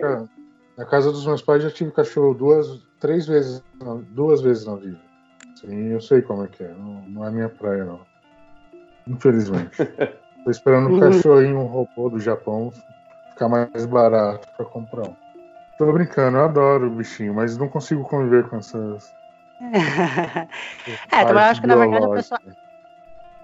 Na 0.77 0.85
casa 0.85 1.11
dos 1.11 1.25
meus 1.25 1.41
pais 1.41 1.61
já 1.61 1.69
tive 1.69 1.91
cachorro 1.91 2.33
duas, 2.33 2.81
três 2.99 3.27
vezes, 3.27 3.61
duas 4.09 4.41
vezes 4.41 4.65
na 4.65 4.75
vida. 4.75 4.99
Sim, 5.59 5.91
eu 5.91 6.01
sei 6.01 6.21
como 6.21 6.43
é 6.43 6.47
que 6.47 6.63
é. 6.63 6.69
Não, 6.69 7.01
não 7.07 7.25
é 7.25 7.31
minha 7.31 7.49
praia, 7.49 7.83
não. 7.83 7.99
Infelizmente. 9.07 9.77
Tô 10.43 10.51
esperando 10.51 10.93
um 10.93 10.99
cachorrinho, 10.99 11.59
um 11.59 11.65
robô 11.65 12.09
do 12.09 12.19
Japão 12.19 12.71
ficar 13.31 13.49
mais 13.49 13.85
barato 13.85 14.47
para 14.55 14.65
comprar 14.65 15.09
um. 15.09 15.24
Tô 15.77 15.91
brincando, 15.91 16.38
eu 16.38 16.45
adoro 16.45 16.88
o 16.88 16.95
bichinho, 16.95 17.33
mas 17.33 17.57
não 17.57 17.67
consigo 17.67 18.03
conviver 18.03 18.47
com 18.49 18.57
essas. 18.57 19.13
é, 19.59 21.23
eu 21.23 21.38
acho 21.38 21.61
que 21.61 21.67
na 21.67 21.75
verdade 21.75 22.05
a 22.05 22.09
pessoa, 22.09 22.39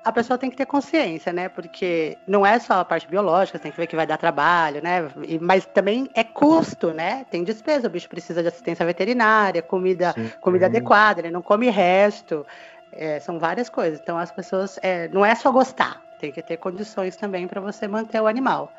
a 0.04 0.12
pessoa 0.12 0.38
tem 0.38 0.50
que 0.50 0.56
ter 0.56 0.66
consciência, 0.66 1.32
né? 1.32 1.50
Porque 1.50 2.18
não 2.26 2.46
é 2.46 2.58
só 2.60 2.80
a 2.80 2.86
parte 2.86 3.08
biológica, 3.08 3.60
tem 3.60 3.72
que 3.72 3.78
ver 3.78 3.86
que 3.86 3.96
vai 3.96 4.08
dar 4.08 4.18
trabalho, 4.18 4.82
né? 4.82 5.08
Mas 5.40 5.66
também 5.66 6.10
é 6.14 6.24
custo, 6.24 6.94
né? 6.94 7.26
Tem 7.30 7.44
despesa, 7.44 7.88
o 7.88 7.92
bicho 7.92 8.10
precisa 8.10 8.42
de 8.42 8.48
assistência 8.48 8.86
veterinária, 8.86 9.62
comida, 9.62 10.14
sim, 10.14 10.32
comida 10.40 10.66
sim. 10.66 10.72
adequada, 10.72 11.22
ele 11.22 11.32
não 11.32 11.42
come 11.42 11.70
resto. 11.70 12.46
É, 12.92 13.20
são 13.20 13.40
várias 13.40 13.70
coisas. 13.70 14.00
Então 14.00 14.18
as 14.18 14.32
pessoas. 14.32 14.80
É, 14.82 15.08
não 15.10 15.26
é 15.26 15.36
só 15.36 15.52
gostar, 15.52 16.02
tem 16.18 16.32
que 16.32 16.42
ter 16.42 16.58
condições 16.58 17.16
também 17.16 17.48
para 17.48 17.62
você 17.62 17.88
manter 17.88 18.22
o 18.22 18.28
animal. 18.28 18.74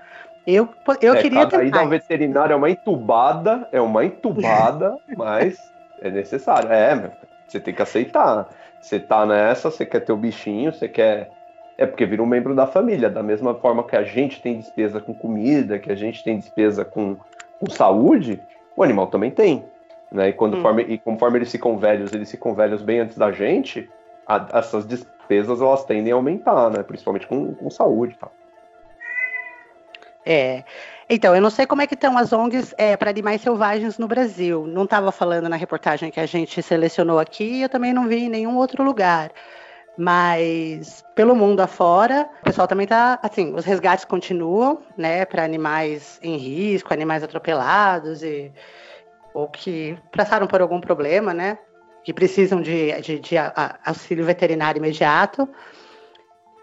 Eu, 0.47 0.69
eu 1.01 1.15
é, 1.15 1.23
queria 1.23 1.47
ter. 1.47 1.61
Aí 1.61 1.71
ao 1.73 1.89
veterinário 1.89 2.53
é 2.53 2.57
uma 2.57 2.71
entubada, 2.71 3.69
é 3.71 3.81
uma 3.81 4.05
entubada, 4.05 4.97
mas 5.17 5.59
é 6.01 6.11
necessário. 6.11 6.71
É, 6.71 7.11
você 7.47 7.61
tem 7.61 7.73
que 7.73 7.83
aceitar. 7.83 8.49
Você 8.81 8.99
tá 8.99 9.25
nessa, 9.25 9.71
você 9.71 9.87
quer 9.87 10.01
ter 10.01 10.13
o 10.13 10.17
bichinho, 10.17 10.73
você 10.73 10.89
quer. 10.89 11.31
É 11.79 11.87
porque 11.87 12.05
vira 12.05 12.23
um 12.23 12.27
membro 12.27 12.55
da 12.55 12.67
família, 12.67 13.09
da 13.09 13.23
mesma 13.23 13.55
forma 13.55 13.85
que 13.85 13.97
a 13.97 14.03
gente 14.03 14.43
tem 14.43 14.59
despesa 14.59 15.01
com 15.01 15.15
comida, 15.15 15.79
que 15.79 15.91
a 15.91 15.95
gente 15.95 16.23
tem 16.23 16.39
despesa 16.39 16.85
com, 16.85 17.17
com 17.59 17.71
saúde, 17.71 18.41
o 18.77 18.83
animal 18.83 19.07
também 19.07 19.31
tem. 19.31 19.65
Né? 20.11 20.29
E, 20.29 20.33
quando 20.33 20.59
hum. 20.59 20.63
forma, 20.63 20.83
e 20.83 20.99
conforme 20.99 21.39
eles 21.39 21.51
ficam 21.51 21.79
velhos, 21.79 22.13
eles 22.13 22.31
ficam 22.31 22.55
velhos 22.55 22.83
bem 22.83 23.01
antes 23.01 23.17
da 23.17 23.33
gente, 23.33 23.89
a, 24.27 24.47
essas 24.53 24.87
despesas 24.87 25.61
elas 25.61 25.85
tendem 25.85 26.13
a 26.13 26.17
aumentar, 26.17 26.71
né? 26.71 26.83
Principalmente 26.83 27.27
com, 27.27 27.55
com 27.55 27.71
saúde 27.71 28.15
e 28.15 28.19
tal. 28.19 28.33
É. 30.25 30.65
Então, 31.09 31.35
eu 31.35 31.43
não 31.43 31.51
sei 31.51 31.67
como 31.67 31.83
é 31.83 31.87
que 31.87 31.95
estão 31.95 32.17
as 32.17 32.33
ONGs 32.33 32.75
é, 32.79 32.97
para 32.97 33.11
animais 33.11 33.43
selvagens 33.43 33.99
no 33.99 34.09
Brasil. 34.09 34.67
Não 34.67 34.85
estava 34.85 35.13
falando 35.13 35.49
na 35.49 35.57
reportagem 35.57 36.11
que 36.11 36.21
a 36.21 36.27
gente 36.27 36.63
selecionou 36.63 37.19
aqui, 37.19 37.63
eu 37.63 37.69
também 37.69 37.93
não 37.93 38.09
vi 38.09 38.25
em 38.25 38.29
nenhum 38.29 38.57
outro 38.57 38.83
lugar. 38.83 39.31
Mas 39.97 41.05
pelo 41.15 41.37
mundo 41.37 41.61
afora, 41.61 42.27
o 42.41 42.45
pessoal 42.45 42.67
também 42.67 42.85
está, 42.85 43.19
assim, 43.23 43.55
os 43.55 43.65
resgates 43.65 44.07
continuam, 44.07 44.83
né, 44.97 45.27
para 45.27 45.45
animais 45.45 46.19
em 46.23 46.37
risco, 46.37 46.95
animais 46.95 47.23
atropelados 47.23 48.23
e 48.23 48.51
ou 49.35 49.49
que 49.49 49.99
passaram 50.15 50.47
por 50.47 50.61
algum 50.61 50.81
problema, 50.81 51.33
né, 51.33 51.59
que 52.05 52.13
precisam 52.13 52.61
de, 52.61 52.93
de, 53.01 53.19
de 53.19 53.35
auxílio 53.85 54.25
veterinário 54.25 54.79
imediato. 54.79 55.49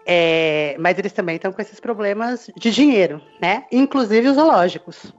É, 0.06 0.76
mas 0.78 0.98
eles 0.98 1.12
também 1.12 1.36
estão 1.36 1.52
com 1.52 1.60
esses 1.60 1.78
problemas 1.78 2.50
de 2.56 2.70
dinheiro, 2.70 3.20
né? 3.40 3.64
Inclusive 3.70 4.28
os 4.28 4.36
zoológicos. 4.36 5.14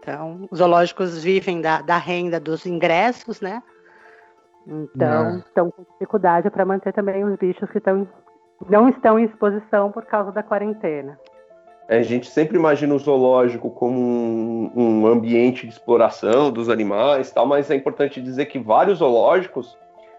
Então, 0.00 0.48
os 0.50 0.58
zoológicos 0.58 1.22
vivem 1.22 1.60
da, 1.60 1.82
da 1.82 1.98
renda 1.98 2.40
dos 2.40 2.64
ingressos, 2.64 3.40
né? 3.40 3.62
Então, 4.66 5.28
é. 5.28 5.38
estão 5.38 5.70
com 5.70 5.82
dificuldade 5.92 6.50
para 6.50 6.64
manter 6.64 6.92
também 6.92 7.24
os 7.24 7.36
bichos 7.36 7.70
que 7.70 7.78
estão, 7.78 8.08
não 8.68 8.88
estão 8.88 9.18
em 9.18 9.24
exposição 9.24 9.90
por 9.90 10.04
causa 10.06 10.32
da 10.32 10.42
quarentena. 10.42 11.18
É, 11.88 11.98
a 11.98 12.02
gente 12.02 12.30
sempre 12.30 12.58
imagina 12.58 12.94
o 12.94 12.98
zoológico 12.98 13.70
como 13.70 13.98
um, 13.98 14.72
um 14.74 15.06
ambiente 15.06 15.66
de 15.66 15.72
exploração 15.72 16.50
dos 16.50 16.68
animais, 16.68 17.30
tal, 17.30 17.46
mas 17.46 17.70
é 17.70 17.74
importante 17.74 18.20
dizer 18.20 18.46
que 18.46 18.58
vários 18.58 18.98
zoológicos 18.98 19.76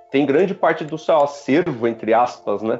têm 0.09 0.25
grande 0.25 0.55
parte 0.55 0.83
do 0.83 0.97
seu 0.97 1.17
acervo, 1.17 1.87
entre 1.87 2.11
aspas, 2.11 2.63
né? 2.63 2.79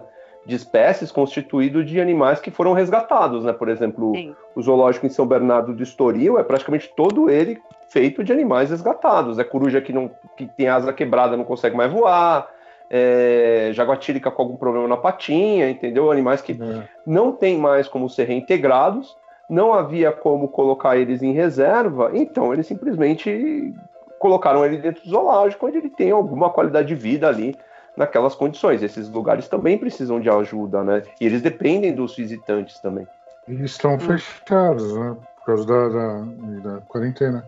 De 0.50 0.56
espécies 0.56 1.12
constituído 1.12 1.86
de 1.86 2.02
animais 2.02 2.40
que 2.40 2.50
foram 2.50 2.74
resgatados, 2.74 3.46
né? 3.46 3.54
Por 3.54 3.70
exemplo, 3.70 4.12
Sim. 4.16 4.36
o 4.56 4.62
zoológico 4.62 5.06
em 5.06 5.10
São 5.10 5.28
Bernardo 5.28 5.74
do 5.74 5.84
Estoril 5.84 6.40
é 6.40 6.44
praticamente 6.44 6.92
todo 6.96 7.30
ele 7.30 7.62
feito 7.88 8.24
de 8.24 8.34
animais 8.34 8.72
resgatados. 8.72 9.38
É 9.38 9.44
coruja 9.44 9.80
que, 9.80 9.94
não, 9.94 10.10
que 10.36 10.48
tem 10.48 10.68
asa 10.68 10.92
quebrada, 10.92 11.38
não 11.38 11.44
consegue 11.44 11.78
mais 11.78 11.92
voar, 11.92 12.50
é, 12.90 13.70
jaguatírica 13.74 14.32
com 14.32 14.42
algum 14.42 14.58
problema 14.58 14.88
na 14.88 14.98
patinha, 14.98 15.70
entendeu? 15.70 16.12
Animais 16.12 16.42
que 16.42 16.54
é. 16.54 16.84
não 17.06 17.32
tem 17.32 17.56
mais 17.56 17.88
como 17.88 18.10
ser 18.10 18.24
reintegrados, 18.24 19.16
não 19.48 19.72
havia 19.72 20.12
como 20.12 20.48
colocar 20.48 20.98
eles 20.98 21.22
em 21.22 21.32
reserva, 21.32 22.10
então 22.16 22.52
eles 22.52 22.66
simplesmente 22.66 23.72
colocaram 24.18 24.66
ele 24.66 24.78
dentro 24.78 25.04
do 25.04 25.10
zoológico, 25.10 25.68
onde 25.68 25.78
ele 25.78 25.90
tem 25.90 26.10
alguma 26.10 26.50
qualidade 26.50 26.88
de 26.88 26.96
vida 26.96 27.28
ali 27.28 27.56
naquelas 28.00 28.34
condições. 28.34 28.82
Esses 28.82 29.10
lugares 29.10 29.50
também 29.50 29.78
precisam 29.78 30.20
de 30.20 30.30
ajuda, 30.30 30.84
né? 30.84 31.04
E 31.20 31.26
eles 31.26 31.42
dependem 31.42 31.94
dos 31.94 32.16
visitantes 32.16 32.80
também. 32.80 33.06
E 33.48 33.62
estão 33.64 33.96
hum. 33.96 34.00
fechados, 34.00 34.96
né? 34.96 35.18
Por 35.38 35.46
causa 35.46 35.66
da, 35.66 35.90
da, 35.90 36.22
da, 36.62 36.82
quarentena. 36.82 37.44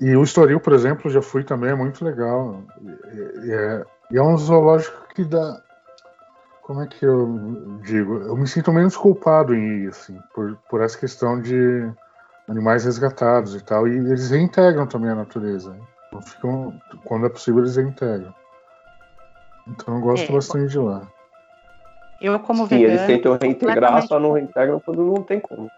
E 0.00 0.16
o 0.16 0.24
Estoril, 0.24 0.58
por 0.58 0.72
exemplo, 0.72 1.08
já 1.08 1.22
fui 1.22 1.44
também, 1.44 1.70
é 1.70 1.74
muito 1.74 2.04
legal. 2.04 2.60
E, 2.82 3.46
e, 3.46 3.52
é, 3.52 3.84
e 4.10 4.18
é 4.18 4.22
um 4.22 4.36
zoológico 4.36 5.06
que 5.14 5.24
dá. 5.24 5.60
Como 6.62 6.82
é 6.82 6.86
que 6.86 7.04
eu 7.04 7.78
digo? 7.82 8.16
Eu 8.22 8.36
me 8.36 8.48
sinto 8.48 8.72
menos 8.72 8.96
culpado 8.96 9.54
em 9.54 9.84
ir, 9.84 9.88
assim, 9.88 10.18
por, 10.34 10.58
por 10.68 10.80
essa 10.80 10.98
questão 10.98 11.40
de 11.40 11.88
animais 12.48 12.84
resgatados 12.84 13.54
e 13.54 13.62
tal. 13.62 13.86
E 13.86 13.96
eles 13.96 14.30
reintegram 14.30 14.86
também 14.86 15.10
a 15.10 15.14
natureza. 15.14 15.76
Então, 16.08 16.22
ficam, 16.22 16.80
quando 17.04 17.26
é 17.26 17.28
possível, 17.28 17.60
eles 17.60 17.76
reintegram. 17.76 18.34
Então 19.66 19.94
eu 19.94 20.00
gosto 20.00 20.30
é, 20.30 20.32
bastante 20.32 20.70
de 20.70 20.78
lá. 20.78 21.02
Eu, 22.20 22.38
como 22.40 22.66
Sim, 22.66 22.78
vegana. 22.78 22.94
eles 22.94 23.06
tentam 23.06 23.38
reintegrar, 23.40 24.06
só 24.06 24.18
não 24.18 24.32
reintegram 24.32 24.80
quando 24.80 25.04
não 25.04 25.22
tem 25.22 25.40
como. 25.40 25.70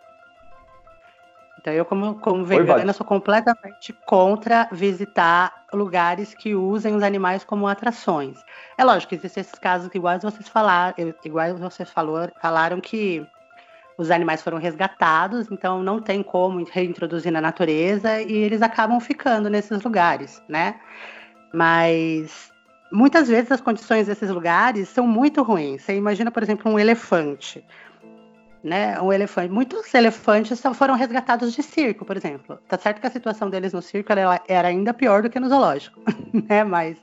Então, 1.58 1.74
eu, 1.74 1.84
como, 1.84 2.14
como 2.20 2.44
vegana, 2.44 2.92
sou 2.92 3.04
completamente 3.04 3.92
contra 4.06 4.68
visitar 4.70 5.64
lugares 5.72 6.32
que 6.32 6.54
usem 6.54 6.94
os 6.94 7.02
animais 7.02 7.42
como 7.42 7.66
atrações. 7.66 8.38
É 8.78 8.84
lógico 8.84 9.08
que 9.08 9.16
existem 9.16 9.40
esses 9.40 9.58
casos 9.58 9.88
que, 9.88 9.98
igual 9.98 10.20
vocês 10.20 10.48
falaram, 10.48 10.94
igual 11.24 11.56
vocês 11.56 11.90
falou, 11.90 12.28
falaram 12.40 12.80
que 12.80 13.26
os 13.98 14.12
animais 14.12 14.42
foram 14.42 14.58
resgatados, 14.58 15.48
então 15.50 15.82
não 15.82 16.00
tem 16.00 16.22
como 16.22 16.64
reintroduzir 16.70 17.32
na 17.32 17.40
natureza 17.40 18.20
e 18.22 18.32
eles 18.32 18.62
acabam 18.62 19.00
ficando 19.00 19.50
nesses 19.50 19.82
lugares, 19.82 20.40
né? 20.48 20.78
Mas 21.52 22.52
muitas 22.92 23.28
vezes 23.28 23.50
as 23.52 23.60
condições 23.60 24.06
desses 24.06 24.30
lugares 24.30 24.88
são 24.88 25.06
muito 25.06 25.42
ruins. 25.42 25.82
Você 25.82 25.96
imagina, 25.96 26.30
por 26.30 26.42
exemplo, 26.42 26.70
um 26.70 26.78
elefante. 26.78 27.64
Né, 28.62 29.00
um 29.00 29.12
elefante. 29.12 29.52
Muitos 29.52 29.94
elefantes 29.94 30.60
foram 30.74 30.94
resgatados 30.94 31.52
de 31.52 31.62
circo, 31.62 32.04
por 32.04 32.16
exemplo. 32.16 32.58
Tá 32.66 32.76
certo 32.76 33.00
que 33.00 33.06
a 33.06 33.10
situação 33.10 33.48
deles 33.48 33.72
no 33.72 33.80
circo 33.80 34.12
era 34.12 34.68
ainda 34.68 34.92
pior 34.92 35.22
do 35.22 35.30
que 35.30 35.38
no 35.38 35.48
zoológico, 35.48 36.00
né? 36.48 36.64
Mas, 36.64 36.96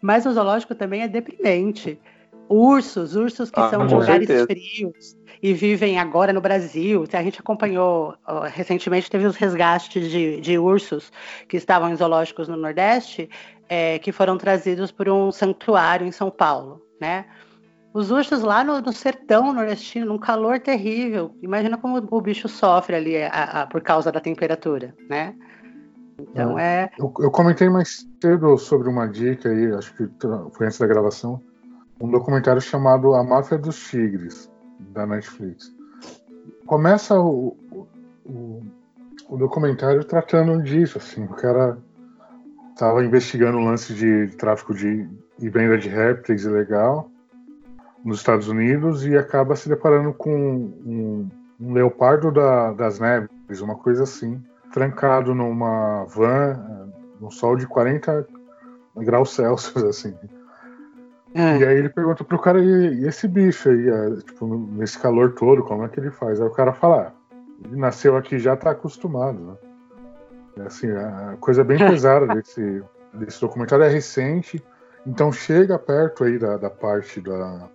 mas 0.00 0.24
no 0.24 0.32
zoológico 0.32 0.74
também 0.74 1.02
é 1.02 1.08
deprimente. 1.08 2.00
Ursos, 2.48 3.14
ursos 3.14 3.50
que 3.50 3.60
ah, 3.60 3.68
são 3.68 3.86
de 3.86 3.94
lugares 3.94 4.26
certeza. 4.26 4.46
frios 4.46 5.16
e 5.40 5.52
vivem 5.52 5.98
agora 5.98 6.32
no 6.32 6.40
Brasil. 6.40 7.04
A 7.12 7.22
gente 7.22 7.38
acompanhou 7.38 8.16
recentemente, 8.50 9.10
teve 9.10 9.26
os 9.26 9.36
resgates 9.36 10.10
de, 10.10 10.40
de 10.40 10.58
ursos 10.58 11.12
que 11.46 11.56
estavam 11.58 11.90
em 11.90 11.96
zoológicos 11.96 12.48
no 12.48 12.56
Nordeste 12.56 13.28
é, 13.68 13.98
que 13.98 14.12
foram 14.12 14.38
trazidos 14.38 14.90
por 14.90 15.08
um 15.08 15.30
santuário 15.30 16.06
em 16.06 16.12
São 16.12 16.30
Paulo, 16.30 16.82
né? 17.00 17.26
Os 17.92 18.10
ursos 18.10 18.42
lá 18.42 18.62
no, 18.62 18.80
no 18.80 18.92
sertão 18.92 19.52
nordestino, 19.52 20.06
num 20.06 20.18
calor 20.18 20.60
terrível. 20.60 21.34
Imagina 21.42 21.76
como 21.76 22.06
o 22.10 22.20
bicho 22.20 22.48
sofre 22.48 22.96
ali 22.96 23.16
a, 23.16 23.62
a, 23.62 23.66
por 23.66 23.80
causa 23.80 24.12
da 24.12 24.20
temperatura, 24.20 24.94
né? 25.08 25.34
Então 26.18 26.58
é. 26.58 26.84
é... 26.84 26.90
Eu, 26.98 27.12
eu, 27.20 27.30
comentei 27.30 27.68
mais 27.68 28.06
cedo 28.20 28.56
sobre 28.58 28.88
uma 28.88 29.06
dica 29.06 29.48
aí, 29.48 29.72
acho 29.72 29.94
que 29.94 30.08
foi 30.52 30.66
antes 30.66 30.78
da 30.78 30.86
gravação, 30.86 31.40
um 32.00 32.10
documentário 32.10 32.60
chamado 32.60 33.14
A 33.14 33.24
Máfia 33.24 33.58
dos 33.58 33.88
Tigres, 33.88 34.50
da 34.78 35.06
Netflix. 35.06 35.72
Começa 36.66 37.18
o, 37.18 37.56
o, 38.24 38.62
o 39.28 39.36
documentário 39.36 40.04
tratando 40.04 40.62
disso, 40.62 40.98
assim, 40.98 41.24
o 41.24 41.34
cara 41.34 41.78
estava 42.78 43.04
investigando 43.04 43.58
o 43.58 43.64
lance 43.64 43.92
de 43.92 44.28
tráfico 44.36 44.72
de 44.72 45.08
e 45.40 45.48
venda 45.48 45.76
de 45.76 45.88
répteis 45.88 46.44
ilegal 46.44 47.10
nos 48.04 48.18
Estados 48.18 48.46
Unidos 48.46 49.04
e 49.04 49.16
acaba 49.16 49.56
se 49.56 49.68
deparando 49.68 50.12
com 50.12 50.32
um, 50.32 51.28
um 51.60 51.72
leopardo 51.72 52.30
da, 52.30 52.72
das 52.72 53.00
neves, 53.00 53.60
uma 53.60 53.74
coisa 53.74 54.04
assim, 54.04 54.40
trancado 54.72 55.34
numa 55.34 56.04
van 56.04 56.52
eh, 56.52 56.98
no 57.20 57.32
sol 57.32 57.56
de 57.56 57.66
40 57.66 58.24
graus 58.98 59.34
Celsius, 59.34 59.82
assim. 59.82 60.14
É. 61.34 61.58
E 61.58 61.64
aí 61.66 61.78
ele 61.78 61.88
pergunta 61.88 62.22
pro 62.22 62.38
cara, 62.38 62.62
e, 62.62 63.04
esse 63.08 63.26
bicho 63.26 63.68
aí, 63.68 63.88
é, 63.88 64.16
tipo, 64.18 64.46
nesse 64.46 64.96
calor 65.00 65.32
todo, 65.32 65.64
como 65.64 65.84
é 65.84 65.88
que 65.88 65.98
ele 65.98 66.12
faz? 66.12 66.40
Aí 66.40 66.46
o 66.46 66.52
cara 66.52 66.72
fala, 66.72 67.08
ah, 67.08 67.36
ele 67.64 67.76
nasceu 67.76 68.16
aqui 68.16 68.38
já 68.38 68.56
tá 68.56 68.70
acostumado, 68.70 69.38
né? 69.40 69.67
Assim, 70.66 70.90
a 70.90 71.36
coisa 71.40 71.64
bem 71.64 71.78
pesada 71.88 72.26
desse, 72.34 72.82
desse 73.14 73.40
documentário 73.40 73.84
é 73.84 73.88
recente, 73.88 74.62
então 75.06 75.32
chega 75.32 75.78
perto 75.78 76.24
aí 76.24 76.38
da, 76.38 76.56
da 76.56 76.70
parte 76.70 77.20
da, 77.20 77.68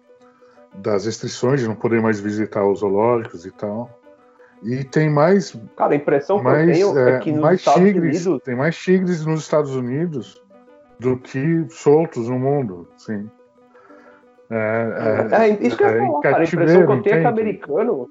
das 0.75 1.05
restrições 1.05 1.61
de 1.61 1.67
não 1.67 1.75
poder 1.75 2.01
mais 2.01 2.19
visitar 2.19 2.65
os 2.65 2.79
zoológicos 2.79 3.45
e 3.45 3.51
tal. 3.51 3.89
E 4.61 4.83
tem 4.83 5.09
mais. 5.09 5.57
Cara, 5.75 5.93
a 5.93 5.95
impressão 5.95 6.41
mais, 6.41 6.77
que 6.77 6.83
eu 6.83 6.93
tenho 6.93 7.07
é, 7.07 7.11
é 7.11 7.19
que 7.19 7.31
nos 7.31 7.41
mais 7.41 7.59
Estados 7.59 7.83
tigres, 7.83 8.25
Unidos... 8.25 8.43
Tem 8.43 8.55
mais 8.55 8.77
tigres 8.77 9.25
nos 9.25 9.41
Estados 9.41 9.75
Unidos 9.75 10.41
do 10.99 11.17
que 11.17 11.65
soltos 11.69 12.29
no 12.29 12.39
mundo, 12.39 12.87
sim. 12.97 13.29
É, 14.49 15.27
é, 15.31 15.35
é 15.35 15.49
isso 15.67 15.75
que 15.75 15.83
eu 15.83 15.89
ia 15.89 15.95
é 15.95 15.99
falar, 15.99 16.21
cara. 16.21 16.37
A 16.37 16.43
impressão 16.43 16.85
que 16.85 16.91
eu 16.91 17.01
tenho 17.01 17.15
é 17.15 17.21
que 17.21 17.27
americano 17.27 18.09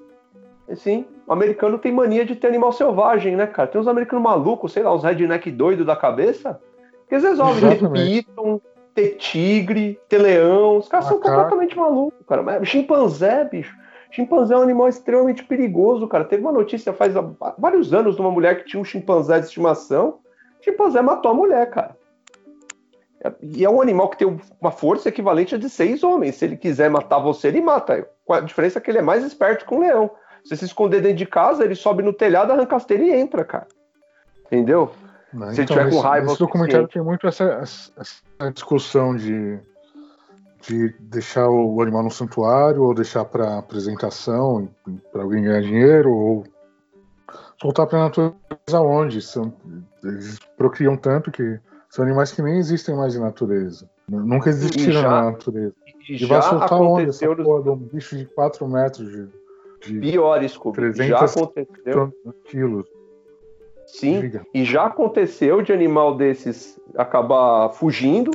Sim, 0.75 1.05
o 1.27 1.33
americano 1.33 1.77
tem 1.77 1.91
mania 1.91 2.25
de 2.25 2.35
ter 2.35 2.47
animal 2.47 2.71
selvagem, 2.71 3.35
né, 3.35 3.47
cara? 3.47 3.67
Tem 3.67 3.79
uns 3.79 3.87
americanos 3.87 4.23
malucos, 4.23 4.73
sei 4.73 4.83
lá, 4.83 4.93
uns 4.93 5.03
redneck 5.03 5.49
doido 5.51 5.85
da 5.85 5.95
cabeça, 5.95 6.59
que 7.07 7.15
eles 7.15 7.23
resolvem 7.23 7.77
ter 7.77 7.89
piton, 7.89 8.61
ter 8.93 9.15
tigre, 9.17 9.99
ter 10.07 10.17
leão. 10.19 10.77
Os 10.77 10.87
caras 10.87 11.07
são 11.07 11.19
completamente 11.19 11.77
malucos, 11.77 12.25
cara. 12.27 12.41
Mas 12.41 12.67
chimpanzé, 12.67 13.45
bicho. 13.45 13.75
Chimpanzé 14.11 14.53
é 14.53 14.57
um 14.57 14.61
animal 14.61 14.87
extremamente 14.87 15.43
perigoso, 15.43 16.07
cara. 16.07 16.23
Teve 16.23 16.43
uma 16.43 16.51
notícia 16.51 16.93
faz 16.93 17.13
vários 17.57 17.93
anos 17.93 18.15
de 18.15 18.21
uma 18.21 18.29
mulher 18.29 18.59
que 18.59 18.69
tinha 18.69 18.79
um 18.79 18.85
chimpanzé 18.85 19.39
de 19.39 19.47
estimação. 19.47 20.19
O 20.61 20.63
chimpanzé 20.63 21.01
matou 21.01 21.31
a 21.31 21.33
mulher, 21.33 21.67
cara. 21.69 21.97
E 23.41 23.63
é 23.63 23.69
um 23.69 23.81
animal 23.81 24.09
que 24.09 24.17
tem 24.17 24.39
uma 24.59 24.71
força 24.71 25.09
equivalente 25.09 25.55
a 25.55 25.57
de 25.57 25.69
seis 25.69 26.03
homens. 26.03 26.35
Se 26.35 26.45
ele 26.45 26.57
quiser 26.57 26.89
matar 26.89 27.19
você, 27.19 27.47
ele 27.47 27.61
mata. 27.61 28.07
A 28.29 28.39
diferença 28.41 28.77
é 28.77 28.81
que 28.81 28.91
ele 28.91 28.99
é 28.99 29.01
mais 29.01 29.23
esperto 29.23 29.65
que 29.65 29.73
um 29.73 29.79
leão. 29.79 30.11
Você 30.43 30.57
se 30.57 30.65
esconder 30.65 31.01
dentro 31.01 31.17
de 31.17 31.25
casa, 31.25 31.63
ele 31.63 31.75
sobe 31.75 32.03
no 32.03 32.13
telhado, 32.13 32.51
arranca 32.51 32.75
as 32.75 32.85
telhas 32.85 33.07
e 33.07 33.11
entra, 33.11 33.45
cara. 33.45 33.67
Entendeu? 34.45 34.91
Não, 35.33 35.51
se 35.53 35.61
então, 35.61 35.77
tiver 35.77 35.89
com 35.89 35.99
raiva. 35.99 36.27
Esse 36.27 36.39
documentário 36.39 36.87
tem 36.87 37.01
muito 37.01 37.27
essa, 37.27 37.43
essa, 37.61 38.51
discussão 38.51 39.15
de, 39.15 39.57
de 40.61 40.93
deixar 40.99 41.49
o 41.49 41.81
animal 41.81 42.03
no 42.03 42.11
santuário, 42.11 42.83
ou 42.83 42.93
deixar 42.93 43.25
para 43.25 43.57
apresentação, 43.57 44.69
para 45.11 45.23
alguém 45.23 45.43
ganhar 45.43 45.61
dinheiro, 45.61 46.11
ou 46.11 46.43
soltar 47.59 47.87
para 47.87 47.99
a 47.99 48.03
natureza 48.03 48.81
onde? 48.81 49.21
São, 49.21 49.53
eles 50.03 50.37
procriam 50.57 50.97
tanto 50.97 51.31
que 51.31 51.59
são 51.89 52.03
animais 52.03 52.31
que 52.31 52.41
nem 52.41 52.57
existem 52.57 52.95
mais 52.95 53.15
na 53.15 53.25
natureza. 53.25 53.89
Nunca 54.07 54.49
existiram 54.49 55.01
já, 55.01 55.09
na 55.09 55.31
natureza. 55.31 55.73
E, 56.09 56.21
e 56.21 56.25
vai 56.25 56.41
soltar 56.41 56.81
onde? 56.81 57.09
Essa 57.09 57.35
porra 57.35 57.63
de 57.63 57.69
um 57.69 57.75
bicho 57.77 58.17
de 58.17 58.25
4 58.25 58.67
metros 58.67 59.09
de 59.09 59.42
Pior, 59.83 60.47
Scooby. 60.47 60.93
Já 60.93 61.19
aconteceu. 61.19 62.13
Quilos. 62.45 62.85
Sim, 63.85 64.21
Diga. 64.21 64.45
e 64.53 64.63
já 64.63 64.85
aconteceu 64.85 65.61
de 65.61 65.71
animal 65.71 66.15
desses 66.15 66.79
acabar 66.95 67.69
fugindo, 67.73 68.31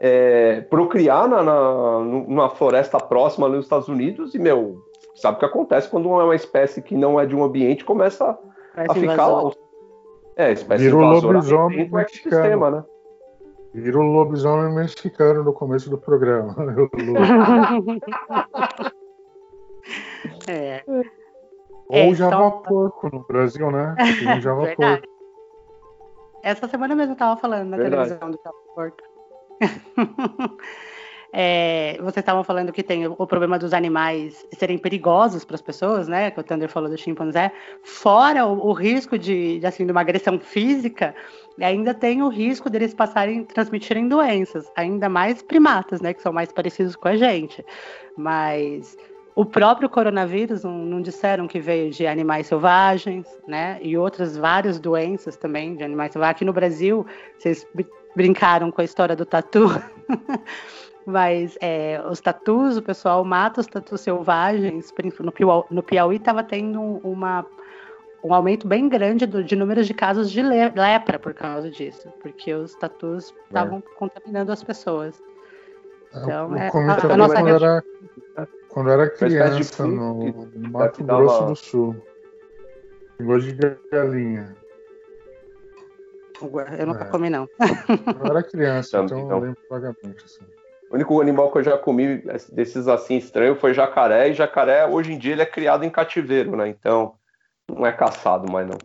é, 0.00 0.60
procriar 0.62 1.28
na, 1.28 1.42
na, 1.42 2.00
numa 2.00 2.50
floresta 2.50 2.98
próxima 2.98 3.46
ali 3.46 3.56
nos 3.56 3.64
Estados 3.64 3.88
Unidos 3.88 4.34
e, 4.34 4.38
meu, 4.38 4.82
sabe 5.14 5.36
o 5.36 5.38
que 5.38 5.46
acontece 5.46 5.88
quando 5.88 6.08
é 6.20 6.24
uma 6.24 6.34
espécie 6.34 6.82
que 6.82 6.94
não 6.94 7.18
é 7.18 7.24
de 7.24 7.34
um 7.34 7.44
ambiente 7.44 7.84
começa 7.84 8.36
a 8.74 8.94
ficar 8.94 9.26
lá. 9.26 9.50
É, 10.36 10.52
espécie 10.52 10.84
Vira 10.84 10.96
o 10.96 11.00
lobisomem 11.00 11.90
mexicano. 11.90 12.70
né? 12.70 12.84
Vira 13.72 13.98
o 13.98 14.02
lobisomem 14.02 14.74
mexicano 14.74 15.42
no 15.42 15.54
começo 15.54 15.88
do 15.88 15.96
programa. 15.96 16.54
É. 20.46 20.82
Ou 20.86 21.04
é, 21.90 22.14
Java 22.14 22.34
então... 22.34 22.62
Porco 22.62 23.10
no 23.10 23.24
Brasil, 23.24 23.70
né? 23.70 23.94
Tem 23.96 24.40
Java 24.40 24.74
Porco. 24.74 25.08
Essa 26.42 26.68
semana 26.68 26.94
mesmo 26.94 27.12
eu 27.12 27.16
tava 27.16 27.40
falando 27.40 27.68
na 27.68 27.76
Verdade. 27.76 28.18
televisão 28.18 28.30
do 28.30 28.40
Java 28.42 28.56
Porco. 28.74 29.02
É, 31.38 31.98
vocês 31.98 32.18
estavam 32.18 32.42
falando 32.42 32.72
que 32.72 32.82
tem 32.82 33.06
o 33.06 33.26
problema 33.26 33.58
dos 33.58 33.74
animais 33.74 34.46
serem 34.56 34.78
perigosos 34.78 35.44
para 35.44 35.56
as 35.56 35.60
pessoas, 35.60 36.08
né? 36.08 36.30
Que 36.30 36.40
o 36.40 36.42
Thunder 36.42 36.66
falou 36.66 36.88
do 36.88 36.96
chimpanzé. 36.96 37.52
Fora 37.82 38.46
o, 38.46 38.68
o 38.68 38.72
risco 38.72 39.18
de, 39.18 39.58
de, 39.58 39.66
assim, 39.66 39.84
de 39.84 39.92
uma 39.92 40.00
agressão 40.00 40.38
física, 40.38 41.14
ainda 41.60 41.92
tem 41.92 42.22
o 42.22 42.28
risco 42.28 42.70
deles 42.70 42.94
passarem, 42.94 43.44
transmitirem 43.44 44.08
doenças, 44.08 44.72
ainda 44.74 45.10
mais 45.10 45.42
primatas, 45.42 46.00
né? 46.00 46.14
Que 46.14 46.22
são 46.22 46.32
mais 46.32 46.50
parecidos 46.50 46.96
com 46.96 47.08
a 47.08 47.16
gente. 47.16 47.62
Mas 48.16 48.96
o 49.36 49.44
próprio 49.44 49.90
coronavírus, 49.90 50.64
não, 50.64 50.72
não, 50.78 51.02
disseram 51.02 51.46
que 51.46 51.60
veio 51.60 51.90
de 51.90 52.06
animais 52.06 52.46
selvagens, 52.46 53.26
né? 53.46 53.78
E 53.82 53.94
outras 53.94 54.34
várias 54.34 54.80
doenças 54.80 55.36
também 55.36 55.76
de 55.76 55.84
animais 55.84 56.12
selvagens. 56.12 56.36
Aqui 56.36 56.44
no 56.46 56.54
Brasil, 56.54 57.06
vocês 57.36 57.66
brincaram 58.16 58.72
com 58.72 58.80
a 58.80 58.84
história 58.84 59.14
do 59.14 59.26
tatu. 59.26 59.66
Mas 61.04 61.56
é, 61.60 62.02
os 62.10 62.18
tatus, 62.18 62.78
o 62.78 62.82
pessoal 62.82 63.22
mata 63.26 63.60
os 63.60 63.66
tatus 63.66 64.00
selvagens. 64.00 64.92
No 65.70 65.82
Piauí 65.82 66.16
estava 66.16 66.42
tendo 66.42 66.80
uma, 67.04 67.44
um 68.24 68.32
aumento 68.32 68.66
bem 68.66 68.88
grande 68.88 69.26
do, 69.26 69.44
de 69.44 69.54
números 69.54 69.86
de 69.86 69.92
casos 69.92 70.30
de 70.32 70.42
lepra 70.42 71.18
por 71.18 71.34
causa 71.34 71.70
disso, 71.70 72.08
porque 72.22 72.54
os 72.54 72.74
tatus 72.74 73.34
estavam 73.46 73.78
é. 73.78 73.94
contaminando 73.98 74.50
as 74.50 74.64
pessoas. 74.64 75.22
É, 76.14 76.18
então, 76.22 76.56
é, 76.56 76.68
a, 76.68 77.12
a 77.12 77.16
nossa 77.16 77.38
era, 77.38 77.84
quando 78.76 78.90
era 78.90 79.08
criança, 79.08 79.86
no, 79.86 80.32
no 80.32 80.70
Mato 80.70 81.02
Grosso 81.02 81.46
do 81.46 81.56
Sul. 81.56 81.96
Gosto 83.18 83.50
de 83.50 83.76
galinha. 83.90 84.54
Eu 86.78 86.86
nunca 86.86 87.04
é. 87.04 87.08
comi, 87.08 87.30
não. 87.30 87.48
Eu 87.58 88.26
era 88.26 88.42
criança, 88.42 88.98
então, 88.98 89.18
então 89.18 89.30
eu 89.30 89.38
lembro 89.38 89.60
vagamente. 89.70 90.22
Assim. 90.22 90.44
O 90.90 90.94
único 90.94 91.18
animal 91.22 91.50
que 91.50 91.56
eu 91.56 91.62
já 91.62 91.78
comi 91.78 92.22
desses 92.52 92.86
assim 92.86 93.16
estranhos 93.16 93.58
foi 93.58 93.72
jacaré, 93.72 94.28
e 94.28 94.34
jacaré 94.34 94.86
hoje 94.86 95.14
em 95.14 95.18
dia 95.18 95.32
ele 95.32 95.42
é 95.42 95.46
criado 95.46 95.82
em 95.82 95.88
cativeiro, 95.88 96.54
né? 96.54 96.68
Então 96.68 97.14
não 97.70 97.86
é 97.86 97.92
caçado 97.92 98.52
mais 98.52 98.68
não. 98.68 98.76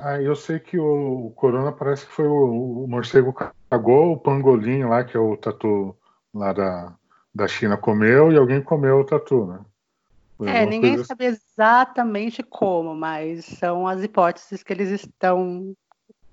Ah, 0.00 0.18
eu 0.18 0.34
sei 0.34 0.58
que 0.58 0.78
o, 0.78 1.26
o 1.26 1.30
Corona 1.32 1.72
parece 1.72 2.06
que 2.06 2.12
foi 2.12 2.26
o, 2.26 2.84
o 2.84 2.88
morcego 2.88 3.34
cagou 3.34 4.12
o 4.12 4.18
pangolim 4.18 4.84
lá, 4.84 5.04
que 5.04 5.14
é 5.14 5.20
o 5.20 5.36
tatu 5.36 5.94
lá 6.32 6.54
da, 6.54 6.96
da 7.34 7.48
China 7.48 7.76
comeu 7.76 8.30
e 8.30 8.36
alguém 8.36 8.62
comeu 8.62 9.00
o 9.00 9.04
tatu, 9.04 9.46
né? 9.46 9.60
Foi 10.38 10.48
É, 10.48 10.64
ninguém 10.66 10.92
coisa- 10.94 11.04
sabe 11.06 11.24
exatamente 11.26 12.42
como, 12.42 12.94
mas 12.94 13.44
são 13.44 13.86
as 13.86 14.02
hipóteses 14.02 14.62
que 14.62 14.72
eles 14.72 14.90
estão 14.90 15.74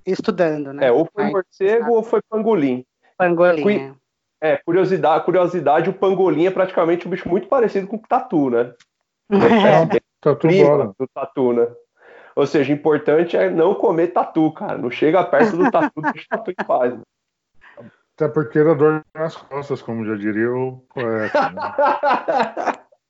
estudando, 0.06 0.74
né? 0.74 0.88
É, 0.88 0.92
ou 0.92 1.08
foi 1.14 1.32
morcego 1.32 1.92
ou 1.92 2.04
foi 2.04 2.22
pangolim. 2.30 2.86
Pangolinha. 3.18 3.96
É, 4.44 4.58
curiosidade, 4.58 5.24
curiosidade, 5.24 5.90
o 5.90 5.94
pangolim 5.94 6.48
é 6.48 6.52
praticamente 6.52 7.08
um 7.08 7.12
bicho 7.12 7.30
muito 7.30 7.48
parecido 7.48 7.88
com 7.88 7.98
o 7.98 8.02
tatu, 8.02 8.50
né? 8.50 8.74
É, 9.96 10.02
Tatu 10.20 10.48
prima 10.48 10.68
bola. 10.70 10.96
do 11.00 11.08
tatu, 11.08 11.54
né? 11.54 11.68
Ou 12.36 12.46
seja, 12.46 12.72
importante 12.72 13.36
é 13.36 13.50
não 13.50 13.74
comer 13.76 14.08
tatu, 14.08 14.52
cara. 14.52 14.78
Não 14.78 14.90
chega 14.92 15.24
perto 15.24 15.58
do 15.58 15.70
tatu, 15.72 15.92
deixa 16.14 16.28
o 16.32 16.38
tatu 16.38 16.52
em 16.52 16.66
paz. 16.66 16.94
né? 16.96 17.02
Até 18.22 18.32
porque 18.32 18.60
era 18.60 18.76
dor 18.76 19.04
nas 19.16 19.36
costas, 19.36 19.82
como 19.82 20.06
já 20.06 20.16
diria 20.16 20.54
o 20.54 20.78
poeta. 20.94 21.50
né? 21.50 21.62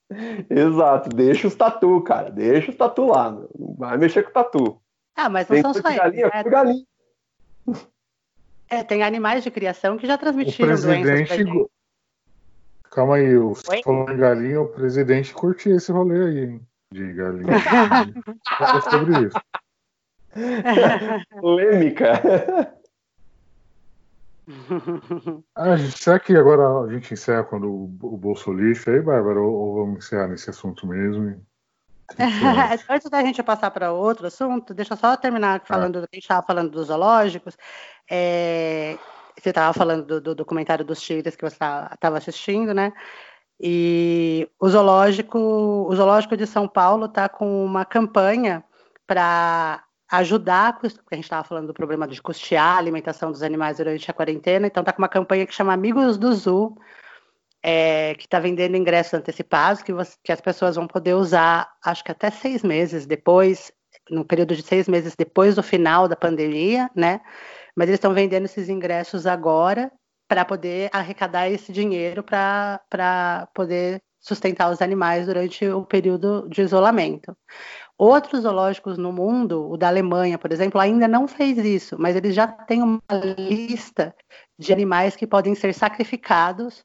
Exato, 0.50 1.10
deixa 1.10 1.48
os 1.48 1.56
tatu, 1.56 2.02
cara. 2.02 2.32
Deixa 2.32 2.72
os 2.72 2.78
tatu 2.78 3.08
lá. 3.08 3.30
meu. 3.30 3.50
Não 3.60 3.76
vai 3.76 3.98
mexer 3.98 4.24
com 4.24 4.30
o 4.30 4.34
tatu. 4.34 4.82
Ah, 5.18 5.28
mas 5.28 5.50
não 5.50 5.56
Tem 5.56 5.62
são 5.62 5.74
só 5.74 5.80
eles. 5.90 5.98
galinha, 5.98 6.28
né? 6.34 6.42
foi 6.44 6.52
galinha. 6.52 6.86
É, 8.70 8.84
tem 8.86 9.04
animais 9.04 9.44
de 9.44 9.52
criação 9.52 9.98
que 9.98 10.08
já 10.08 10.16
O 10.16 10.18
transmitiram 10.18 10.70
doenças 10.70 10.82
pra 10.82 11.02
presidente. 11.04 11.44
go- 11.44 11.70
Calma 12.90 13.16
aí, 13.18 13.36
o- 13.38 13.54
em 14.10 14.18
galinha, 14.18 14.62
o 14.62 14.68
presidente 14.70 15.34
curtia 15.34 15.76
esse 15.76 15.92
rolê 15.92 16.24
aí, 16.24 16.40
hein? 16.52 16.62
De 16.94 17.12
galinha. 17.14 17.60
Fala 18.58 18.82
sobre 18.82 19.28
isso. 19.28 19.38
Polêmica. 21.42 22.14
Ah, 25.56 25.76
gente, 25.76 25.98
será 25.98 26.20
que 26.20 26.36
agora 26.36 26.64
a 26.86 26.94
gente 26.94 27.14
encerra 27.14 27.44
quando 27.44 27.70
o, 27.70 27.84
o 28.02 28.18
bolso 28.18 28.52
lixo 28.52 28.90
aí, 28.90 29.02
Bárbara? 29.02 29.40
Ou, 29.40 29.54
ou 29.54 29.76
vamos 29.86 30.06
encerrar 30.06 30.28
nesse 30.28 30.50
assunto 30.50 30.88
mesmo? 30.88 31.42
Antes 32.90 33.10
da 33.10 33.22
gente 33.22 33.42
passar 33.44 33.72
para 33.72 33.94
outro 33.94 34.28
assunto, 34.28 34.74
deixa 34.74 34.94
eu 34.94 34.98
só 34.98 35.16
terminar 35.16 35.62
falando, 35.66 36.00
a 36.00 36.02
gente 36.02 36.24
estava 36.24 36.46
falando 36.46 36.72
dos 36.72 36.88
zoológicos. 36.88 37.58
É, 38.10 38.98
você 39.40 39.50
estava 39.50 39.74
falando 39.74 40.06
do, 40.06 40.22
do 40.22 40.36
documentário 40.36 40.84
dos 40.84 41.02
tigres 41.02 41.36
que 41.36 41.44
você 41.44 41.56
estava 41.56 42.18
assistindo, 42.18 42.74
né? 42.74 42.92
E 43.60 44.50
o 44.60 44.68
zoológico, 44.68 45.38
o 45.38 45.96
zoológico 45.96 46.36
de 46.36 46.48
São 46.48 46.68
Paulo 46.68 47.06
está 47.06 47.30
com 47.30 47.64
uma 47.64 47.86
campanha 47.86 48.64
para 49.06 49.84
ajudar, 50.12 50.74
porque 50.74 50.96
a 51.12 51.16
gente 51.16 51.26
estava 51.26 51.44
falando 51.44 51.68
do 51.68 51.74
problema 51.74 52.08
de 52.08 52.22
custear 52.22 52.76
a 52.76 52.78
alimentação 52.78 53.32
dos 53.32 53.42
animais 53.42 53.78
durante 53.78 54.12
a 54.12 54.14
quarentena, 54.14 54.68
então 54.68 54.82
está 54.82 54.92
com 54.92 55.02
uma 55.02 55.08
campanha 55.10 55.46
que 55.46 55.54
chama 55.54 55.74
Amigos 55.74 56.18
do 56.18 56.34
Zoo, 56.34 56.76
é, 57.64 58.16
que 58.16 58.26
está 58.26 58.40
vendendo 58.40 58.76
ingressos 58.76 59.14
antecipados, 59.14 59.82
que, 59.82 59.94
você- 59.94 60.18
que 60.24 60.32
as 60.32 60.42
pessoas 60.42 60.76
vão 60.76 60.88
poder 60.88 61.14
usar, 61.14 61.72
acho 61.84 62.04
que 62.04 62.12
até 62.12 62.30
seis 62.30 62.64
meses 62.64 63.06
depois, 63.06 63.72
no 64.10 64.26
período 64.26 64.56
de 64.56 64.64
seis 64.64 64.88
meses 64.88 65.16
depois 65.16 65.56
do 65.56 65.64
final 65.64 66.08
da 66.08 66.16
pandemia, 66.16 66.90
né? 66.96 67.22
Mas 67.76 67.88
eles 67.88 67.98
estão 67.98 68.14
vendendo 68.14 68.46
esses 68.46 68.68
ingressos 68.68 69.26
agora 69.26 69.92
para 70.28 70.44
poder 70.46 70.90
arrecadar 70.94 71.50
esse 71.50 71.72
dinheiro 71.72 72.24
para 72.24 73.48
poder 73.54 74.02
sustentar 74.20 74.72
os 74.72 74.82
animais 74.82 75.26
durante 75.26 75.68
o 75.68 75.84
período 75.84 76.48
de 76.50 76.62
isolamento. 76.62 77.36
Outros 78.04 78.42
zoológicos 78.42 78.98
no 78.98 79.14
mundo, 79.14 79.70
o 79.70 79.78
da 79.78 79.88
Alemanha, 79.88 80.36
por 80.36 80.52
exemplo, 80.52 80.82
ainda 80.82 81.08
não 81.08 81.28
fez 81.28 81.60
isso, 81.60 81.98
mas 82.00 82.16
eles 82.16 82.34
já 82.34 82.48
têm 82.48 82.82
uma 82.82 83.00
lista 83.38 84.12
de 84.58 84.74
animais 84.74 85.16
que 85.16 85.28
podem 85.28 85.54
ser 85.54 85.72
sacrificados 85.72 86.84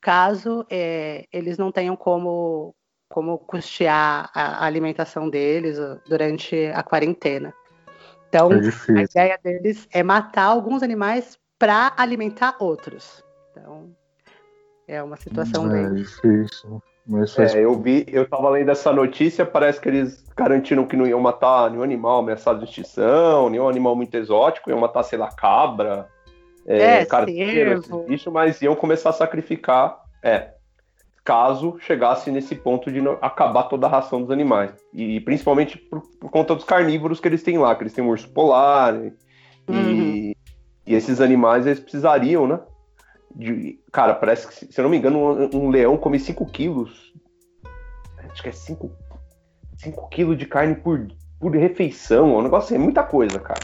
caso 0.00 0.66
é, 0.68 1.24
eles 1.32 1.58
não 1.58 1.70
tenham 1.70 1.94
como, 1.94 2.74
como 3.08 3.38
custear 3.38 4.32
a, 4.34 4.66
alimentação 4.66 5.30
deles 5.30 5.78
uh, 5.78 6.00
durante 6.08 6.56
a 6.74 6.82
quarentena. 6.82 7.54
Então, 8.28 8.50
É 8.52 8.98
a 8.98 9.02
ideia 9.04 9.38
deles 9.40 9.86
é 9.92 10.02
matar 10.02 10.46
alguns 10.46 10.82
animais 10.82 11.38
para 11.56 11.92
alimentar 11.96 12.56
outros. 12.58 13.22
Então, 13.52 13.94
é 14.88 15.00
uma 15.00 15.16
situação 15.16 15.70
É 15.72 15.84
bem. 15.84 15.94
difícil. 15.94 16.82
Faz 17.10 17.54
É, 17.54 17.64
eu 17.64 17.80
vi, 17.80 18.04
eu 18.08 18.28
tava 18.28 18.50
lendo 18.50 18.70
essa 18.70 18.92
notícia, 18.92 19.46
parece 19.46 19.80
que 19.80 19.88
eles 19.88 20.22
garantiram 20.36 20.84
que 20.86 20.96
não 20.96 21.06
iam 21.06 21.20
matar 21.20 21.70
nenhum 21.70 21.82
animal 21.82 22.18
ameaçado 22.18 22.58
de 22.58 22.64
extinção, 22.66 23.48
nenhum 23.48 23.68
animal 23.68 23.96
muito 23.96 24.14
exótico, 24.14 24.68
iam 24.70 24.78
matar, 24.78 25.02
sei 25.02 25.18
lá, 25.18 25.28
cabra, 25.30 26.06
É, 26.66 27.04
carteiro, 27.06 27.82
cervo. 27.82 27.96
esses 28.00 28.06
bichos, 28.08 28.32
mas 28.32 28.60
iam 28.60 28.74
começar 28.74 29.10
a 29.10 29.14
sacrificar, 29.14 29.98
é, 30.22 30.50
caso 31.24 31.76
chegasse 31.80 32.30
nesse 32.30 32.54
ponto 32.54 32.90
de 32.92 33.00
acabar 33.22 33.64
toda 33.64 33.86
a 33.86 33.90
ração 33.90 34.20
dos 34.20 34.30
animais. 34.30 34.72
E 34.92 35.20
principalmente 35.20 35.76
por, 35.78 36.02
por 36.20 36.30
conta 36.30 36.54
dos 36.54 36.64
carnívoros 36.64 37.20
que 37.20 37.28
eles 37.28 37.42
têm 37.42 37.58
lá, 37.58 37.74
que 37.74 37.82
eles 37.82 37.92
têm 37.94 38.04
um 38.04 38.08
urso 38.08 38.28
polar, 38.30 38.94
e, 38.94 39.12
Uhum. 39.70 40.32
e 40.86 40.94
esses 40.94 41.20
animais 41.20 41.66
eles 41.66 41.80
precisariam, 41.80 42.46
né? 42.46 42.58
De- 43.34 43.78
cara, 43.92 44.14
parece 44.14 44.46
que, 44.48 44.72
se 44.72 44.80
eu 44.80 44.82
não 44.82 44.90
me 44.90 44.96
engano, 44.96 45.18
um, 45.18 45.64
um 45.64 45.70
leão 45.70 45.96
come 45.96 46.18
5 46.18 46.46
quilos. 46.46 47.12
Acho 48.30 48.42
que 48.42 48.48
é 48.48 48.52
5 48.52 48.90
quilos 50.10 50.36
de 50.36 50.46
carne 50.46 50.74
por, 50.74 51.06
por 51.40 51.52
refeição. 51.54 52.34
É 52.34 52.38
um 52.38 52.42
negócio, 52.42 52.74
é 52.74 52.78
muita 52.78 53.02
coisa, 53.02 53.38
cara. 53.38 53.60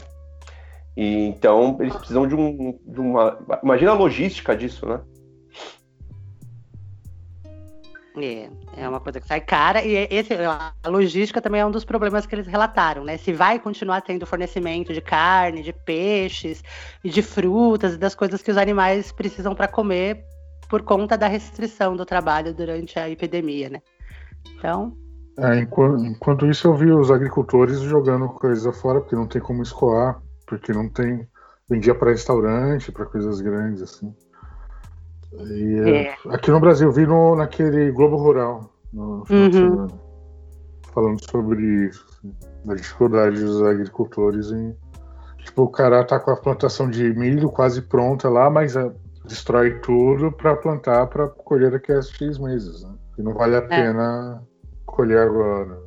E, 0.97 1.27
então, 1.27 1.77
eles 1.79 1.95
precisam 1.95 2.27
de, 2.27 2.35
um, 2.35 2.79
de 2.85 2.99
uma. 2.99 3.37
Imagina 3.61 3.91
a 3.91 3.95
logística 3.95 4.55
disso, 4.55 4.85
né? 4.87 5.01
É, 8.17 8.49
é 8.77 8.87
uma 8.87 8.99
coisa 8.99 9.19
que 9.19 9.27
sai 9.27 9.41
cara 9.41 9.83
e 9.83 10.07
esse, 10.09 10.33
a 10.33 10.73
logística 10.87 11.41
também 11.41 11.61
é 11.61 11.65
um 11.65 11.71
dos 11.71 11.83
problemas 11.83 12.25
que 12.25 12.33
eles 12.33 12.47
relataram, 12.47 13.03
né? 13.03 13.17
Se 13.17 13.33
vai 13.33 13.59
continuar 13.59 14.01
tendo 14.01 14.25
fornecimento 14.25 14.93
de 14.93 15.01
carne, 15.01 15.61
de 15.61 15.73
peixes 15.73 16.63
de 17.03 17.21
frutas 17.21 17.95
e 17.95 17.97
das 17.97 18.15
coisas 18.15 18.41
que 18.41 18.51
os 18.51 18.57
animais 18.57 19.11
precisam 19.11 19.53
para 19.53 19.67
comer 19.67 20.23
por 20.69 20.81
conta 20.83 21.17
da 21.17 21.27
restrição 21.27 21.95
do 21.95 22.05
trabalho 22.05 22.53
durante 22.53 22.97
a 22.97 23.09
epidemia, 23.09 23.69
né? 23.69 23.81
Então, 24.57 24.95
É, 25.37 25.59
enquanto, 25.59 26.05
enquanto 26.05 26.45
isso, 26.45 26.67
eu 26.67 26.75
vi 26.75 26.91
os 26.91 27.11
agricultores 27.11 27.81
jogando 27.81 28.29
coisa 28.29 28.71
fora, 28.71 29.01
porque 29.01 29.15
não 29.15 29.27
tem 29.27 29.41
como 29.41 29.61
escoar, 29.61 30.21
porque 30.47 30.71
não 30.71 30.87
tem. 30.89 31.27
Vendia 31.69 31.95
para 31.95 32.11
restaurante, 32.11 32.91
para 32.91 33.05
coisas 33.05 33.41
grandes, 33.41 33.81
assim. 33.81 34.13
É, 35.39 35.89
É. 36.07 36.15
Aqui 36.29 36.51
no 36.51 36.59
Brasil, 36.59 36.91
vi 36.91 37.05
no, 37.05 37.35
naquele 37.35 37.91
Globo 37.91 38.17
Rural, 38.17 38.69
no 38.93 39.25
final 39.25 39.49
de 39.49 39.57
Uhum. 39.57 39.69
semana, 39.71 39.99
falando 40.93 41.29
sobre 41.29 41.61
isso, 41.87 42.05
assim, 42.09 42.33
da 42.65 42.75
dificuldade 42.75 43.39
dos 43.39 43.61
agricultores 43.63 44.51
em. 44.51 44.75
Tipo, 45.43 45.63
o 45.63 45.69
cara 45.69 46.03
tá 46.03 46.19
com 46.19 46.31
a 46.31 46.35
plantação 46.37 46.89
de 46.89 47.13
milho 47.13 47.49
quase 47.49 47.81
pronta 47.83 48.27
lá, 48.29 48.49
mas 48.49 48.75
é, 48.75 48.91
destrói 49.25 49.79
tudo 49.79 50.31
para 50.31 50.55
plantar 50.55 51.05
para 51.07 51.27
colher 51.27 51.71
daqui 51.71 51.91
a 51.91 52.01
X 52.01 52.39
meses, 52.39 52.83
né? 52.83 52.89
E 53.17 53.21
não 53.21 53.33
vale 53.33 53.55
a 53.55 53.61
pena 53.61 54.41
colher 54.85 55.19
agora. 55.19 55.84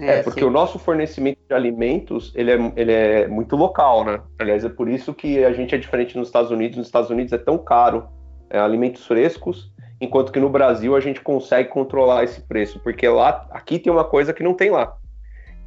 É, 0.00 0.22
porque 0.22 0.40
sim. 0.40 0.46
o 0.46 0.50
nosso 0.50 0.78
fornecimento 0.78 1.38
de 1.48 1.54
alimentos, 1.54 2.32
ele 2.36 2.52
é, 2.52 2.72
ele 2.76 2.92
é 2.92 3.26
muito 3.28 3.56
local, 3.56 4.04
né? 4.04 4.20
Aliás, 4.38 4.64
é 4.64 4.68
por 4.68 4.88
isso 4.88 5.12
que 5.12 5.44
a 5.44 5.52
gente 5.52 5.74
é 5.74 5.78
diferente 5.78 6.16
nos 6.16 6.28
Estados 6.28 6.50
Unidos. 6.50 6.76
Nos 6.78 6.86
Estados 6.86 7.10
Unidos 7.10 7.32
é 7.32 7.38
tão 7.38 7.58
caro 7.58 8.06
é, 8.50 8.58
alimentos 8.58 9.04
frescos, 9.06 9.72
enquanto 10.00 10.30
que 10.30 10.38
no 10.38 10.48
Brasil 10.48 10.94
a 10.94 11.00
gente 11.00 11.20
consegue 11.20 11.68
controlar 11.70 12.22
esse 12.24 12.40
preço, 12.42 12.78
porque 12.80 13.08
lá, 13.08 13.46
aqui 13.50 13.78
tem 13.78 13.92
uma 13.92 14.04
coisa 14.04 14.32
que 14.32 14.42
não 14.44 14.54
tem 14.54 14.70
lá, 14.70 14.94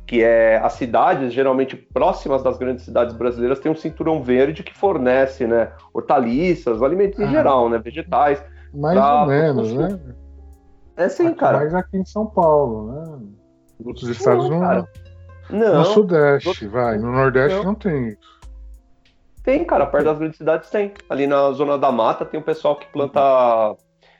que 0.07 0.23
é 0.23 0.57
as 0.57 0.73
cidades, 0.73 1.33
geralmente 1.33 1.75
próximas 1.75 2.41
das 2.41 2.57
grandes 2.57 2.85
cidades 2.85 3.13
brasileiras, 3.15 3.59
tem 3.59 3.71
um 3.71 3.75
cinturão 3.75 4.23
verde 4.23 4.63
que 4.63 4.73
fornece, 4.73 5.45
né, 5.45 5.71
hortaliças, 5.93 6.81
alimentos 6.81 7.19
em 7.19 7.25
Ah. 7.25 7.31
geral, 7.31 7.69
né, 7.69 7.77
vegetais. 7.77 8.43
Mais 8.73 8.97
Pra- 8.97 9.21
ou 9.23 9.27
menos, 9.27 9.73
né? 9.73 9.99
É 10.95 11.09
sim, 11.09 11.27
Aqui- 11.27 11.35
cara. 11.35 11.57
Mais 11.57 11.73
aqui 11.73 11.97
em 11.97 12.05
São 12.05 12.25
Paulo, 12.25 12.91
né? 12.91 13.19
Outros 13.85 14.09
estados 14.09 14.49
Não, 14.49 14.59
não. 14.59 14.67
cara. 14.67 14.87
No 15.49 15.59
Não, 15.73 15.85
Sudeste, 15.85 16.67
vai. 16.67 16.97
No 16.97 17.11
Nordeste 17.11 17.57
Não. 17.57 17.65
não, 17.65 17.75
tem 17.75 18.09
isso. 18.09 18.31
Tem, 19.43 19.63
cara, 19.65 19.85
perto 19.85 20.05
das 20.05 20.19
grandes 20.19 20.37
cidades 20.37 20.69
tem. 20.69 20.93
Ali 21.09 21.25
na 21.27 21.51
zona 21.51 21.77
da 21.77 21.91
mata 21.91 22.23
tem 22.25 22.39
o 22.39 22.43
pessoal 22.43 22.75
que 22.75 22.85
planta, 22.91 23.19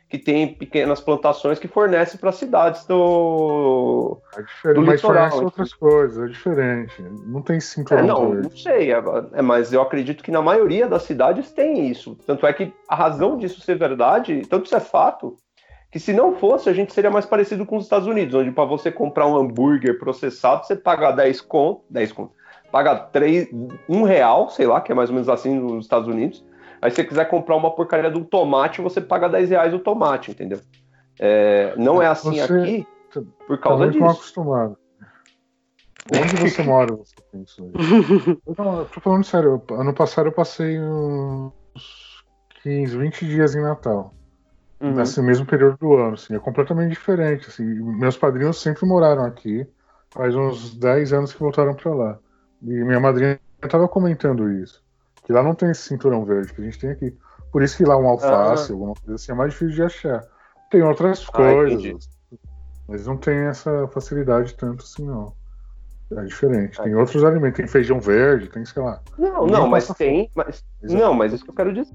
que 0.10 0.18
tem 0.18 0.54
pequenas 0.56 1.00
plantações 1.00 1.60
que 1.60 1.68
fornece 1.68 2.18
para 2.18 2.32
cidades 2.32 2.86
do. 2.86 4.20
É 4.36 4.42
diferente, 4.42 4.76
Do 4.80 4.86
mas 4.86 4.96
litoral, 4.96 5.24
fornece 5.30 5.46
outras 5.46 5.74
coisas, 5.74 6.24
é 6.24 6.28
diferente. 6.28 7.02
Não 7.28 7.42
tem 7.44 7.58
É, 7.58 7.60
cinturão 7.60 8.06
não, 8.08 8.34
não 8.34 8.50
sei, 8.50 8.92
é, 8.92 9.02
é, 9.34 9.42
mas 9.44 9.72
eu 9.72 9.82
acredito 9.82 10.24
que 10.24 10.32
na 10.32 10.42
maioria 10.42 10.88
das 10.88 11.04
cidades 11.04 11.52
tem 11.52 11.88
isso. 11.88 12.18
Tanto 12.26 12.46
é 12.48 12.52
que 12.52 12.74
a 12.90 12.96
razão 12.96 13.38
disso 13.38 13.62
ser 13.62 13.78
verdade, 13.78 14.42
tanto 14.50 14.66
isso 14.66 14.76
é 14.76 14.80
fato, 14.80 15.38
que 15.92 16.00
se 16.00 16.14
não 16.14 16.36
fosse, 16.38 16.70
a 16.70 16.74
gente 16.74 16.94
seria 16.94 17.12
mais 17.12 17.26
parecido 17.26 17.66
com 17.66 17.76
os 17.78 17.84
Estados 17.84 18.08
Unidos, 18.08 18.34
onde 18.34 18.50
para 18.52 18.64
você 18.66 18.90
comprar 18.92 19.28
um 19.28 19.36
hambúrguer 19.36 20.00
processado, 20.00 20.66
você 20.66 20.76
paga 20.76 21.12
10 21.12 21.42
conto, 21.42 21.82
10 21.90 22.12
conto, 22.14 22.32
paga 22.72 22.96
3, 22.96 23.50
1 23.90 24.04
real, 24.04 24.50
sei 24.50 24.66
lá, 24.66 24.80
que 24.80 24.92
é 24.92 24.96
mais 24.96 25.10
ou 25.10 25.16
menos 25.16 25.28
assim 25.28 25.54
nos 25.60 25.84
Estados 25.86 26.08
Unidos. 26.08 26.44
Aí 26.82 26.90
se 26.90 26.96
você 26.96 27.04
quiser 27.04 27.26
comprar 27.30 27.56
uma 27.58 27.70
porcaria 27.76 28.10
de 28.10 28.18
um 28.18 28.24
tomate, 28.24 28.82
você 28.82 29.02
paga 29.02 29.28
10 29.28 29.50
reais 29.50 29.74
o 29.74 29.80
tomate, 29.80 30.32
entendeu? 30.32 30.62
É, 31.20 31.76
não 31.78 32.02
é 32.02 32.08
assim 32.08 32.40
Você- 32.40 32.54
aqui 32.54 32.88
por 33.46 33.58
Tá 33.58 33.64
causa 33.64 33.84
mal 33.84 33.92
disso. 33.92 34.06
acostumado. 34.06 34.78
Onde 36.12 36.36
você 36.38 36.64
mora, 36.64 36.96
você 36.96 37.14
tem 37.32 37.44
isso 37.44 37.64
aí? 37.64 37.72
Eu 38.48 38.56
não, 38.58 38.80
eu 38.80 38.86
tô 38.86 39.00
falando 39.02 39.24
sério. 39.24 39.62
Ano 39.72 39.94
passado 39.94 40.28
eu 40.30 40.32
passei 40.32 40.80
uns 40.80 41.52
15, 42.64 42.98
20 42.98 43.26
dias 43.26 43.54
em 43.56 43.62
Natal. 43.62 44.14
Uhum. 44.82 44.96
Nesse 44.96 45.22
mesmo 45.22 45.46
período 45.46 45.78
do 45.78 45.94
ano, 45.94 46.14
assim. 46.16 46.36
É 46.36 46.40
completamente 46.40 46.90
diferente, 46.92 47.48
assim. 47.48 47.64
Meus 47.66 48.18
padrinhos 48.18 48.60
sempre 48.62 48.86
moraram 48.86 49.24
aqui. 49.26 49.68
Faz 50.10 50.36
uns 50.36 50.76
10 50.76 51.14
anos 51.14 51.34
que 51.34 51.40
voltaram 51.40 51.74
pra 51.76 51.94
lá. 51.94 52.20
E 52.64 52.84
minha 52.84 53.00
madrinha 53.00 53.40
tava 53.70 53.88
comentando 53.88 54.50
isso. 54.52 54.84
Que 55.24 55.32
lá 55.32 55.44
não 55.44 55.54
tem 55.56 55.70
esse 55.72 55.84
cinturão 55.84 56.26
verde 56.26 56.52
que 56.54 56.62
a 56.62 56.64
gente 56.64 56.80
tem 56.80 56.90
aqui. 56.90 57.16
Por 57.52 57.62
isso 57.62 57.78
que 57.78 57.84
lá 57.86 57.96
um 57.98 58.08
alface, 58.08 58.72
alguma 58.72 58.94
coisa 58.96 59.16
assim, 59.16 59.32
é 59.32 59.36
mais 59.36 59.52
difícil 59.52 59.76
de 59.76 59.84
achar. 59.84 60.24
Tem 60.70 60.82
outras 60.82 61.28
Ah, 61.30 61.32
coisas. 61.38 61.80
entendi. 61.80 61.98
mas 62.88 63.06
não 63.06 63.18
tem 63.18 63.38
essa 63.46 63.88
facilidade 63.90 64.56
tanto 64.56 64.84
assim, 64.84 65.06
não. 65.06 65.34
É 66.18 66.24
diferente. 66.26 66.80
Ah, 66.80 66.84
Tem 66.84 66.96
outros 66.96 67.24
alimentos, 67.24 67.56
tem 67.58 67.68
feijão 67.68 68.00
verde, 68.00 68.50
tem, 68.50 68.66
sei 68.66 68.82
lá. 68.84 69.00
Não, 69.18 69.46
não, 69.46 69.68
mas 69.68 69.88
tem. 69.90 70.30
Mas, 70.36 70.64
Exato. 70.84 71.02
não, 71.02 71.14
mas 71.14 71.32
isso 71.32 71.44
que 71.44 71.50
eu 71.50 71.56
quero 71.56 71.72
dizer. 71.74 71.94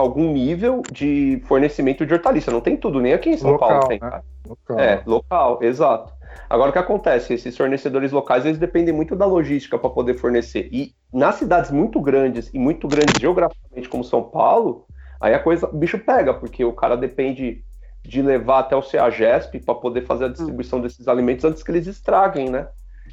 Algum 0.00 0.32
nível 0.32 0.82
de 0.90 1.42
fornecimento 1.44 2.06
de 2.06 2.14
hortaliça. 2.14 2.50
Não 2.50 2.62
tem 2.62 2.76
tudo, 2.76 3.00
nem 3.00 3.12
aqui 3.12 3.30
em 3.30 3.36
São 3.36 3.52
Local, 3.52 3.68
Paulo 3.68 3.88
tem. 3.88 4.00
né? 4.00 4.22
Local. 4.48 4.80
É, 4.80 5.02
local, 5.04 5.58
exato. 5.62 6.12
Agora 6.48 6.70
o 6.70 6.72
que 6.72 6.78
acontece? 6.78 7.34
Esses 7.34 7.54
fornecedores 7.56 8.10
locais 8.10 8.46
eles 8.46 8.58
dependem 8.58 8.94
muito 8.94 9.14
da 9.14 9.26
logística 9.26 9.78
para 9.78 9.90
poder 9.90 10.14
fornecer. 10.14 10.68
E 10.72 10.94
nas 11.12 11.34
cidades 11.34 11.70
muito 11.70 12.00
grandes 12.00 12.50
e 12.54 12.58
muito 12.58 12.88
grandes 12.88 13.20
geograficamente 13.20 13.88
como 13.88 14.02
São 14.02 14.22
Paulo, 14.22 14.86
aí 15.20 15.34
a 15.34 15.38
coisa, 15.38 15.68
o 15.68 15.76
bicho 15.76 15.98
pega, 15.98 16.32
porque 16.32 16.64
o 16.64 16.72
cara 16.72 16.96
depende 16.96 17.62
de 18.02 18.22
levar 18.22 18.60
até 18.60 18.74
o 18.74 18.82
CEAGESP 18.82 19.60
para 19.60 19.74
poder 19.74 20.06
fazer 20.06 20.24
a 20.24 20.28
distribuição 20.28 20.80
desses 20.80 21.06
alimentos 21.06 21.44
antes 21.44 21.62
que 21.62 21.70
eles 21.70 21.86
estraguem, 21.86 22.48
né? 22.48 22.68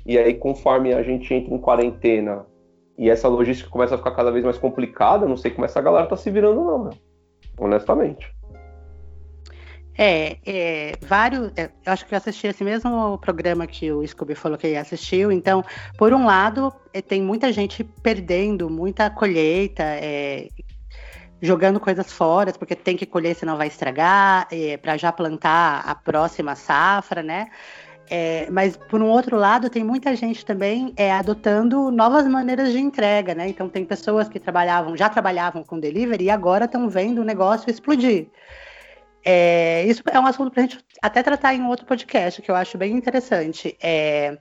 E 0.06 0.18
aí, 0.18 0.34
conforme 0.34 0.94
a 0.94 1.04
gente 1.04 1.34
entra 1.34 1.54
em 1.54 1.58
quarentena 1.58 2.46
e 2.98 3.10
essa 3.10 3.28
logística 3.28 3.70
começa 3.70 3.96
a 3.96 3.98
ficar 3.98 4.12
cada 4.12 4.32
vez 4.32 4.44
mais 4.44 4.58
complicada, 4.58 5.28
não 5.28 5.38
sei 5.38 5.52
como 5.52 5.66
essa 5.66 5.82
galera 5.82 6.08
tá 6.08 6.18
se 6.18 6.32
virando, 6.32 6.64
não, 6.64 6.80
meu. 6.86 6.94
Honestamente. 7.60 8.36
É, 9.98 10.38
é, 10.46 10.92
vários. 11.02 11.52
é, 11.56 11.72
eu 11.86 11.92
acho 11.92 12.06
que 12.06 12.14
eu 12.14 12.18
assisti 12.18 12.48
esse 12.48 12.64
mesmo 12.64 13.18
programa 13.18 13.66
que 13.66 13.92
o 13.92 14.06
Scooby 14.06 14.36
falou 14.36 14.58
que 14.58 14.76
assistiu. 14.76 15.32
Então, 15.32 15.64
por 15.98 16.14
um 16.14 16.26
lado, 16.26 16.72
é, 16.94 17.02
tem 17.02 17.22
muita 17.22 17.52
gente 17.52 17.84
perdendo 17.84 18.70
muita 18.70 19.10
colheita, 19.10 19.84
é, 19.84 20.50
jogando 21.42 21.80
coisas 21.80 22.12
fora, 22.12 22.54
porque 22.54 22.76
tem 22.76 22.96
que 22.96 23.08
colher, 23.08 23.36
senão 23.36 23.58
vai 23.58 23.68
estragar, 23.68 24.48
para 24.82 24.98
já 24.98 25.12
plantar 25.12 25.84
a 25.86 25.96
próxima 25.96 26.56
safra, 26.56 27.24
né? 27.24 27.48
É, 28.10 28.50
mas 28.50 28.78
por 28.78 29.02
um 29.02 29.08
outro 29.08 29.36
lado, 29.36 29.70
tem 29.70 29.84
muita 29.84 30.16
gente 30.16 30.46
também 30.46 30.94
é, 30.96 31.12
adotando 31.12 31.92
novas 31.92 32.26
maneiras 32.28 32.72
de 32.72 32.80
entrega, 32.80 33.36
né? 33.36 33.50
Então 33.50 33.68
tem 33.68 33.84
pessoas 33.84 34.30
que 34.30 34.40
trabalhavam, 34.40 34.96
já 34.96 35.10
trabalhavam 35.10 35.64
com 35.64 35.80
delivery 35.80 36.26
e 36.26 36.30
agora 36.30 36.66
estão 36.66 36.90
vendo 36.90 37.20
o 37.20 37.26
negócio 37.26 37.70
explodir. 37.70 38.28
É, 39.26 39.84
isso 39.86 40.02
é 40.10 40.20
um 40.20 40.26
assunto 40.26 40.52
para 40.52 40.64
a 40.64 40.66
gente 40.66 40.80
até 41.02 41.22
tratar 41.22 41.54
em 41.54 41.66
outro 41.66 41.86
podcast, 41.86 42.42
que 42.42 42.50
eu 42.50 42.56
acho 42.56 42.78
bem 42.78 42.94
interessante. 42.94 43.78
É, 43.84 44.38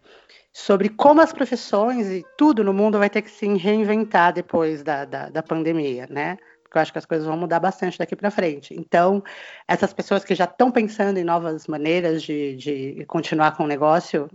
sobre 0.53 0.89
como 0.89 1.21
as 1.21 1.33
profissões 1.33 2.07
e 2.07 2.25
tudo 2.39 2.63
no 2.63 2.73
mundo 2.73 2.99
vai 2.99 3.11
ter 3.11 3.21
que 3.21 3.31
se 3.31 3.47
reinventar 3.57 4.33
depois 4.33 4.83
da, 4.83 5.05
da, 5.05 5.29
da 5.29 5.43
pandemia, 5.43 6.07
né? 6.09 6.39
Porque 6.67 6.79
eu 6.79 6.83
acho 6.83 6.93
que 6.93 6.99
as 6.99 7.07
coisas 7.07 7.27
vão 7.27 7.37
mudar 7.37 7.61
bastante 7.61 7.99
daqui 7.99 8.17
para 8.17 8.31
frente. 8.31 8.75
Então, 8.75 9.23
essas 9.69 9.93
pessoas 9.93 10.25
que 10.25 10.35
já 10.35 10.45
estão 10.45 10.71
pensando 10.71 11.17
em 11.19 11.25
novas 11.25 11.67
maneiras 11.69 12.23
de, 12.23 12.57
de 12.57 13.05
continuar 13.07 13.57
com 13.57 13.65
o 13.65 13.69
negócio 13.69 14.29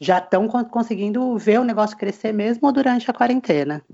já 0.00 0.18
estão 0.18 0.48
conseguindo 0.48 1.36
ver 1.36 1.60
o 1.60 1.64
negócio 1.64 1.96
crescer 1.96 2.32
mesmo 2.32 2.72
durante 2.72 3.10
a 3.10 3.14
quarentena. 3.14 3.84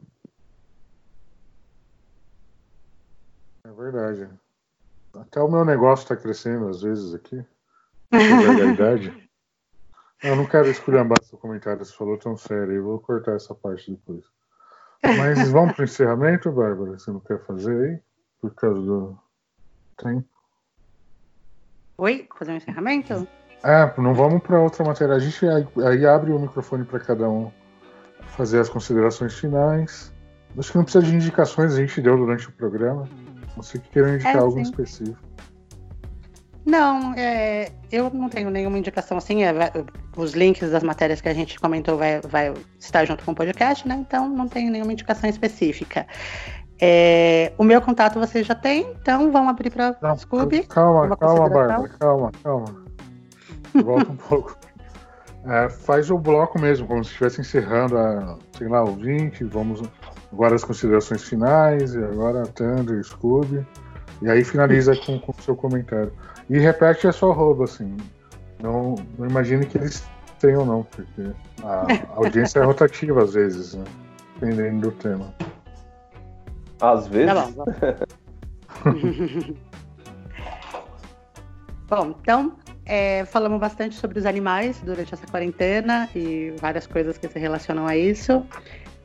É 3.65 3.73
verdade. 3.73 4.29
Até 5.15 5.41
o 5.41 5.51
meu 5.51 5.65
negócio 5.65 6.05
está 6.05 6.17
crescendo 6.17 6.69
às 6.69 6.83
vezes 6.83 7.13
aqui. 7.13 7.45
apesar 8.11 8.57
da 8.57 8.67
idade. 8.73 9.31
Eu 10.23 10.37
não 10.37 10.47
quero 10.47 10.71
esculhambar 10.71 11.23
seu 11.23 11.37
comentário, 11.39 11.85
você 11.85 11.93
falou 11.93 12.17
tão 12.17 12.37
sério, 12.37 12.73
eu 12.73 12.85
vou 12.85 13.01
cortar 13.01 13.35
essa 13.35 13.55
parte 13.55 13.91
depois. 13.91 14.25
Mas 15.19 15.51
vamos 15.51 15.75
para 15.75 15.83
o 15.83 15.85
encerramento, 15.85 16.51
Bárbara? 16.51 16.99
Você 16.99 17.11
não 17.11 17.21
quer 17.21 17.39
fazer 17.45 17.85
aí? 17.85 17.99
Por 18.41 18.55
causa 18.55 18.81
do 18.81 19.19
tempo? 19.99 20.25
Oi? 21.99 22.29
Fazer 22.39 22.53
um 22.53 22.57
encerramento? 22.57 23.29
É, 23.63 24.01
não 24.01 24.15
vamos 24.15 24.43
para 24.43 24.61
outra 24.61 24.85
matéria. 24.85 25.15
A 25.15 25.19
gente 25.19 25.47
aí, 25.47 26.07
abre 26.07 26.33
o 26.33 26.39
microfone 26.39 26.85
para 26.85 27.01
cada 27.01 27.29
um 27.29 27.51
fazer 28.29 28.61
as 28.61 28.69
considerações 28.69 29.35
finais. 29.35 30.13
Acho 30.59 30.71
que 30.71 30.77
não 30.77 30.85
precisa 30.85 31.05
de 31.05 31.15
indicações, 31.15 31.75
a 31.75 31.77
gente 31.77 32.01
deu 32.01 32.17
durante 32.17 32.49
o 32.49 32.53
programa. 32.53 33.09
Não 33.57 33.63
sei 33.63 33.81
que 33.81 33.89
queiram 33.89 34.15
indicar 34.15 34.37
É, 34.37 34.39
algo 34.39 34.59
específico. 34.61 35.19
Não, 36.65 37.13
é, 37.15 37.71
eu 37.93 38.11
não 38.11 38.29
tenho 38.29 38.49
nenhuma 38.51 38.79
indicação 38.79 39.19
assim. 39.19 39.43
é, 39.43 39.53
vai- 39.53 39.71
os 40.17 40.33
links 40.33 40.71
das 40.71 40.83
matérias 40.83 41.21
que 41.21 41.29
a 41.29 41.35
gente 41.35 41.59
comentou 41.61 41.99
vai, 41.99 42.21
vai 42.23 42.55
estar 42.79 43.05
junto 43.05 43.25
com 43.25 43.33
o 43.33 43.35
podcast, 43.35 43.87
né? 43.87 43.97
Então 44.07 44.29
não 44.29 44.49
tenho 44.49 44.71
nenhuma 44.71 44.93
indicação 44.93 45.29
específica. 45.29 46.07
É, 46.81 47.53
o 47.59 47.65
meu 47.65 47.81
contato 47.81 48.19
vocês 48.19 48.47
já 48.47 48.55
têm, 48.55 48.87
então 49.01 49.31
vamos 49.31 49.51
abrir 49.51 49.71
para 49.71 49.97
Não, 50.03 50.17
Scooby. 50.17 50.65
Calma, 50.65 51.17
calma? 51.17 51.49
Bárbara, 51.49 51.89
calma, 51.99 52.33
calma. 52.43 52.85
Volta 53.75 54.11
um 54.11 54.17
pouco. 54.17 54.57
É, 55.47 55.69
faz 55.69 56.11
o 56.11 56.17
bloco 56.19 56.59
mesmo, 56.61 56.87
como 56.87 57.05
se 57.05 57.11
estivesse 57.11 57.41
encerrando 57.41 57.99
a, 57.99 58.39
sei 58.57 58.67
lá, 58.67 58.83
o 58.83 58.93
20, 58.95 59.45
vamos 59.45 59.83
agora 60.33 60.55
as 60.55 60.65
considerações 60.65 61.23
finais, 61.23 61.95
e 61.95 62.03
agora 62.03 62.43
a 62.43 62.47
Thunder, 62.47 63.05
Scooby, 63.05 63.65
e 64.23 64.31
aí 64.31 64.43
finaliza 64.43 64.97
com 64.97 65.17
o 65.17 65.43
seu 65.43 65.55
comentário. 65.55 66.13
E 66.49 66.59
repete 66.59 67.07
a 67.07 67.13
sua 67.13 67.33
arroba, 67.33 67.65
assim. 67.65 67.97
Não, 68.63 68.95
não 69.19 69.29
imagine 69.29 69.67
que 69.67 69.79
eles 69.79 70.05
tenham, 70.39 70.65
não, 70.65 70.83
porque 70.85 71.31
a 71.63 71.87
audiência 72.17 72.61
é 72.61 72.65
rotativa 72.65 73.23
às 73.23 73.35
vezes, 73.35 73.75
né? 73.75 73.85
Dependendo 74.39 74.91
do 74.91 74.93
tema. 74.93 75.35
Às 76.81 77.07
vezes. 77.07 77.33
Tá 77.35 77.47
bom. 77.51 77.65
bom, 81.89 82.15
então 82.21 82.57
é, 82.85 83.25
falamos 83.25 83.59
bastante 83.59 83.95
sobre 83.95 84.19
os 84.19 84.27
animais 84.27 84.81
durante 84.85 85.15
essa 85.15 85.27
quarentena 85.27 86.09
e 86.15 86.55
várias 86.61 86.87
coisas 86.87 87.17
que 87.17 87.29
se 87.29 87.39
relacionam 87.39 87.87
a 87.87 87.97
isso. 87.97 88.45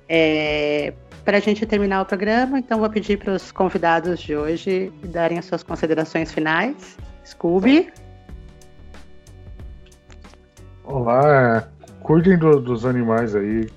É, 0.07 0.93
para 1.23 1.37
a 1.37 1.39
gente 1.39 1.65
terminar 1.65 2.01
o 2.01 2.05
programa, 2.05 2.57
então 2.59 2.79
vou 2.79 2.89
pedir 2.89 3.17
para 3.17 3.33
os 3.33 3.51
convidados 3.51 4.19
de 4.19 4.35
hoje 4.35 4.91
darem 5.03 5.37
as 5.37 5.45
suas 5.45 5.63
considerações 5.63 6.31
finais. 6.31 6.97
Scooby. 7.30 7.91
Olá, 10.84 11.67
cuidem 12.01 12.38
do- 12.38 12.59
dos 12.59 12.86
animais 12.86 13.36
aí 13.36 13.69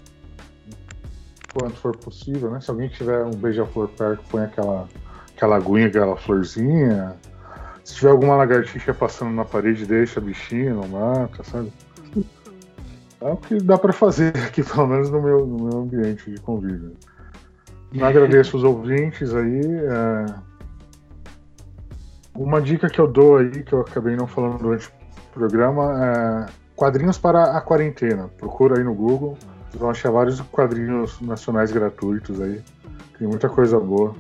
quanto 1.53 1.75
for 1.77 1.95
possível, 1.97 2.51
né? 2.51 2.61
Se 2.63 2.71
alguém 2.71 2.89
tiver 2.89 3.23
um 3.25 3.31
beija-flor 3.31 3.89
perto, 3.89 4.25
põe 4.31 4.45
aquela, 4.45 4.89
aquela 5.37 5.57
aguinha, 5.57 5.89
aquela 5.89 6.17
florzinha. 6.17 7.15
Se 7.85 7.97
tiver 7.97 8.11
alguma 8.11 8.37
lagartixa 8.37 8.95
passando 8.95 9.33
na 9.33 9.45
parede, 9.45 9.85
deixa 9.85 10.19
a 10.19 10.23
bichinha, 10.23 10.73
não 10.73 10.89
mata, 10.89 11.45
sabe? 11.45 11.71
É 13.21 13.27
o 13.31 13.37
que 13.37 13.59
dá 13.59 13.77
pra 13.77 13.93
fazer 13.93 14.35
aqui, 14.47 14.63
pelo 14.65 14.87
menos 14.87 15.11
no 15.11 15.21
meu, 15.21 15.47
no 15.47 15.65
meu 15.69 15.79
ambiente 15.83 16.31
de 16.31 16.41
convívio. 16.41 16.95
Eu 17.93 18.07
agradeço 18.07 18.57
os 18.57 18.65
ouvintes 18.65 19.35
aí. 19.35 19.61
é, 19.67 20.25
Uma 22.35 22.61
dica 22.61 22.89
que 22.89 22.99
eu 23.01 23.07
dou 23.07 23.37
aí, 23.37 23.63
que 23.63 23.73
eu 23.73 23.81
acabei 23.83 24.17
não 24.17 24.27
falando 24.27 24.59
durante 24.59 24.89
o 24.89 24.93
programa, 25.33 26.05
é 26.05 26.47
quadrinhos 26.75 27.19
para 27.19 27.57
a 27.57 27.61
quarentena. 27.61 28.29
Procura 28.39 28.79
aí 28.79 28.85
no 28.85 28.95
Google. 28.95 29.37
Vocês 29.71 29.81
vão 29.81 29.91
achar 29.91 30.11
vários 30.11 30.41
quadrinhos 30.41 31.21
nacionais 31.21 31.71
gratuitos 31.71 32.41
aí. 32.41 32.63
Tem 33.19 33.29
muita 33.29 33.49
coisa 33.49 33.79
boa. 33.79 34.15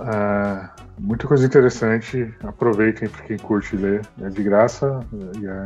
É, 0.00 0.68
muita 0.98 1.26
coisa 1.26 1.46
interessante. 1.46 2.34
Aproveitem 2.42 3.08
para 3.08 3.22
quem 3.22 3.36
curte 3.38 3.76
ler. 3.76 4.02
É 4.20 4.28
de 4.28 4.42
graça 4.42 5.00
e 5.40 5.46
é, 5.46 5.64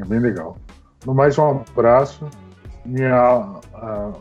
é 0.00 0.04
bem 0.04 0.18
legal. 0.20 0.56
No 1.04 1.14
mais, 1.14 1.36
um 1.38 1.62
abraço. 1.70 2.26
Minha, 2.84 3.14
a- 3.74 4.12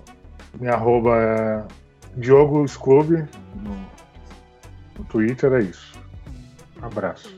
minha 0.60 0.74
arroba 0.74 1.16
é 1.16 1.64
Diogo 2.18 2.68
Scooby. 2.68 3.26
No, 3.56 3.87
no 4.98 5.06
Twitter 5.06 5.54
é 5.54 5.62
isso. 5.62 5.98
Abraço. 6.82 7.36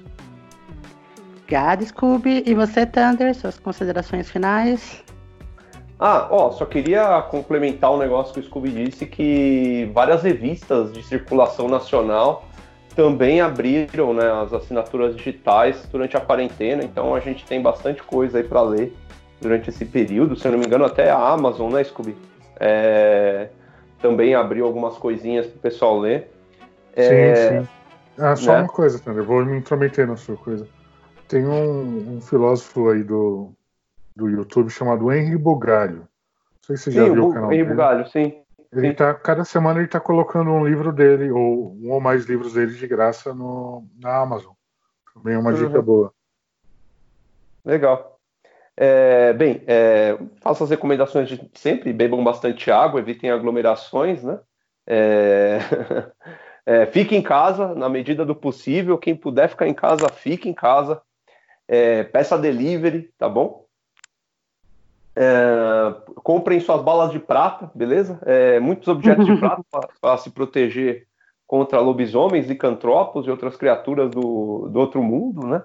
Obrigada, 1.43 1.83
Scooby. 1.83 2.43
E 2.45 2.53
você, 2.53 2.85
Thunder, 2.85 3.33
suas 3.33 3.57
considerações 3.57 4.29
finais? 4.29 5.03
Ah, 5.99 6.27
ó, 6.31 6.51
só 6.51 6.65
queria 6.65 7.21
complementar 7.23 7.91
um 7.91 7.97
negócio 7.97 8.33
que 8.33 8.39
o 8.39 8.43
Scooby 8.43 8.69
disse 8.69 9.05
que 9.05 9.89
várias 9.93 10.23
revistas 10.23 10.93
de 10.93 11.03
circulação 11.03 11.67
nacional 11.67 12.45
também 12.95 13.41
abriram 13.41 14.13
né, 14.13 14.31
as 14.31 14.53
assinaturas 14.53 15.15
digitais 15.15 15.87
durante 15.91 16.15
a 16.15 16.21
quarentena, 16.21 16.83
então 16.83 17.15
a 17.15 17.19
gente 17.19 17.45
tem 17.45 17.61
bastante 17.61 18.01
coisa 18.03 18.37
aí 18.37 18.43
para 18.43 18.61
ler 18.61 18.93
durante 19.41 19.69
esse 19.69 19.85
período. 19.85 20.35
Se 20.35 20.47
eu 20.47 20.53
não 20.53 20.59
me 20.59 20.65
engano, 20.65 20.85
até 20.85 21.09
a 21.09 21.17
Amazon, 21.17 21.73
né, 21.73 21.83
Scooby? 21.83 22.15
É, 22.59 23.49
também 24.01 24.35
abriu 24.35 24.65
algumas 24.65 24.95
coisinhas 24.97 25.47
para 25.47 25.57
o 25.57 25.59
pessoal 25.59 25.99
ler. 25.99 26.31
É, 26.93 27.35
sim, 27.35 27.61
sim. 27.61 27.69
Ah, 28.17 28.35
só 28.35 28.53
né? 28.53 28.59
uma 28.59 28.67
coisa, 28.67 28.99
Tânia, 28.99 29.23
vou 29.23 29.45
me 29.45 29.57
intrometer 29.57 30.05
na 30.07 30.17
sua 30.17 30.35
coisa. 30.35 30.67
Tem 31.27 31.45
um, 31.45 32.15
um, 32.15 32.21
filósofo 32.21 32.89
aí 32.89 33.03
do, 33.03 33.53
do 34.15 34.27
YouTube 34.27 34.69
chamado 34.69 35.11
Henry 35.11 35.37
Bugalho. 35.37 35.99
Não 35.99 36.07
sei 36.63 36.77
se 36.77 36.83
você 36.85 36.91
já 36.91 37.03
viu 37.05 37.25
o, 37.25 37.29
o 37.29 37.33
canal 37.33 37.53
Henry 37.53 37.63
Bugalho, 37.63 38.07
sim. 38.09 38.41
Ele 38.71 38.93
tá, 38.93 39.13
cada 39.15 39.43
semana 39.43 39.79
ele 39.79 39.85
está 39.85 39.99
colocando 39.99 40.51
um 40.51 40.65
livro 40.65 40.91
dele, 40.91 41.31
ou 41.31 41.75
um 41.81 41.91
ou 41.91 41.99
mais 41.99 42.25
livros 42.25 42.53
dele 42.53 42.73
de 42.73 42.87
graça 42.87 43.33
no, 43.33 43.83
na 43.99 44.21
Amazon. 44.21 44.53
Também 45.13 45.33
é 45.33 45.39
uma 45.39 45.51
uhum. 45.51 45.67
dica 45.67 45.81
boa. 45.81 46.13
Legal. 47.65 48.19
É, 48.77 49.33
bem, 49.33 49.63
é, 49.67 50.17
faço 50.41 50.63
as 50.63 50.69
recomendações 50.69 51.27
de 51.27 51.49
sempre, 51.53 51.91
bebam 51.91 52.23
bastante 52.23 52.71
água, 52.71 52.99
evitem 52.99 53.29
aglomerações, 53.29 54.23
né? 54.23 54.39
É, 54.87 55.59
é, 56.69 56.85
fique 56.85 57.15
em 57.15 57.21
casa 57.23 57.73
na 57.73 57.89
medida 57.89 58.23
do 58.23 58.35
possível. 58.35 58.95
Quem 58.95 59.15
puder 59.15 59.49
ficar 59.49 59.67
em 59.67 59.73
casa, 59.73 60.07
fique 60.07 60.47
em 60.47 60.53
casa. 60.53 61.01
É, 61.67 62.03
peça 62.03 62.37
delivery, 62.37 63.11
tá 63.17 63.27
bom? 63.27 63.65
É, 65.15 65.95
comprem 66.17 66.59
suas 66.59 66.83
balas 66.83 67.11
de 67.11 67.17
prata, 67.17 67.71
beleza? 67.73 68.19
É, 68.23 68.59
muitos 68.59 68.87
objetos 68.87 69.25
de 69.25 69.35
prata 69.41 69.63
para 69.99 70.17
se 70.19 70.29
proteger 70.29 71.07
contra 71.47 71.79
lobisomens, 71.79 72.45
licantropos 72.45 73.25
e 73.25 73.31
outras 73.31 73.55
criaturas 73.55 74.11
do, 74.11 74.69
do 74.69 74.79
outro 74.79 75.01
mundo, 75.01 75.47
né? 75.47 75.63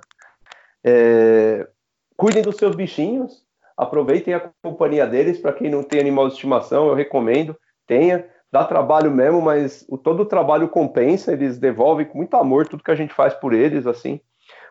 É, 0.82 1.68
cuidem 2.16 2.42
dos 2.42 2.56
seus 2.56 2.74
bichinhos, 2.74 3.44
aproveitem 3.76 4.32
a 4.32 4.50
companhia 4.62 5.06
deles. 5.06 5.38
Para 5.38 5.52
quem 5.52 5.70
não 5.70 5.82
tem 5.82 6.00
animal 6.00 6.28
de 6.28 6.32
estimação, 6.32 6.86
eu 6.88 6.94
recomendo, 6.94 7.54
tenha. 7.86 8.26
Dá 8.54 8.64
trabalho 8.64 9.10
mesmo, 9.10 9.42
mas 9.42 9.84
o, 9.88 9.98
todo 9.98 10.20
o 10.20 10.24
trabalho 10.24 10.68
compensa, 10.68 11.32
eles 11.32 11.58
devolvem 11.58 12.06
com 12.06 12.18
muito 12.18 12.36
amor 12.36 12.68
tudo 12.68 12.84
que 12.84 12.90
a 12.92 12.94
gente 12.94 13.12
faz 13.12 13.34
por 13.34 13.52
eles, 13.52 13.84
assim. 13.84 14.20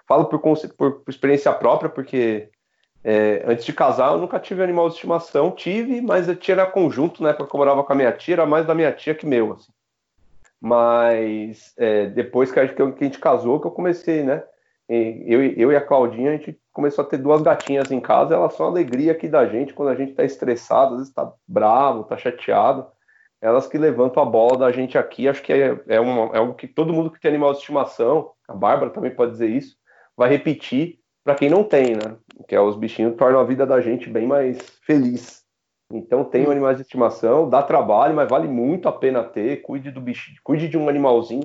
Falo 0.08 0.24
por, 0.24 0.40
por, 0.40 0.58
por 1.02 1.10
experiência 1.10 1.52
própria, 1.52 1.90
porque 1.90 2.48
é, 3.04 3.44
antes 3.46 3.66
de 3.66 3.74
casar 3.74 4.14
eu 4.14 4.20
nunca 4.20 4.40
tive 4.40 4.64
animal 4.64 4.88
de 4.88 4.96
estimação, 4.96 5.52
tive, 5.52 6.00
mas 6.00 6.30
eu 6.30 6.36
tinha 6.38 6.66
conjunto, 6.66 7.22
né, 7.22 7.34
porque 7.34 7.54
eu 7.54 7.58
morava 7.58 7.84
com 7.84 7.92
a 7.92 7.96
minha 7.98 8.14
tia, 8.14 8.36
era 8.36 8.46
mais 8.46 8.66
da 8.66 8.74
minha 8.74 8.94
tia 8.94 9.14
que 9.14 9.26
meu, 9.26 9.52
assim. 9.52 9.74
Mas 10.62 11.74
é, 11.78 12.06
depois 12.06 12.54
que 12.54 12.62
a, 12.62 12.66
gente, 12.66 12.76
que 12.76 12.82
a 12.82 13.04
gente 13.04 13.20
casou, 13.20 13.60
que 13.60 13.68
eu 13.68 13.72
comecei, 13.72 14.24
né, 14.24 14.42
eu, 14.88 15.44
eu 15.44 15.74
e 15.74 15.76
a 15.76 15.82
Claudinha, 15.82 16.30
a 16.30 16.38
gente 16.38 16.58
começou 16.72 17.04
a 17.04 17.08
ter 17.10 17.18
duas 17.18 17.42
gatinhas 17.42 17.92
em 17.92 18.00
casa, 18.00 18.34
elas 18.34 18.54
são 18.54 18.66
alegria 18.66 19.12
aqui 19.12 19.28
da 19.28 19.46
gente 19.46 19.74
quando 19.74 19.90
a 19.90 19.96
gente 19.96 20.14
tá 20.14 20.24
estressado, 20.24 20.94
às 20.94 21.00
vezes 21.00 21.14
tá 21.14 21.34
bravo, 21.46 22.06
tá 22.06 22.16
chateado. 22.16 22.88
Elas 23.44 23.68
que 23.68 23.78
levantam 23.78 24.24
a 24.24 24.26
bola 24.26 24.58
da 24.58 24.72
gente 24.72 24.98
aqui, 24.98 25.28
acho 25.28 25.44
que 25.44 25.52
é, 25.52 25.78
é, 25.90 26.00
uma, 26.00 26.34
é 26.34 26.38
algo 26.38 26.54
que 26.54 26.66
todo 26.66 26.94
mundo 26.94 27.12
que 27.12 27.20
tem 27.20 27.28
animal 27.28 27.52
de 27.52 27.58
estimação, 27.58 28.32
a 28.48 28.54
Bárbara 28.54 28.90
também 28.90 29.14
pode 29.14 29.32
dizer 29.32 29.50
isso, 29.50 29.76
vai 30.16 30.30
repetir 30.30 31.00
para 31.26 31.36
quem 31.36 31.50
não 31.50 31.62
tem, 31.62 31.94
né? 31.94 32.16
Que 32.48 32.56
é 32.56 32.62
os 32.62 32.78
bichinhos 32.78 33.18
tornam 33.18 33.42
a 33.42 33.44
vida 33.44 33.66
da 33.66 33.82
gente 33.82 34.10
bem 34.10 34.26
mais 34.26 34.58
feliz. 34.86 35.44
Então 35.92 36.24
tem 36.24 36.46
animais 36.46 36.78
de 36.78 36.84
estimação, 36.84 37.50
dá 37.50 37.62
trabalho, 37.62 38.16
mas 38.16 38.30
vale 38.30 38.48
muito 38.48 38.88
a 38.88 38.94
pena 38.94 39.22
ter. 39.22 39.62
Cuide 39.62 39.92
do 39.92 40.00
bichinho, 40.00 40.38
cuide 40.42 40.70
de 40.70 40.78
um 40.78 40.88
animalzinho 40.88 41.44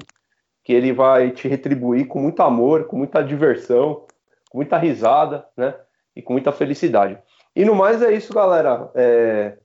que 0.63 0.73
ele 0.73 0.93
vai 0.93 1.33
te 1.33 1.49
retribuir 1.49 2.07
com 2.07 2.21
muito 2.21 2.45
amor, 2.45 2.85
com 2.85 2.97
muita 2.97 3.25
diversão, 3.25 4.07
com 4.49 4.59
muita 4.59 4.79
risada, 4.79 5.45
né? 5.57 5.75
E 6.15 6.23
com 6.23 6.33
muita 6.33 6.53
felicidade. 6.53 7.19
E 7.57 7.65
no 7.65 7.75
mais 7.75 8.01
é 8.03 8.13
isso, 8.13 8.33
galera. 8.33 8.89
É... 8.95 9.59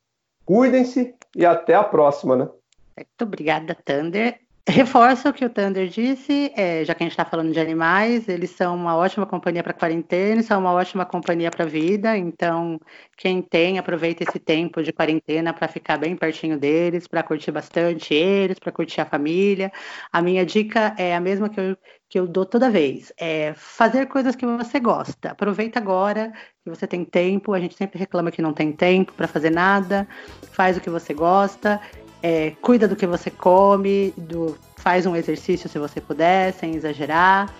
Cuidem-se 0.45 1.15
e 1.35 1.45
até 1.45 1.75
a 1.75 1.83
próxima, 1.83 2.35
né? 2.35 2.49
Muito 2.97 3.21
obrigada, 3.23 3.75
Thunder. 3.75 4.39
Reforço 4.65 5.27
o 5.27 5.33
que 5.33 5.43
o 5.43 5.49
Thunder 5.49 5.89
disse, 5.89 6.53
é, 6.55 6.85
já 6.85 6.95
que 6.95 7.03
a 7.03 7.05
gente 7.05 7.11
está 7.11 7.25
falando 7.25 7.51
de 7.51 7.59
animais, 7.59 8.29
eles 8.29 8.51
são 8.51 8.73
uma 8.73 8.95
ótima 8.95 9.25
companhia 9.25 9.61
para 9.61 9.73
quarentena, 9.73 10.41
são 10.41 10.61
uma 10.61 10.71
ótima 10.71 11.05
companhia 11.05 11.51
para 11.51 11.65
vida. 11.65 12.17
Então, 12.17 12.79
quem 13.17 13.41
tem, 13.41 13.77
aproveita 13.77 14.23
esse 14.23 14.39
tempo 14.39 14.81
de 14.81 14.93
quarentena 14.93 15.53
para 15.53 15.67
ficar 15.67 15.97
bem 15.97 16.15
pertinho 16.15 16.57
deles, 16.57 17.09
para 17.09 17.21
curtir 17.23 17.51
bastante 17.51 18.13
eles, 18.13 18.57
para 18.57 18.71
curtir 18.71 19.01
a 19.01 19.05
família. 19.05 19.69
A 20.13 20.21
minha 20.21 20.45
dica 20.45 20.95
é 20.97 21.13
a 21.13 21.19
mesma 21.19 21.49
que 21.49 21.59
eu, 21.59 21.77
que 22.13 22.19
eu 22.19 22.27
dou 22.27 22.45
toda 22.45 22.69
vez: 22.69 23.11
é 23.17 23.55
fazer 23.57 24.05
coisas 24.05 24.35
que 24.35 24.45
você 24.45 24.79
gosta. 24.79 25.31
Aproveita 25.31 25.79
agora 25.79 26.31
que 26.63 26.69
você 26.69 26.85
tem 26.85 27.03
tempo. 27.03 27.55
A 27.55 27.59
gente 27.59 27.75
sempre 27.75 27.97
reclama 27.97 28.29
que 28.29 28.39
não 28.39 28.53
tem 28.53 28.71
tempo 28.71 29.13
para 29.13 29.27
fazer 29.27 29.49
nada. 29.49 30.07
Faz 30.51 30.77
o 30.77 30.79
que 30.79 30.91
você 30.91 31.11
gosta 31.11 31.81
é, 32.23 32.51
cuida 32.61 32.87
do 32.87 32.95
que 32.95 33.05
você 33.05 33.29
come, 33.29 34.13
do, 34.15 34.57
faz 34.77 35.05
um 35.05 35.13
exercício 35.13 35.67
se 35.67 35.77
você 35.77 35.99
puder, 35.99 36.53
sem 36.53 36.73
exagerar. 36.73 37.53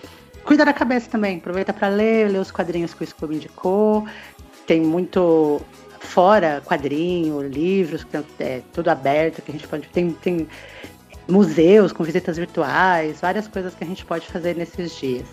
Cuida 0.44 0.64
da 0.64 0.72
cabeça 0.72 1.10
também, 1.10 1.36
aproveita 1.36 1.72
para 1.72 1.88
ler, 1.88 2.30
ler 2.30 2.38
os 2.38 2.50
quadrinhos 2.50 2.94
que 2.94 3.04
o 3.04 3.06
Scooby 3.06 3.36
indicou. 3.36 4.06
Tem 4.66 4.80
muito 4.80 5.60
fora 6.00 6.62
quadrinho, 6.64 7.42
livros, 7.42 8.06
é 8.38 8.62
tudo 8.72 8.88
aberto, 8.88 9.42
que 9.42 9.50
a 9.50 9.54
gente 9.54 9.68
pode. 9.68 9.88
Tem, 9.88 10.10
tem 10.12 10.48
museus 11.28 11.92
com 11.92 12.04
visitas 12.04 12.36
virtuais, 12.36 13.20
várias 13.20 13.48
coisas 13.48 13.74
que 13.74 13.84
a 13.84 13.86
gente 13.86 14.04
pode 14.04 14.26
fazer 14.26 14.56
nesses 14.56 14.96
dias. 14.96 15.26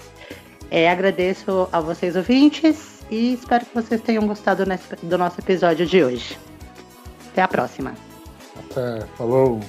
É, 0.70 0.90
agradeço 0.90 1.68
a 1.72 1.82
vocês 1.82 2.16
ouvintes 2.16 3.04
e 3.10 3.34
espero 3.34 3.66
que 3.66 3.76
vocês 3.76 4.02
tenham 4.02 4.26
gostado 4.26 4.64
do 5.04 5.18
nosso 5.18 5.40
episódio 5.42 5.86
de 5.86 6.04
hoje. 6.04 6.38
Até 7.32 7.42
a 7.42 7.48
próxima. 7.48 7.94
Até, 8.58 9.06
falou. 9.18 9.60